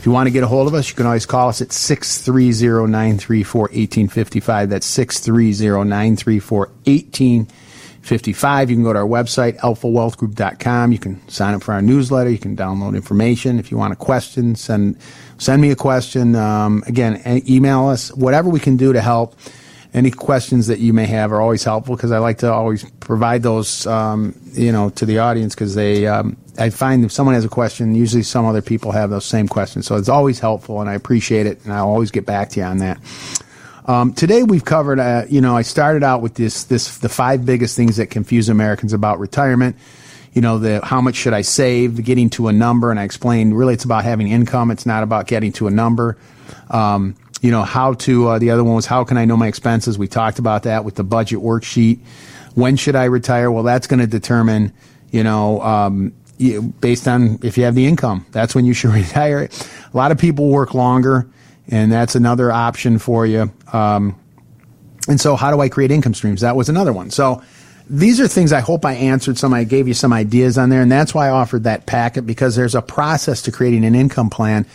If 0.00 0.06
you 0.06 0.12
want 0.12 0.28
to 0.28 0.30
get 0.30 0.42
a 0.42 0.46
hold 0.46 0.66
of 0.66 0.72
us, 0.72 0.88
you 0.88 0.96
can 0.96 1.04
always 1.04 1.26
call 1.26 1.50
us 1.50 1.60
at 1.60 1.72
630 1.72 2.90
934 2.90 3.60
1855. 3.60 4.70
That's 4.70 4.86
630 4.86 5.86
934 5.86 6.58
1855. 6.58 8.70
You 8.70 8.76
can 8.76 8.82
go 8.82 8.94
to 8.94 8.98
our 8.98 9.04
website, 9.04 9.58
alphawealthgroup.com. 9.58 10.92
You 10.92 10.98
can 10.98 11.28
sign 11.28 11.52
up 11.52 11.62
for 11.62 11.74
our 11.74 11.82
newsletter. 11.82 12.30
You 12.30 12.38
can 12.38 12.56
download 12.56 12.96
information. 12.96 13.58
If 13.58 13.70
you 13.70 13.76
want 13.76 13.92
a 13.92 13.96
question, 13.96 14.54
send, 14.54 14.96
send 15.36 15.60
me 15.60 15.70
a 15.70 15.76
question. 15.76 16.34
Um, 16.34 16.82
again, 16.86 17.20
email 17.46 17.88
us, 17.88 18.10
whatever 18.14 18.48
we 18.48 18.58
can 18.58 18.78
do 18.78 18.94
to 18.94 19.02
help 19.02 19.36
any 19.92 20.10
questions 20.10 20.68
that 20.68 20.78
you 20.78 20.94
may 20.94 21.04
have 21.04 21.30
are 21.30 21.42
always 21.42 21.64
helpful 21.64 21.94
because 21.94 22.10
I 22.10 22.20
like 22.20 22.38
to 22.38 22.50
always 22.50 22.90
provide 23.00 23.42
those, 23.42 23.86
um, 23.86 24.34
you 24.52 24.72
know, 24.72 24.88
to 24.90 25.04
the 25.04 25.18
audience 25.18 25.54
because 25.54 25.74
they, 25.74 26.06
um, 26.06 26.38
I 26.58 26.70
find 26.70 27.04
if 27.04 27.12
someone 27.12 27.34
has 27.34 27.44
a 27.44 27.48
question, 27.48 27.94
usually 27.94 28.22
some 28.22 28.44
other 28.44 28.62
people 28.62 28.92
have 28.92 29.10
those 29.10 29.24
same 29.24 29.48
questions. 29.48 29.86
So 29.86 29.96
it's 29.96 30.08
always 30.08 30.38
helpful 30.38 30.80
and 30.80 30.90
I 30.90 30.94
appreciate 30.94 31.46
it 31.46 31.64
and 31.64 31.72
I'll 31.72 31.88
always 31.88 32.10
get 32.10 32.26
back 32.26 32.50
to 32.50 32.60
you 32.60 32.66
on 32.66 32.78
that. 32.78 32.98
Um, 33.86 34.12
today 34.12 34.42
we've 34.42 34.64
covered, 34.64 35.00
uh, 35.00 35.24
you 35.28 35.40
know, 35.40 35.56
I 35.56 35.62
started 35.62 36.02
out 36.02 36.22
with 36.22 36.34
this, 36.34 36.64
this, 36.64 36.98
the 36.98 37.08
five 37.08 37.44
biggest 37.44 37.76
things 37.76 37.96
that 37.96 38.06
confuse 38.06 38.48
Americans 38.48 38.92
about 38.92 39.18
retirement. 39.18 39.76
You 40.32 40.42
know, 40.42 40.58
the 40.58 40.80
how 40.84 41.00
much 41.00 41.16
should 41.16 41.32
I 41.32 41.40
save, 41.42 42.04
getting 42.04 42.30
to 42.30 42.46
a 42.46 42.52
number, 42.52 42.92
and 42.92 43.00
I 43.00 43.02
explained 43.02 43.58
really 43.58 43.74
it's 43.74 43.84
about 43.84 44.04
having 44.04 44.28
income. 44.28 44.70
It's 44.70 44.86
not 44.86 45.02
about 45.02 45.26
getting 45.26 45.50
to 45.54 45.66
a 45.66 45.72
number. 45.72 46.18
Um, 46.70 47.16
you 47.40 47.50
know, 47.50 47.62
how 47.62 47.94
to, 47.94 48.28
uh, 48.28 48.38
the 48.38 48.50
other 48.50 48.62
one 48.62 48.76
was 48.76 48.86
how 48.86 49.02
can 49.02 49.16
I 49.16 49.24
know 49.24 49.36
my 49.36 49.48
expenses? 49.48 49.98
We 49.98 50.06
talked 50.06 50.38
about 50.38 50.64
that 50.64 50.84
with 50.84 50.94
the 50.94 51.02
budget 51.02 51.40
worksheet. 51.40 51.98
When 52.54 52.76
should 52.76 52.94
I 52.94 53.04
retire? 53.04 53.50
Well, 53.50 53.64
that's 53.64 53.88
going 53.88 54.00
to 54.00 54.06
determine, 54.06 54.72
you 55.10 55.24
know, 55.24 55.60
um, 55.62 56.12
based 56.80 57.06
on 57.06 57.38
if 57.42 57.58
you 57.58 57.64
have 57.64 57.74
the 57.74 57.86
income. 57.86 58.26
That's 58.32 58.54
when 58.54 58.64
you 58.64 58.74
should 58.74 58.90
retire. 58.94 59.48
A 59.92 59.96
lot 59.96 60.12
of 60.12 60.18
people 60.18 60.48
work 60.48 60.74
longer, 60.74 61.28
and 61.68 61.90
that's 61.92 62.14
another 62.14 62.50
option 62.50 62.98
for 62.98 63.26
you. 63.26 63.52
Um, 63.72 64.18
and 65.08 65.20
so, 65.20 65.36
how 65.36 65.50
do 65.50 65.60
I 65.60 65.68
create 65.68 65.90
income 65.90 66.14
streams? 66.14 66.40
That 66.40 66.56
was 66.56 66.68
another 66.68 66.92
one. 66.92 67.10
So, 67.10 67.42
these 67.88 68.20
are 68.20 68.28
things 68.28 68.52
I 68.52 68.60
hope 68.60 68.84
I 68.84 68.92
answered 68.92 69.36
some. 69.36 69.52
I 69.52 69.64
gave 69.64 69.88
you 69.88 69.94
some 69.94 70.12
ideas 70.12 70.56
on 70.56 70.68
there, 70.70 70.80
and 70.80 70.90
that's 70.90 71.12
why 71.12 71.26
I 71.26 71.30
offered 71.30 71.64
that 71.64 71.86
packet 71.86 72.22
because 72.22 72.54
there's 72.54 72.74
a 72.74 72.82
process 72.82 73.42
to 73.42 73.52
creating 73.52 73.84
an 73.84 73.94
income 73.94 74.30
plan. 74.30 74.66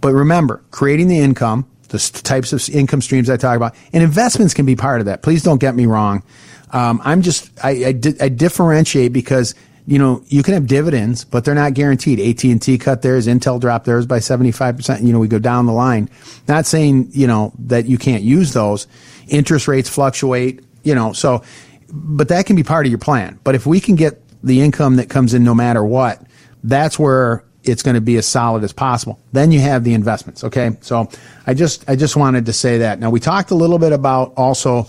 But 0.00 0.14
remember, 0.14 0.62
creating 0.70 1.08
the 1.08 1.18
income, 1.18 1.66
the 1.88 1.98
types 1.98 2.52
of 2.52 2.66
income 2.70 3.02
streams 3.02 3.28
I 3.28 3.36
talk 3.36 3.56
about, 3.56 3.74
and 3.92 4.02
investments 4.02 4.54
can 4.54 4.64
be 4.64 4.76
part 4.76 5.00
of 5.00 5.06
that. 5.06 5.22
Please 5.22 5.42
don't 5.42 5.60
get 5.60 5.74
me 5.74 5.86
wrong. 5.86 6.22
Um, 6.70 7.00
I'm 7.04 7.22
just 7.22 7.50
I, 7.62 7.70
I, 7.86 7.92
di- 7.92 8.20
I, 8.20 8.28
differentiate 8.28 9.12
because 9.12 9.54
you 9.86 9.98
know 9.98 10.22
you 10.28 10.42
can 10.42 10.54
have 10.54 10.66
dividends, 10.66 11.24
but 11.24 11.44
they're 11.44 11.54
not 11.54 11.74
guaranteed. 11.74 12.20
AT 12.20 12.44
and 12.44 12.60
T 12.60 12.78
cut 12.78 13.02
theirs, 13.02 13.26
Intel 13.26 13.60
dropped 13.60 13.84
theirs 13.84 14.06
by 14.06 14.18
75 14.18 14.76
percent. 14.76 15.02
You 15.02 15.12
know 15.12 15.18
we 15.18 15.28
go 15.28 15.38
down 15.38 15.66
the 15.66 15.72
line. 15.72 16.08
Not 16.48 16.66
saying 16.66 17.08
you 17.12 17.26
know 17.26 17.52
that 17.58 17.86
you 17.86 17.98
can't 17.98 18.22
use 18.22 18.52
those. 18.52 18.86
Interest 19.28 19.68
rates 19.68 19.88
fluctuate. 19.88 20.64
You 20.82 20.94
know 20.94 21.12
so, 21.12 21.42
but 21.90 22.28
that 22.28 22.46
can 22.46 22.56
be 22.56 22.62
part 22.62 22.86
of 22.86 22.90
your 22.90 22.98
plan. 22.98 23.38
But 23.44 23.54
if 23.54 23.66
we 23.66 23.80
can 23.80 23.94
get 23.94 24.20
the 24.42 24.60
income 24.60 24.96
that 24.96 25.08
comes 25.08 25.34
in 25.34 25.44
no 25.44 25.54
matter 25.54 25.84
what, 25.84 26.22
that's 26.62 26.98
where 26.98 27.44
it's 27.64 27.82
going 27.82 27.94
to 27.94 28.00
be 28.00 28.16
as 28.16 28.26
solid 28.26 28.62
as 28.62 28.72
possible. 28.72 29.18
Then 29.32 29.50
you 29.50 29.60
have 29.60 29.84
the 29.84 29.94
investments. 29.94 30.44
Okay. 30.44 30.76
So 30.80 31.08
I 31.46 31.54
just, 31.54 31.88
I 31.88 31.96
just 31.96 32.14
wanted 32.14 32.46
to 32.46 32.52
say 32.52 32.78
that. 32.78 33.00
Now 33.00 33.10
we 33.10 33.20
talked 33.20 33.50
a 33.50 33.54
little 33.54 33.78
bit 33.78 33.92
about 33.92 34.34
also 34.36 34.86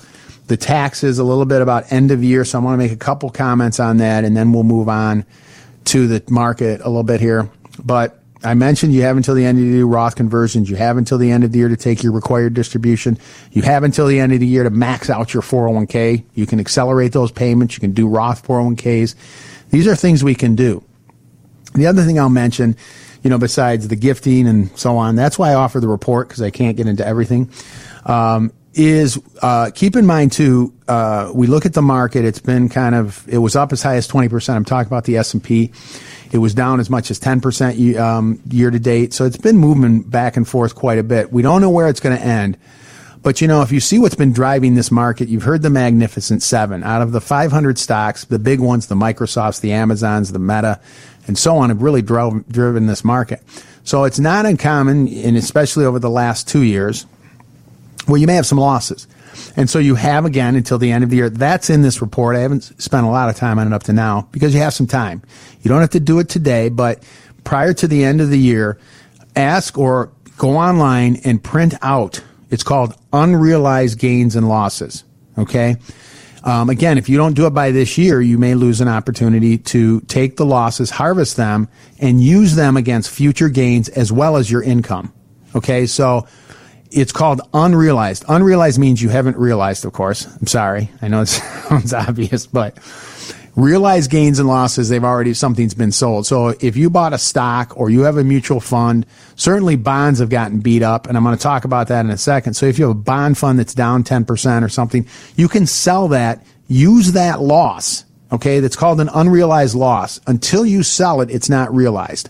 the 0.47 0.57
taxes, 0.57 1.19
a 1.19 1.23
little 1.23 1.45
bit 1.45 1.61
about 1.61 1.91
end 1.91 2.11
of 2.11 2.23
year. 2.23 2.45
So 2.45 2.59
I 2.59 2.61
want 2.61 2.73
to 2.73 2.77
make 2.77 2.91
a 2.91 2.97
couple 2.97 3.29
comments 3.29 3.79
on 3.79 3.97
that 3.97 4.23
and 4.23 4.35
then 4.35 4.53
we'll 4.53 4.63
move 4.63 4.89
on 4.89 5.25
to 5.85 6.07
the 6.07 6.23
market 6.31 6.81
a 6.81 6.87
little 6.87 7.03
bit 7.03 7.19
here. 7.19 7.49
But 7.83 8.19
I 8.43 8.53
mentioned 8.53 8.93
you 8.93 9.01
have 9.01 9.17
until 9.17 9.33
the 9.33 9.43
end 9.43 9.57
of 9.57 9.65
the 9.65 9.71
year 9.71 9.85
Roth 9.85 10.15
conversions. 10.15 10.69
You 10.69 10.75
have 10.75 10.97
until 10.97 11.17
the 11.17 11.31
end 11.31 11.43
of 11.43 11.51
the 11.51 11.57
year 11.57 11.69
to 11.69 11.75
take 11.75 12.03
your 12.03 12.11
required 12.11 12.53
distribution. 12.53 13.17
You 13.51 13.63
have 13.63 13.83
until 13.83 14.07
the 14.07 14.19
end 14.19 14.33
of 14.33 14.39
the 14.39 14.45
year 14.45 14.63
to 14.63 14.69
max 14.69 15.09
out 15.09 15.33
your 15.33 15.41
401k. 15.41 16.23
You 16.35 16.45
can 16.45 16.59
accelerate 16.59 17.11
those 17.11 17.31
payments. 17.31 17.75
You 17.75 17.81
can 17.81 17.93
do 17.93 18.07
Roth 18.07 18.45
401ks. 18.47 19.15
These 19.69 19.87
are 19.87 19.95
things 19.95 20.23
we 20.23 20.35
can 20.35 20.55
do. 20.55 20.83
The 21.73 21.87
other 21.87 22.03
thing 22.03 22.19
I'll 22.19 22.29
mention, 22.29 22.77
you 23.23 23.29
know, 23.29 23.39
besides 23.39 23.87
the 23.87 23.95
gifting 23.95 24.47
and 24.47 24.77
so 24.77 24.97
on, 24.97 25.15
that's 25.15 25.39
why 25.39 25.49
I 25.49 25.55
offer 25.55 25.79
the 25.79 25.87
report 25.87 26.27
because 26.27 26.41
I 26.41 26.51
can't 26.51 26.77
get 26.77 26.87
into 26.87 27.05
everything. 27.05 27.49
Um, 28.05 28.53
is 28.75 29.19
uh, 29.41 29.71
keep 29.73 29.95
in 29.95 30.05
mind 30.05 30.33
too. 30.33 30.73
Uh, 30.87 31.31
we 31.33 31.47
look 31.47 31.65
at 31.65 31.73
the 31.73 31.81
market; 31.81 32.25
it's 32.25 32.39
been 32.39 32.69
kind 32.69 32.93
of 32.93 33.27
it 33.27 33.37
was 33.37 33.55
up 33.55 33.71
as 33.71 33.81
high 33.81 33.95
as 33.95 34.07
twenty 34.07 34.29
percent. 34.29 34.57
I'm 34.57 34.65
talking 34.65 34.87
about 34.87 35.05
the 35.05 35.17
S 35.17 35.33
and 35.33 35.43
P. 35.43 35.71
It 36.31 36.39
was 36.39 36.53
down 36.53 36.79
as 36.79 36.89
much 36.89 37.09
as 37.09 37.17
ten 37.17 37.41
percent 37.41 37.97
um, 37.97 38.41
year 38.49 38.69
to 38.69 38.79
date. 38.79 39.13
So 39.13 39.25
it's 39.25 39.37
been 39.37 39.57
moving 39.57 40.01
back 40.01 40.37
and 40.37 40.47
forth 40.47 40.75
quite 40.75 40.99
a 40.99 41.03
bit. 41.03 41.31
We 41.31 41.41
don't 41.41 41.61
know 41.61 41.69
where 41.69 41.87
it's 41.87 41.99
going 41.99 42.17
to 42.17 42.23
end. 42.23 42.57
But 43.21 43.41
you 43.41 43.47
know, 43.47 43.63
if 43.63 43.71
you 43.71 43.79
see 43.79 43.97
what's 43.97 44.13
been 44.13 44.33
driving 44.33 44.75
this 44.75 44.91
market, 44.91 45.29
you've 45.29 45.41
heard 45.41 45.63
the 45.63 45.71
Magnificent 45.71 46.43
Seven. 46.43 46.83
Out 46.83 47.01
of 47.01 47.11
the 47.11 47.19
500 47.19 47.79
stocks, 47.79 48.25
the 48.25 48.37
big 48.37 48.59
ones, 48.59 48.85
the 48.85 48.93
Microsofts, 48.93 49.61
the 49.61 49.71
Amazons, 49.71 50.31
the 50.31 50.37
Meta, 50.37 50.79
and 51.27 51.35
so 51.35 51.57
on 51.57 51.69
have 51.69 51.81
really 51.81 52.03
drove, 52.03 52.47
driven 52.49 52.85
this 52.85 53.03
market. 53.03 53.41
So 53.83 54.03
it's 54.03 54.19
not 54.19 54.45
uncommon, 54.45 55.07
and 55.07 55.37
especially 55.37 55.85
over 55.85 55.97
the 55.97 56.09
last 56.09 56.47
two 56.47 56.61
years, 56.61 57.07
where 58.05 58.19
you 58.19 58.27
may 58.27 58.35
have 58.35 58.45
some 58.45 58.57
losses. 58.57 59.07
And 59.55 59.69
so 59.69 59.79
you 59.79 59.95
have 59.95 60.25
again 60.25 60.55
until 60.55 60.77
the 60.77 60.91
end 60.91 61.03
of 61.03 61.09
the 61.09 61.17
year. 61.17 61.29
That's 61.29 61.69
in 61.69 61.81
this 61.81 62.01
report. 62.01 62.35
I 62.35 62.39
haven't 62.39 62.81
spent 62.81 63.05
a 63.05 63.09
lot 63.09 63.29
of 63.29 63.35
time 63.35 63.59
on 63.59 63.67
it 63.67 63.73
up 63.73 63.83
to 63.83 63.93
now 63.93 64.27
because 64.31 64.53
you 64.53 64.61
have 64.61 64.73
some 64.73 64.87
time. 64.87 65.21
You 65.61 65.69
don't 65.69 65.81
have 65.81 65.91
to 65.91 65.99
do 65.99 66.19
it 66.19 66.29
today, 66.29 66.69
but 66.69 67.03
prior 67.43 67.73
to 67.73 67.87
the 67.87 68.03
end 68.03 68.21
of 68.21 68.29
the 68.29 68.39
year, 68.39 68.77
ask 69.35 69.77
or 69.77 70.11
go 70.37 70.57
online 70.57 71.17
and 71.25 71.43
print 71.43 71.73
out. 71.81 72.23
It's 72.49 72.63
called 72.63 72.93
unrealized 73.11 73.99
gains 73.99 74.35
and 74.35 74.47
losses. 74.47 75.03
Okay. 75.37 75.77
Um, 76.43 76.69
again, 76.69 76.99
if 76.99 77.09
you 77.09 77.17
don't 77.17 77.33
do 77.33 77.47
it 77.47 77.49
by 77.49 77.71
this 77.71 77.97
year, 77.97 78.21
you 78.21 78.37
may 78.37 78.53
lose 78.53 78.79
an 78.79 78.87
opportunity 78.87 79.57
to 79.57 80.01
take 80.01 80.37
the 80.37 80.45
losses, 80.45 80.91
harvest 80.91 81.37
them, 81.37 81.67
and 81.99 82.21
use 82.21 82.55
them 82.55 82.77
against 82.77 83.09
future 83.09 83.49
gains 83.49 83.89
as 83.89 84.11
well 84.11 84.37
as 84.37 84.49
your 84.49 84.61
income. 84.61 85.11
Okay, 85.55 85.87
so 85.87 86.27
it's 86.91 87.11
called 87.11 87.41
unrealized. 87.53 88.25
Unrealized 88.27 88.79
means 88.79 89.01
you 89.01 89.09
haven't 89.09 89.37
realized, 89.37 89.85
of 89.85 89.93
course. 89.93 90.25
I'm 90.25 90.47
sorry. 90.47 90.89
I 91.01 91.07
know 91.07 91.21
it 91.21 91.25
sounds 91.27 91.93
obvious, 91.93 92.47
but 92.47 92.77
realized 93.55 94.11
gains 94.11 94.39
and 94.39 94.47
losses, 94.47 94.89
they've 94.89 95.03
already, 95.03 95.33
something's 95.33 95.73
been 95.73 95.91
sold. 95.91 96.25
So 96.27 96.49
if 96.59 96.75
you 96.75 96.89
bought 96.89 97.13
a 97.13 97.17
stock 97.17 97.77
or 97.77 97.89
you 97.89 98.01
have 98.01 98.17
a 98.17 98.23
mutual 98.23 98.59
fund, 98.59 99.05
certainly 99.35 99.75
bonds 99.75 100.19
have 100.19 100.29
gotten 100.29 100.59
beat 100.59 100.83
up, 100.83 101.07
and 101.07 101.17
I'm 101.17 101.23
going 101.23 101.37
to 101.37 101.41
talk 101.41 101.65
about 101.65 101.87
that 101.87 102.05
in 102.05 102.11
a 102.11 102.17
second. 102.17 102.53
So 102.55 102.65
if 102.65 102.77
you 102.77 102.87
have 102.87 102.95
a 102.95 102.99
bond 102.99 103.37
fund 103.37 103.59
that's 103.59 103.73
down 103.73 104.03
10% 104.03 104.63
or 104.63 104.69
something, 104.69 105.07
you 105.35 105.47
can 105.47 105.65
sell 105.65 106.09
that, 106.09 106.45
use 106.67 107.13
that 107.13 107.41
loss, 107.41 108.03
okay, 108.31 108.59
that's 108.59 108.75
called 108.75 108.99
an 108.99 109.09
unrealized 109.13 109.75
loss. 109.75 110.19
Until 110.27 110.65
you 110.65 110.83
sell 110.83 111.21
it, 111.21 111.29
it's 111.29 111.49
not 111.49 111.73
realized. 111.73 112.29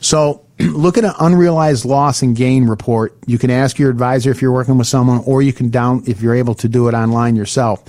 So 0.00 0.44
look 0.72 0.98
at 0.98 1.04
an 1.04 1.14
unrealized 1.20 1.84
loss 1.84 2.22
and 2.22 2.36
gain 2.36 2.66
report. 2.66 3.16
You 3.26 3.38
can 3.38 3.50
ask 3.50 3.78
your 3.78 3.90
advisor 3.90 4.30
if 4.30 4.42
you're 4.42 4.52
working 4.52 4.78
with 4.78 4.86
someone, 4.86 5.22
or 5.26 5.42
you 5.42 5.52
can 5.52 5.70
down, 5.70 6.04
if 6.06 6.22
you're 6.22 6.34
able 6.34 6.54
to 6.56 6.68
do 6.68 6.88
it 6.88 6.94
online 6.94 7.36
yourself. 7.36 7.82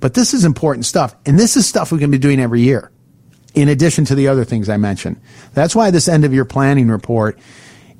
But 0.00 0.14
this 0.14 0.32
is 0.34 0.44
important 0.44 0.86
stuff. 0.86 1.14
And 1.26 1.38
this 1.38 1.56
is 1.56 1.66
stuff 1.66 1.92
we 1.92 1.98
can 1.98 2.10
be 2.10 2.18
doing 2.18 2.40
every 2.40 2.62
year, 2.62 2.90
in 3.54 3.68
addition 3.68 4.04
to 4.06 4.14
the 4.14 4.28
other 4.28 4.44
things 4.44 4.68
I 4.68 4.76
mentioned. 4.76 5.20
That's 5.54 5.74
why 5.74 5.90
this 5.90 6.08
end 6.08 6.24
of 6.24 6.32
year 6.32 6.44
planning 6.44 6.88
report 6.88 7.38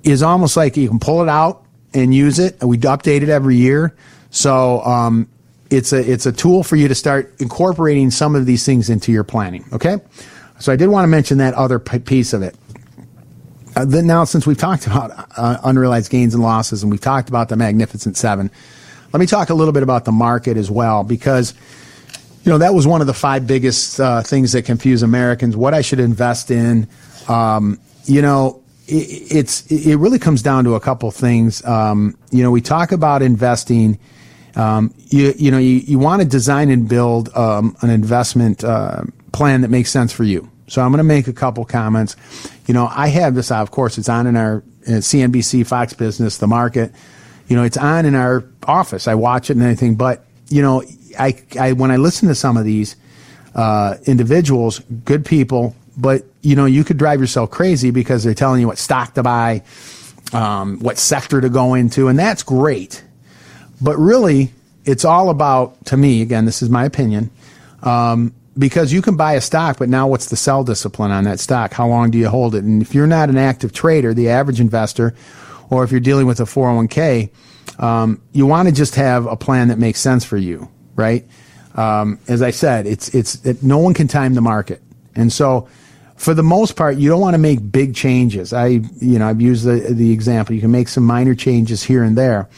is 0.02 0.22
almost 0.22 0.56
like 0.56 0.76
you 0.76 0.88
can 0.88 0.98
pull 0.98 1.22
it 1.22 1.28
out 1.28 1.64
and 1.92 2.14
use 2.14 2.38
it. 2.38 2.62
We 2.62 2.78
update 2.78 3.22
it 3.22 3.28
every 3.28 3.56
year. 3.56 3.94
So, 4.30 4.80
um, 4.83 5.28
it's 5.70 5.92
a, 5.92 5.98
it's 5.98 6.26
a 6.26 6.33
tool 6.33 6.64
for 6.64 6.76
you 6.76 6.88
to 6.88 6.94
start 6.94 7.33
incorporating 7.40 8.11
some 8.11 8.35
of 8.35 8.44
these 8.44 8.66
things 8.66 8.90
into 8.90 9.12
your 9.12 9.24
planning. 9.24 9.64
Okay. 9.72 9.98
So 10.59 10.72
I 10.72 10.76
did 10.76 10.88
want 10.88 11.04
to 11.04 11.09
mention 11.09 11.38
that 11.38 11.54
other 11.54 11.78
piece 11.78 12.33
of 12.33 12.42
it. 12.42 12.56
Uh, 13.76 13.85
then 13.85 14.06
now, 14.06 14.24
since 14.24 14.46
we've 14.46 14.59
talked 14.59 14.87
about 14.87 15.12
uh, 15.37 15.59
unrealized 15.64 16.11
gains 16.11 16.35
and 16.35 16.42
losses 16.42 16.83
and 16.83 16.90
we've 16.90 17.00
talked 17.00 17.28
about 17.28 17.48
the 17.48 17.56
Magnificent 17.56 18.16
Seven, 18.16 18.50
let 19.12 19.20
me 19.20 19.26
talk 19.26 19.50
a 19.50 19.54
little 19.54 19.72
bit 19.72 19.83
about 19.83 20.04
the 20.04 20.12
market 20.12 20.56
as 20.56 20.70
well 20.70 21.04
because 21.04 21.54
you 22.44 22.50
know, 22.50 22.59
that 22.59 22.74
was 22.74 22.87
one 22.87 23.00
of 23.00 23.06
the 23.06 23.14
five 23.14 23.46
biggest 23.46 24.00
uh, 24.00 24.22
things 24.22 24.52
that 24.52 24.64
confuse 24.64 25.02
Americans. 25.02 25.56
What 25.56 25.74
I 25.74 25.83
should 25.83 26.00
invest 26.00 26.50
in. 26.50 26.88
Um, 27.28 27.78
you 28.06 28.22
know, 28.22 28.62
it, 28.87 29.33
it's 29.33 29.66
it 29.70 29.96
really 29.96 30.18
comes 30.18 30.42
down 30.42 30.64
to 30.64 30.74
a 30.74 30.80
couple 30.80 31.11
things. 31.11 31.64
Um, 31.66 32.16
you 32.30 32.42
know, 32.42 32.50
we 32.50 32.62
talk 32.62 32.92
about 32.92 33.20
investing. 33.20 33.98
Um, 34.56 34.94
you 35.09 35.35
you 35.37 35.50
know, 35.50 35.59
you, 35.59 35.76
you 35.76 35.98
want 35.98 36.22
to 36.22 36.28
design 36.28 36.70
and 36.70 36.88
build 36.88 37.28
um, 37.37 37.76
an 37.83 37.90
investment 37.90 38.64
uh, 38.64 39.02
plan 39.33 39.61
that 39.61 39.68
makes 39.68 39.90
sense 39.90 40.12
for 40.12 40.24
you. 40.24 40.49
So 40.70 40.83
I'm 40.83 40.92
going 40.92 40.98
to 40.98 41.04
make 41.04 41.26
a 41.26 41.33
couple 41.33 41.64
comments. 41.64 42.16
You 42.66 42.74
know, 42.74 42.88
I 42.90 43.09
have 43.09 43.35
this. 43.35 43.50
Of 43.50 43.72
course, 43.72 43.98
it's 43.98 44.09
on 44.09 44.26
in 44.26 44.37
our 44.37 44.62
CNBC, 44.85 45.66
Fox 45.66 45.92
Business, 45.94 46.38
the 46.38 46.46
market. 46.46 46.92
You 47.48 47.56
know, 47.56 47.64
it's 47.64 47.76
on 47.76 48.06
in 48.06 48.14
our 48.14 48.44
office. 48.64 49.09
I 49.09 49.16
watch 49.16 49.50
it 49.50 49.54
and 49.54 49.62
anything, 49.64 49.96
but 49.96 50.24
you 50.48 50.62
know, 50.62 50.85
I, 51.18 51.42
I 51.59 51.72
when 51.72 51.90
I 51.90 51.96
listen 51.96 52.28
to 52.28 52.37
some 52.37 52.56
of 52.56 52.64
these 52.64 52.94
uh, 53.56 53.96
individuals, 54.06 54.78
good 55.04 55.24
people, 55.24 55.74
but 55.96 56.24
you 56.40 56.54
know, 56.54 56.66
you 56.66 56.85
could 56.85 56.96
drive 56.96 57.20
yourself 57.20 57.50
crazy 57.50 57.90
because 57.90 58.22
they're 58.22 58.35
telling 58.35 58.61
you 58.61 58.68
what 58.68 58.78
stock 58.78 59.14
to 59.14 59.24
buy, 59.24 59.64
um, 60.33 60.78
what 60.78 60.98
sector 60.98 61.40
to 61.40 61.48
go 61.48 61.74
into, 61.74 62.06
and 62.06 62.16
that's 62.16 62.44
great. 62.44 63.02
But 63.80 63.96
really, 63.98 64.52
it's 64.85 65.04
all 65.04 65.30
about, 65.30 65.85
to 65.87 65.96
me, 65.96 66.22
again, 66.22 66.44
this 66.44 66.62
is 66.62 66.70
my 66.70 66.85
opinion, 66.85 67.30
um, 67.83 68.33
because 68.61 68.92
you 68.92 69.01
can 69.01 69.16
buy 69.16 69.33
a 69.33 69.40
stock, 69.40 69.79
but 69.79 69.88
now 69.88 70.07
what's 70.07 70.27
the 70.27 70.37
sell 70.37 70.62
discipline 70.62 71.11
on 71.11 71.25
that 71.25 71.40
stock? 71.40 71.73
How 71.73 71.88
long 71.88 72.11
do 72.11 72.18
you 72.18 72.29
hold 72.29 72.55
it? 72.55 72.62
And 72.62 72.83
if 72.83 72.94
you're 72.94 73.07
not 73.07 73.31
an 73.31 73.38
active 73.38 73.73
trader, 73.73 74.12
the 74.12 74.29
average 74.29 74.61
investor, 74.61 75.14
or 75.70 75.83
if 75.83 75.90
you're 75.90 76.01
dealing 76.01 76.27
with 76.27 76.40
a 76.40 76.44
401k, 76.44 77.31
um, 77.79 78.20
you 78.33 78.46
want 78.46 78.68
to 78.68 78.75
just 78.75 78.96
have 78.96 79.27
a 79.27 79.37
plan 79.37 79.68
that 79.68 79.79
makes 79.79 80.01
sense 80.01 80.25
for 80.25 80.37
you, 80.37 80.68
right? 80.94 81.27
Um, 81.75 82.18
as 82.29 82.42
I 82.42 82.51
said, 82.51 82.87
it's 82.87 83.14
it's 83.14 83.44
it, 83.46 83.62
no 83.62 83.79
one 83.79 83.94
can 83.94 84.09
time 84.09 84.35
the 84.35 84.40
market, 84.40 84.83
and 85.14 85.33
so 85.33 85.68
for 86.16 86.35
the 86.35 86.42
most 86.42 86.77
part, 86.77 86.96
you 86.96 87.09
don't 87.09 87.20
want 87.20 87.35
to 87.35 87.38
make 87.38 87.73
big 87.73 87.94
changes. 87.94 88.53
I 88.53 88.66
you 88.66 89.18
know 89.18 89.29
I've 89.29 89.40
used 89.40 89.64
the 89.64 89.79
the 89.94 90.12
example. 90.12 90.55
You 90.55 90.61
can 90.61 90.73
make 90.73 90.88
some 90.88 91.05
minor 91.05 91.35
changes 91.35 91.83
here 91.83 92.03
and 92.03 92.18
there. 92.18 92.49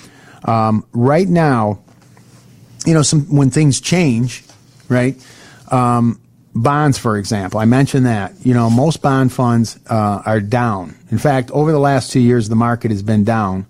Um, 0.44 0.84
right 0.92 1.28
now, 1.28 1.78
you 2.86 2.94
know, 2.94 3.02
some 3.02 3.26
when 3.34 3.50
things 3.50 3.80
change, 3.80 4.42
right? 4.88 5.14
Um, 5.72 6.20
bonds, 6.54 6.98
for 6.98 7.16
example, 7.16 7.58
I 7.58 7.64
mentioned 7.64 8.06
that. 8.06 8.34
You 8.44 8.54
know, 8.54 8.70
most 8.70 9.02
bond 9.02 9.32
funds 9.32 9.78
uh, 9.88 10.22
are 10.24 10.40
down. 10.40 10.94
In 11.10 11.18
fact, 11.18 11.50
over 11.50 11.72
the 11.72 11.80
last 11.80 12.12
two 12.12 12.20
years, 12.20 12.48
the 12.48 12.56
market 12.56 12.90
has 12.90 13.02
been 13.02 13.24
down. 13.24 13.66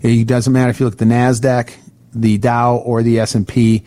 It 0.00 0.26
doesn't 0.26 0.52
matter 0.52 0.70
if 0.70 0.80
you 0.80 0.86
look 0.86 0.94
at 0.94 0.98
the 0.98 1.06
Nasdaq, 1.06 1.74
the 2.14 2.38
Dow, 2.38 2.76
or 2.76 3.02
the 3.02 3.20
S 3.20 3.34
and 3.34 3.46
P. 3.46 3.82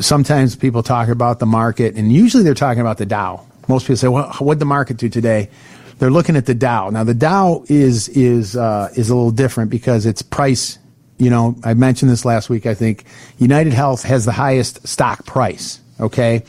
Sometimes 0.00 0.56
people 0.56 0.82
talk 0.82 1.08
about 1.08 1.38
the 1.38 1.46
market, 1.46 1.96
and 1.96 2.12
usually 2.12 2.42
they're 2.42 2.54
talking 2.54 2.80
about 2.80 2.98
the 2.98 3.06
Dow. 3.06 3.46
Most 3.68 3.84
people 3.84 3.96
say, 3.96 4.08
"Well, 4.08 4.32
what'd 4.38 4.60
the 4.60 4.66
market 4.66 4.96
do 4.96 5.08
today?" 5.08 5.50
They're 5.98 6.10
looking 6.10 6.36
at 6.36 6.46
the 6.46 6.54
Dow. 6.54 6.90
Now, 6.90 7.04
the 7.04 7.14
Dow 7.14 7.64
is 7.68 8.08
is 8.08 8.56
uh, 8.56 8.90
is 8.96 9.10
a 9.10 9.14
little 9.14 9.30
different 9.30 9.70
because 9.70 10.06
it's 10.06 10.22
price 10.22 10.78
you 11.18 11.30
know, 11.30 11.56
I 11.62 11.74
mentioned 11.74 12.10
this 12.10 12.24
last 12.24 12.50
week, 12.50 12.66
I 12.66 12.74
think. 12.74 13.04
United 13.38 13.72
Health 13.72 14.02
has 14.02 14.24
the 14.24 14.32
highest 14.32 14.86
stock 14.86 15.24
price, 15.24 15.80
okay? 16.00 16.44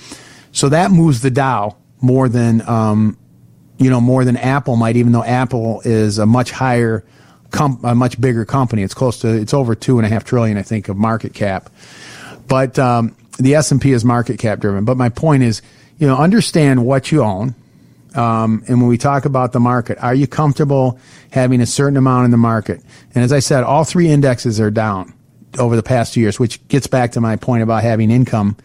So 0.52 0.70
that 0.70 0.92
moves 0.92 1.22
the 1.22 1.32
Dow 1.32 1.76
more 2.02 2.30
than, 2.30 2.68
um, 2.68 3.18
you 3.78 3.90
know, 3.90 4.00
more 4.00 4.24
than 4.24 4.38
Apple 4.38 4.76
might, 4.76 4.96
even 4.96 5.12
though 5.12 5.24
Apple 5.24 5.82
is 5.84 6.18
a 6.18 6.26
much 6.26 6.52
higher, 6.52 7.04
com- 7.52 7.80
a 7.84 7.96
much 7.96 8.20
bigger 8.20 8.46
company. 8.46 8.84
It's 8.84 8.94
close 8.94 9.20
to, 9.20 9.30
it's 9.30 9.54
over 9.54 9.76
two 9.76 9.98
and 9.98 10.06
a 10.06 10.10
half 10.10 10.24
trillion, 10.24 10.58
I 10.58 10.62
think, 10.62 10.88
of 10.88 10.98
market 10.98 11.34
cap. 11.34 11.70
But 12.48 12.78
um, 12.80 13.16
the 13.38 13.56
S&P 13.56 13.92
is 13.92 14.06
market 14.06 14.40
cap 14.40 14.60
driven. 14.60 14.86
But 14.86 14.98
my 14.98 15.10
point 15.10 15.44
is, 15.44 15.62
you 15.98 16.08
know, 16.08 16.18
understand 16.18 16.86
what 16.86 17.12
you 17.12 17.24
own, 17.24 17.56
um, 18.16 18.64
and 18.68 18.80
when 18.80 18.88
we 18.88 18.98
talk 18.98 19.26
about 19.26 19.52
the 19.52 19.60
market, 19.60 19.98
are 20.02 20.16
you 20.16 20.26
comfortable 20.26 21.00
having 21.32 21.60
a 21.60 21.66
certain 21.66 21.98
amount 21.98 22.26
in 22.26 22.32
the 22.32 22.38
market? 22.38 22.82
And 23.14 23.24
as 23.24 23.34
I 23.34 23.40
said, 23.40 23.64
all 23.64 23.84
three 23.84 24.10
indexes 24.10 24.60
are 24.60 24.72
down 24.72 25.14
over 25.60 25.76
the 25.76 25.84
past 25.84 26.14
two 26.14 26.22
years, 26.22 26.40
which 26.40 26.66
gets 26.70 26.88
back 26.88 27.14
to 27.14 27.22
my 27.22 27.36
point 27.36 27.64
about 27.64 27.84
having 27.84 28.12
income. 28.12 28.56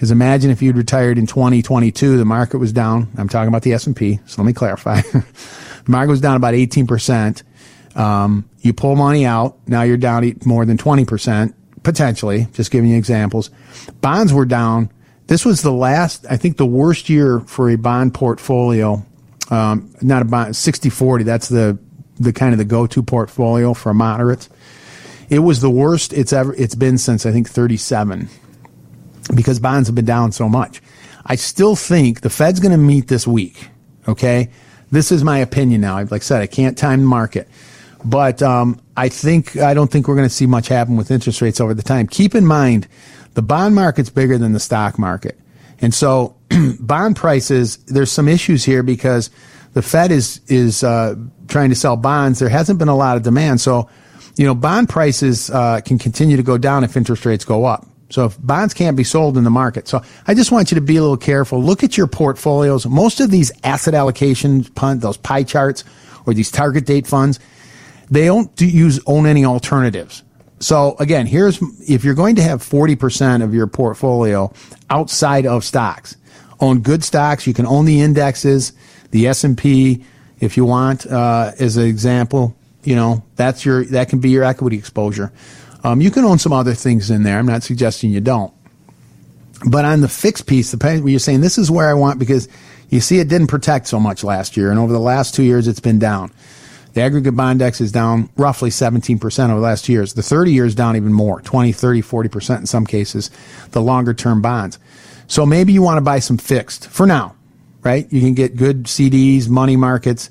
Because 0.00 0.10
imagine 0.10 0.50
if 0.50 0.62
you'd 0.62 0.78
retired 0.78 1.18
in 1.18 1.26
2022, 1.26 2.16
the 2.16 2.24
market 2.24 2.56
was 2.56 2.72
down. 2.72 3.10
I'm 3.18 3.28
talking 3.28 3.48
about 3.48 3.60
the 3.60 3.74
S&P, 3.74 4.18
so 4.24 4.40
let 4.40 4.46
me 4.46 4.54
clarify. 4.54 5.02
the 5.12 5.24
market 5.86 6.08
was 6.08 6.22
down 6.22 6.36
about 6.36 6.54
18%. 6.54 7.42
Um, 7.94 8.48
you 8.60 8.72
pull 8.72 8.96
money 8.96 9.26
out, 9.26 9.58
now 9.68 9.82
you're 9.82 9.98
down 9.98 10.38
more 10.46 10.64
than 10.64 10.78
20%, 10.78 11.52
potentially, 11.82 12.46
just 12.54 12.70
giving 12.70 12.88
you 12.88 12.96
examples. 12.96 13.50
Bonds 14.00 14.32
were 14.32 14.46
down 14.46 14.90
this 15.26 15.44
was 15.44 15.60
the 15.60 15.70
last, 15.70 16.24
I 16.30 16.38
think, 16.38 16.56
the 16.56 16.64
worst 16.64 17.10
year 17.10 17.40
for 17.40 17.68
a 17.68 17.76
bond 17.76 18.14
portfolio. 18.14 19.04
Um, 19.50 19.94
not 20.00 20.22
a 20.22 20.24
bond, 20.24 20.56
60 20.56 20.88
40. 20.88 21.24
That's 21.24 21.50
the, 21.50 21.78
the 22.18 22.32
kind 22.32 22.52
of 22.54 22.58
the 22.58 22.64
go 22.64 22.86
to 22.86 23.02
portfolio 23.02 23.74
for 23.74 23.92
moderates. 23.92 24.48
It 25.28 25.40
was 25.40 25.60
the 25.60 25.68
worst 25.68 26.14
it's 26.14 26.32
ever, 26.32 26.54
it's 26.54 26.74
been 26.74 26.96
since 26.96 27.26
I 27.26 27.32
think 27.32 27.50
37 27.50 28.30
because 29.34 29.58
bonds 29.60 29.88
have 29.88 29.94
been 29.94 30.04
down 30.04 30.32
so 30.32 30.48
much. 30.48 30.82
I 31.26 31.36
still 31.36 31.76
think 31.76 32.22
the 32.22 32.30
Fed's 32.30 32.60
going 32.60 32.72
to 32.72 32.78
meet 32.78 33.08
this 33.08 33.26
week. 33.26 33.68
Okay. 34.08 34.50
This 34.90 35.12
is 35.12 35.22
my 35.22 35.38
opinion 35.38 35.80
now. 35.80 35.98
Like 35.98 36.12
I 36.12 36.18
said, 36.18 36.42
I 36.42 36.46
can't 36.46 36.76
time 36.76 37.00
the 37.00 37.06
market. 37.06 37.48
But 38.04 38.42
um, 38.42 38.80
I 38.96 39.08
think 39.08 39.56
I 39.56 39.74
don't 39.74 39.90
think 39.90 40.08
we're 40.08 40.16
going 40.16 40.28
to 40.28 40.34
see 40.34 40.46
much 40.46 40.68
happen 40.68 40.96
with 40.96 41.10
interest 41.10 41.42
rates 41.42 41.60
over 41.60 41.74
the 41.74 41.82
time. 41.82 42.06
Keep 42.06 42.34
in 42.34 42.46
mind 42.46 42.88
the 43.34 43.42
bond 43.42 43.74
market's 43.74 44.10
bigger 44.10 44.38
than 44.38 44.52
the 44.52 44.60
stock 44.60 44.98
market. 44.98 45.38
And 45.80 45.94
so 45.94 46.36
bond 46.80 47.16
prices, 47.16 47.76
there's 47.86 48.10
some 48.10 48.28
issues 48.28 48.64
here 48.64 48.82
because 48.82 49.30
the 49.74 49.82
Fed 49.82 50.10
is, 50.10 50.40
is, 50.48 50.82
uh, 50.82 51.14
trying 51.48 51.70
to 51.70 51.76
sell 51.76 51.96
bonds. 51.96 52.38
There 52.38 52.48
hasn't 52.48 52.78
been 52.78 52.88
a 52.88 52.96
lot 52.96 53.16
of 53.16 53.22
demand. 53.22 53.60
So, 53.60 53.88
you 54.36 54.44
know, 54.44 54.54
bond 54.54 54.88
prices, 54.88 55.50
uh, 55.50 55.80
can 55.80 55.98
continue 55.98 56.36
to 56.36 56.42
go 56.42 56.58
down 56.58 56.84
if 56.84 56.96
interest 56.96 57.24
rates 57.24 57.44
go 57.44 57.64
up. 57.64 57.86
So 58.10 58.26
if 58.26 58.40
bonds 58.40 58.74
can't 58.74 58.96
be 58.96 59.04
sold 59.04 59.38
in 59.38 59.44
the 59.44 59.50
market. 59.50 59.88
So 59.88 60.02
I 60.26 60.34
just 60.34 60.52
want 60.52 60.70
you 60.70 60.74
to 60.74 60.80
be 60.80 60.96
a 60.96 61.00
little 61.00 61.16
careful. 61.16 61.62
Look 61.62 61.82
at 61.82 61.96
your 61.96 62.06
portfolios. 62.06 62.86
Most 62.86 63.20
of 63.20 63.30
these 63.30 63.52
asset 63.64 63.94
allocation, 63.94 64.64
punt, 64.64 65.00
those 65.00 65.16
pie 65.16 65.44
charts 65.44 65.84
or 66.26 66.34
these 66.34 66.50
target 66.50 66.86
date 66.86 67.06
funds, 67.06 67.40
they 68.10 68.26
don't 68.26 68.50
use 68.60 69.00
own 69.06 69.26
any 69.26 69.44
alternatives. 69.44 70.22
So 70.58 70.96
again, 70.98 71.26
here's 71.26 71.62
if 71.88 72.04
you're 72.04 72.14
going 72.14 72.36
to 72.36 72.42
have 72.42 72.60
40% 72.60 73.42
of 73.42 73.54
your 73.54 73.66
portfolio 73.66 74.52
outside 74.90 75.46
of 75.46 75.64
stocks, 75.64 76.16
own 76.60 76.80
good 76.80 77.02
stocks. 77.02 77.46
You 77.46 77.54
can 77.54 77.66
own 77.66 77.86
the 77.86 78.00
indexes, 78.00 78.72
the 79.10 79.28
S&P 79.28 80.04
if 80.40 80.56
you 80.56 80.64
want 80.64 81.06
uh, 81.06 81.52
as 81.58 81.76
an 81.76 81.84
example, 81.84 82.56
you 82.82 82.96
know, 82.96 83.22
that's 83.36 83.64
your 83.64 83.84
that 83.86 84.08
can 84.08 84.20
be 84.20 84.30
your 84.30 84.42
equity 84.42 84.78
exposure. 84.78 85.32
Um, 85.82 86.00
you 86.00 86.10
can 86.10 86.24
own 86.24 86.38
some 86.38 86.52
other 86.52 86.74
things 86.74 87.10
in 87.10 87.22
there. 87.22 87.38
I'm 87.38 87.46
not 87.46 87.62
suggesting 87.62 88.10
you 88.10 88.20
don't. 88.20 88.52
But 89.66 89.84
on 89.84 90.00
the 90.00 90.08
fixed 90.08 90.46
piece, 90.46 90.70
the 90.70 91.02
you're 91.04 91.18
saying 91.18 91.40
this 91.40 91.58
is 91.58 91.70
where 91.70 91.88
I 91.88 91.94
want 91.94 92.18
because 92.18 92.48
you 92.88 93.00
see 93.00 93.18
it 93.18 93.28
didn't 93.28 93.48
protect 93.48 93.86
so 93.86 94.00
much 94.00 94.24
last 94.24 94.56
year, 94.56 94.70
and 94.70 94.78
over 94.78 94.92
the 94.92 94.98
last 94.98 95.34
two 95.34 95.42
years 95.42 95.68
it's 95.68 95.80
been 95.80 95.98
down. 95.98 96.32
The 96.94 97.02
aggregate 97.02 97.36
bond 97.36 97.60
index 97.60 97.80
is 97.80 97.92
down 97.92 98.30
roughly 98.36 98.70
17% 98.70 99.22
over 99.44 99.54
the 99.54 99.60
last 99.60 99.84
two 99.84 99.92
years. 99.92 100.14
The 100.14 100.22
30 100.22 100.52
years 100.52 100.74
down 100.74 100.96
even 100.96 101.12
more, 101.12 101.40
20, 101.40 101.72
30, 101.72 102.02
40% 102.02 102.58
in 102.58 102.66
some 102.66 102.84
cases, 102.84 103.30
the 103.70 103.80
longer 103.80 104.12
term 104.12 104.42
bonds. 104.42 104.78
So 105.28 105.46
maybe 105.46 105.72
you 105.72 105.82
want 105.82 105.98
to 105.98 106.02
buy 106.02 106.18
some 106.18 106.36
fixed 106.36 106.88
for 106.88 107.06
now, 107.06 107.36
right? 107.82 108.12
You 108.12 108.20
can 108.20 108.34
get 108.34 108.56
good 108.56 108.84
CDs, 108.84 109.48
money 109.48 109.76
markets, 109.76 110.30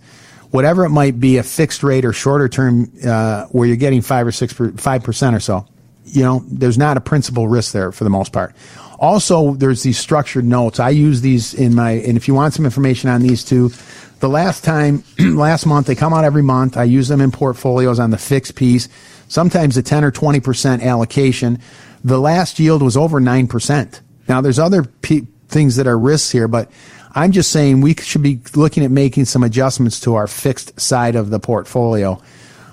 whatever 0.52 0.86
it 0.86 0.90
might 0.90 1.20
be, 1.20 1.38
a 1.38 1.44
fixed 1.44 1.84
rate 1.84 2.06
or 2.06 2.14
shorter 2.14 2.50
term, 2.50 2.92
uh, 3.06 3.46
where 3.48 3.68
you're 3.68 3.78
getting 3.78 4.02
five 4.02 4.26
or 4.28 4.32
six, 4.32 4.54
five 4.54 5.04
percent 5.04 5.36
or 5.36 5.40
so. 5.40 5.66
You 6.06 6.24
know, 6.24 6.44
there's 6.48 6.78
not 6.78 6.98
a 6.98 7.02
principal 7.02 7.48
risk 7.48 7.72
there 7.72 7.92
for 7.92 8.04
the 8.04 8.10
most 8.10 8.34
part. 8.34 8.56
Also, 9.00 9.54
there's 9.54 9.84
these 9.84 9.98
structured 9.98 10.44
notes. 10.44 10.80
I 10.80 10.90
use 10.90 11.22
these 11.22 11.54
in 11.54 11.74
my, 11.76 11.92
and 11.92 12.18
if 12.18 12.28
you 12.28 12.34
want 12.34 12.54
some 12.54 12.66
information 12.66 13.10
on 13.10 13.22
these 13.22 13.44
two, 13.46 13.72
the 14.20 14.28
last 14.28 14.64
time, 14.64 15.04
last 15.20 15.66
month, 15.66 15.88
they 15.88 15.96
come 15.96 16.14
out 16.14 16.26
every 16.26 16.44
month. 16.44 16.76
I 16.76 16.84
use 16.84 17.08
them 17.08 17.22
in 17.22 17.32
portfolios 17.32 18.00
on 18.00 18.10
the 18.10 18.18
fixed 18.18 18.56
piece, 18.56 18.90
sometimes 19.28 19.78
a 19.78 19.84
10 19.84 20.04
or 20.04 20.12
20% 20.12 20.82
allocation. 20.82 21.60
The 22.04 22.20
last 22.20 22.60
yield 22.60 22.82
was 22.82 22.98
over 22.98 23.22
9%. 23.22 24.02
Now, 24.28 24.42
there's 24.42 24.60
other 24.60 24.84
p- 24.84 25.28
things 25.48 25.78
that 25.78 25.88
are 25.88 25.98
risks 25.98 26.32
here, 26.32 26.48
but 26.48 26.70
I'm 27.16 27.32
just 27.32 27.52
saying 27.52 27.82
we 27.82 27.96
should 27.96 28.24
be 28.24 28.40
looking 28.56 28.84
at 28.84 28.92
making 28.92 29.26
some 29.26 29.44
adjustments 29.44 30.00
to 30.02 30.16
our 30.16 30.28
fixed 30.28 30.80
side 30.80 31.16
of 31.16 31.30
the 31.30 31.40
portfolio 31.40 32.22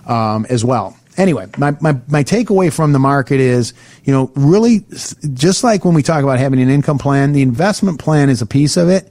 um, 0.07 0.47
as 0.51 0.65
well. 0.65 0.97
Anyway, 1.17 1.47
my, 1.57 1.75
my, 1.81 1.99
my 2.09 2.23
takeaway 2.23 2.71
from 2.71 2.93
the 2.93 2.99
market 2.99 3.41
is, 3.41 3.73
you 4.05 4.13
know, 4.13 4.31
really 4.35 4.85
just 5.33 5.65
like 5.65 5.85
when 5.85 5.95
we 5.95 6.03
talk 6.03 6.23
about 6.23 6.39
having 6.39 6.61
an 6.61 6.69
income 6.69 6.99
plan, 6.99 7.33
the 7.33 7.41
investment 7.41 7.99
plan 7.99 8.29
is 8.29 8.43
a 8.43 8.47
piece 8.47 8.77
of 8.77 8.91
it 8.91 9.11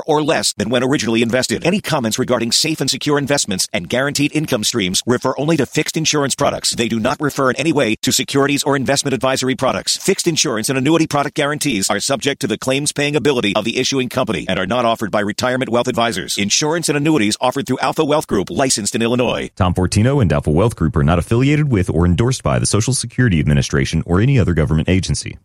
more 0.07 0.17
or 0.17 0.23
less 0.23 0.53
than 0.53 0.69
when 0.69 0.83
originally 0.83 1.21
invested. 1.21 1.65
Any 1.65 1.81
comments 1.81 2.17
regarding 2.17 2.51
safe 2.51 2.81
and 2.81 2.89
secure 2.89 3.17
investments 3.17 3.67
and 3.73 3.89
guaranteed 3.89 4.35
income 4.35 4.63
streams 4.63 5.01
refer 5.05 5.33
only 5.37 5.57
to 5.57 5.65
fixed 5.65 5.97
insurance 5.97 6.35
products. 6.35 6.71
They 6.71 6.87
do 6.87 6.99
not 6.99 7.19
refer 7.19 7.49
in 7.51 7.55
any 7.57 7.73
way 7.73 7.95
to 8.01 8.11
securities 8.11 8.63
or 8.63 8.75
investment 8.75 9.13
advisory 9.13 9.55
products. 9.55 9.97
Fixed 9.97 10.27
insurance 10.27 10.69
and 10.69 10.77
annuity 10.77 11.07
product 11.07 11.35
guarantees 11.35 11.89
are 11.89 11.99
subject 11.99 12.41
to 12.41 12.47
the 12.47 12.57
claims 12.57 12.91
paying 12.91 13.15
ability 13.15 13.55
of 13.55 13.65
the 13.65 13.77
issuing 13.77 14.09
company 14.09 14.45
and 14.47 14.57
are 14.59 14.67
not 14.67 14.85
offered 14.85 15.11
by 15.11 15.19
retirement 15.19 15.69
wealth 15.69 15.87
advisors. 15.87 16.37
Insurance 16.37 16.89
and 16.89 16.97
annuities 16.97 17.37
offered 17.39 17.67
through 17.67 17.79
Alpha 17.79 18.05
Wealth 18.05 18.27
Group, 18.27 18.49
licensed 18.49 18.95
in 18.95 19.01
Illinois. 19.01 19.49
Tom 19.55 19.73
Fortino 19.73 20.21
and 20.21 20.31
Alpha 20.31 20.51
Wealth 20.51 20.75
Group 20.75 20.95
are 20.95 21.03
not 21.03 21.19
affiliated 21.19 21.71
with 21.71 21.89
or 21.89 22.05
endorsed 22.05 22.43
by 22.43 22.59
the 22.59 22.65
Social 22.65 22.93
Security 22.93 23.39
Administration 23.39 24.03
or 24.05 24.21
any 24.21 24.39
other 24.39 24.53
government 24.53 24.89
agency. 24.89 25.37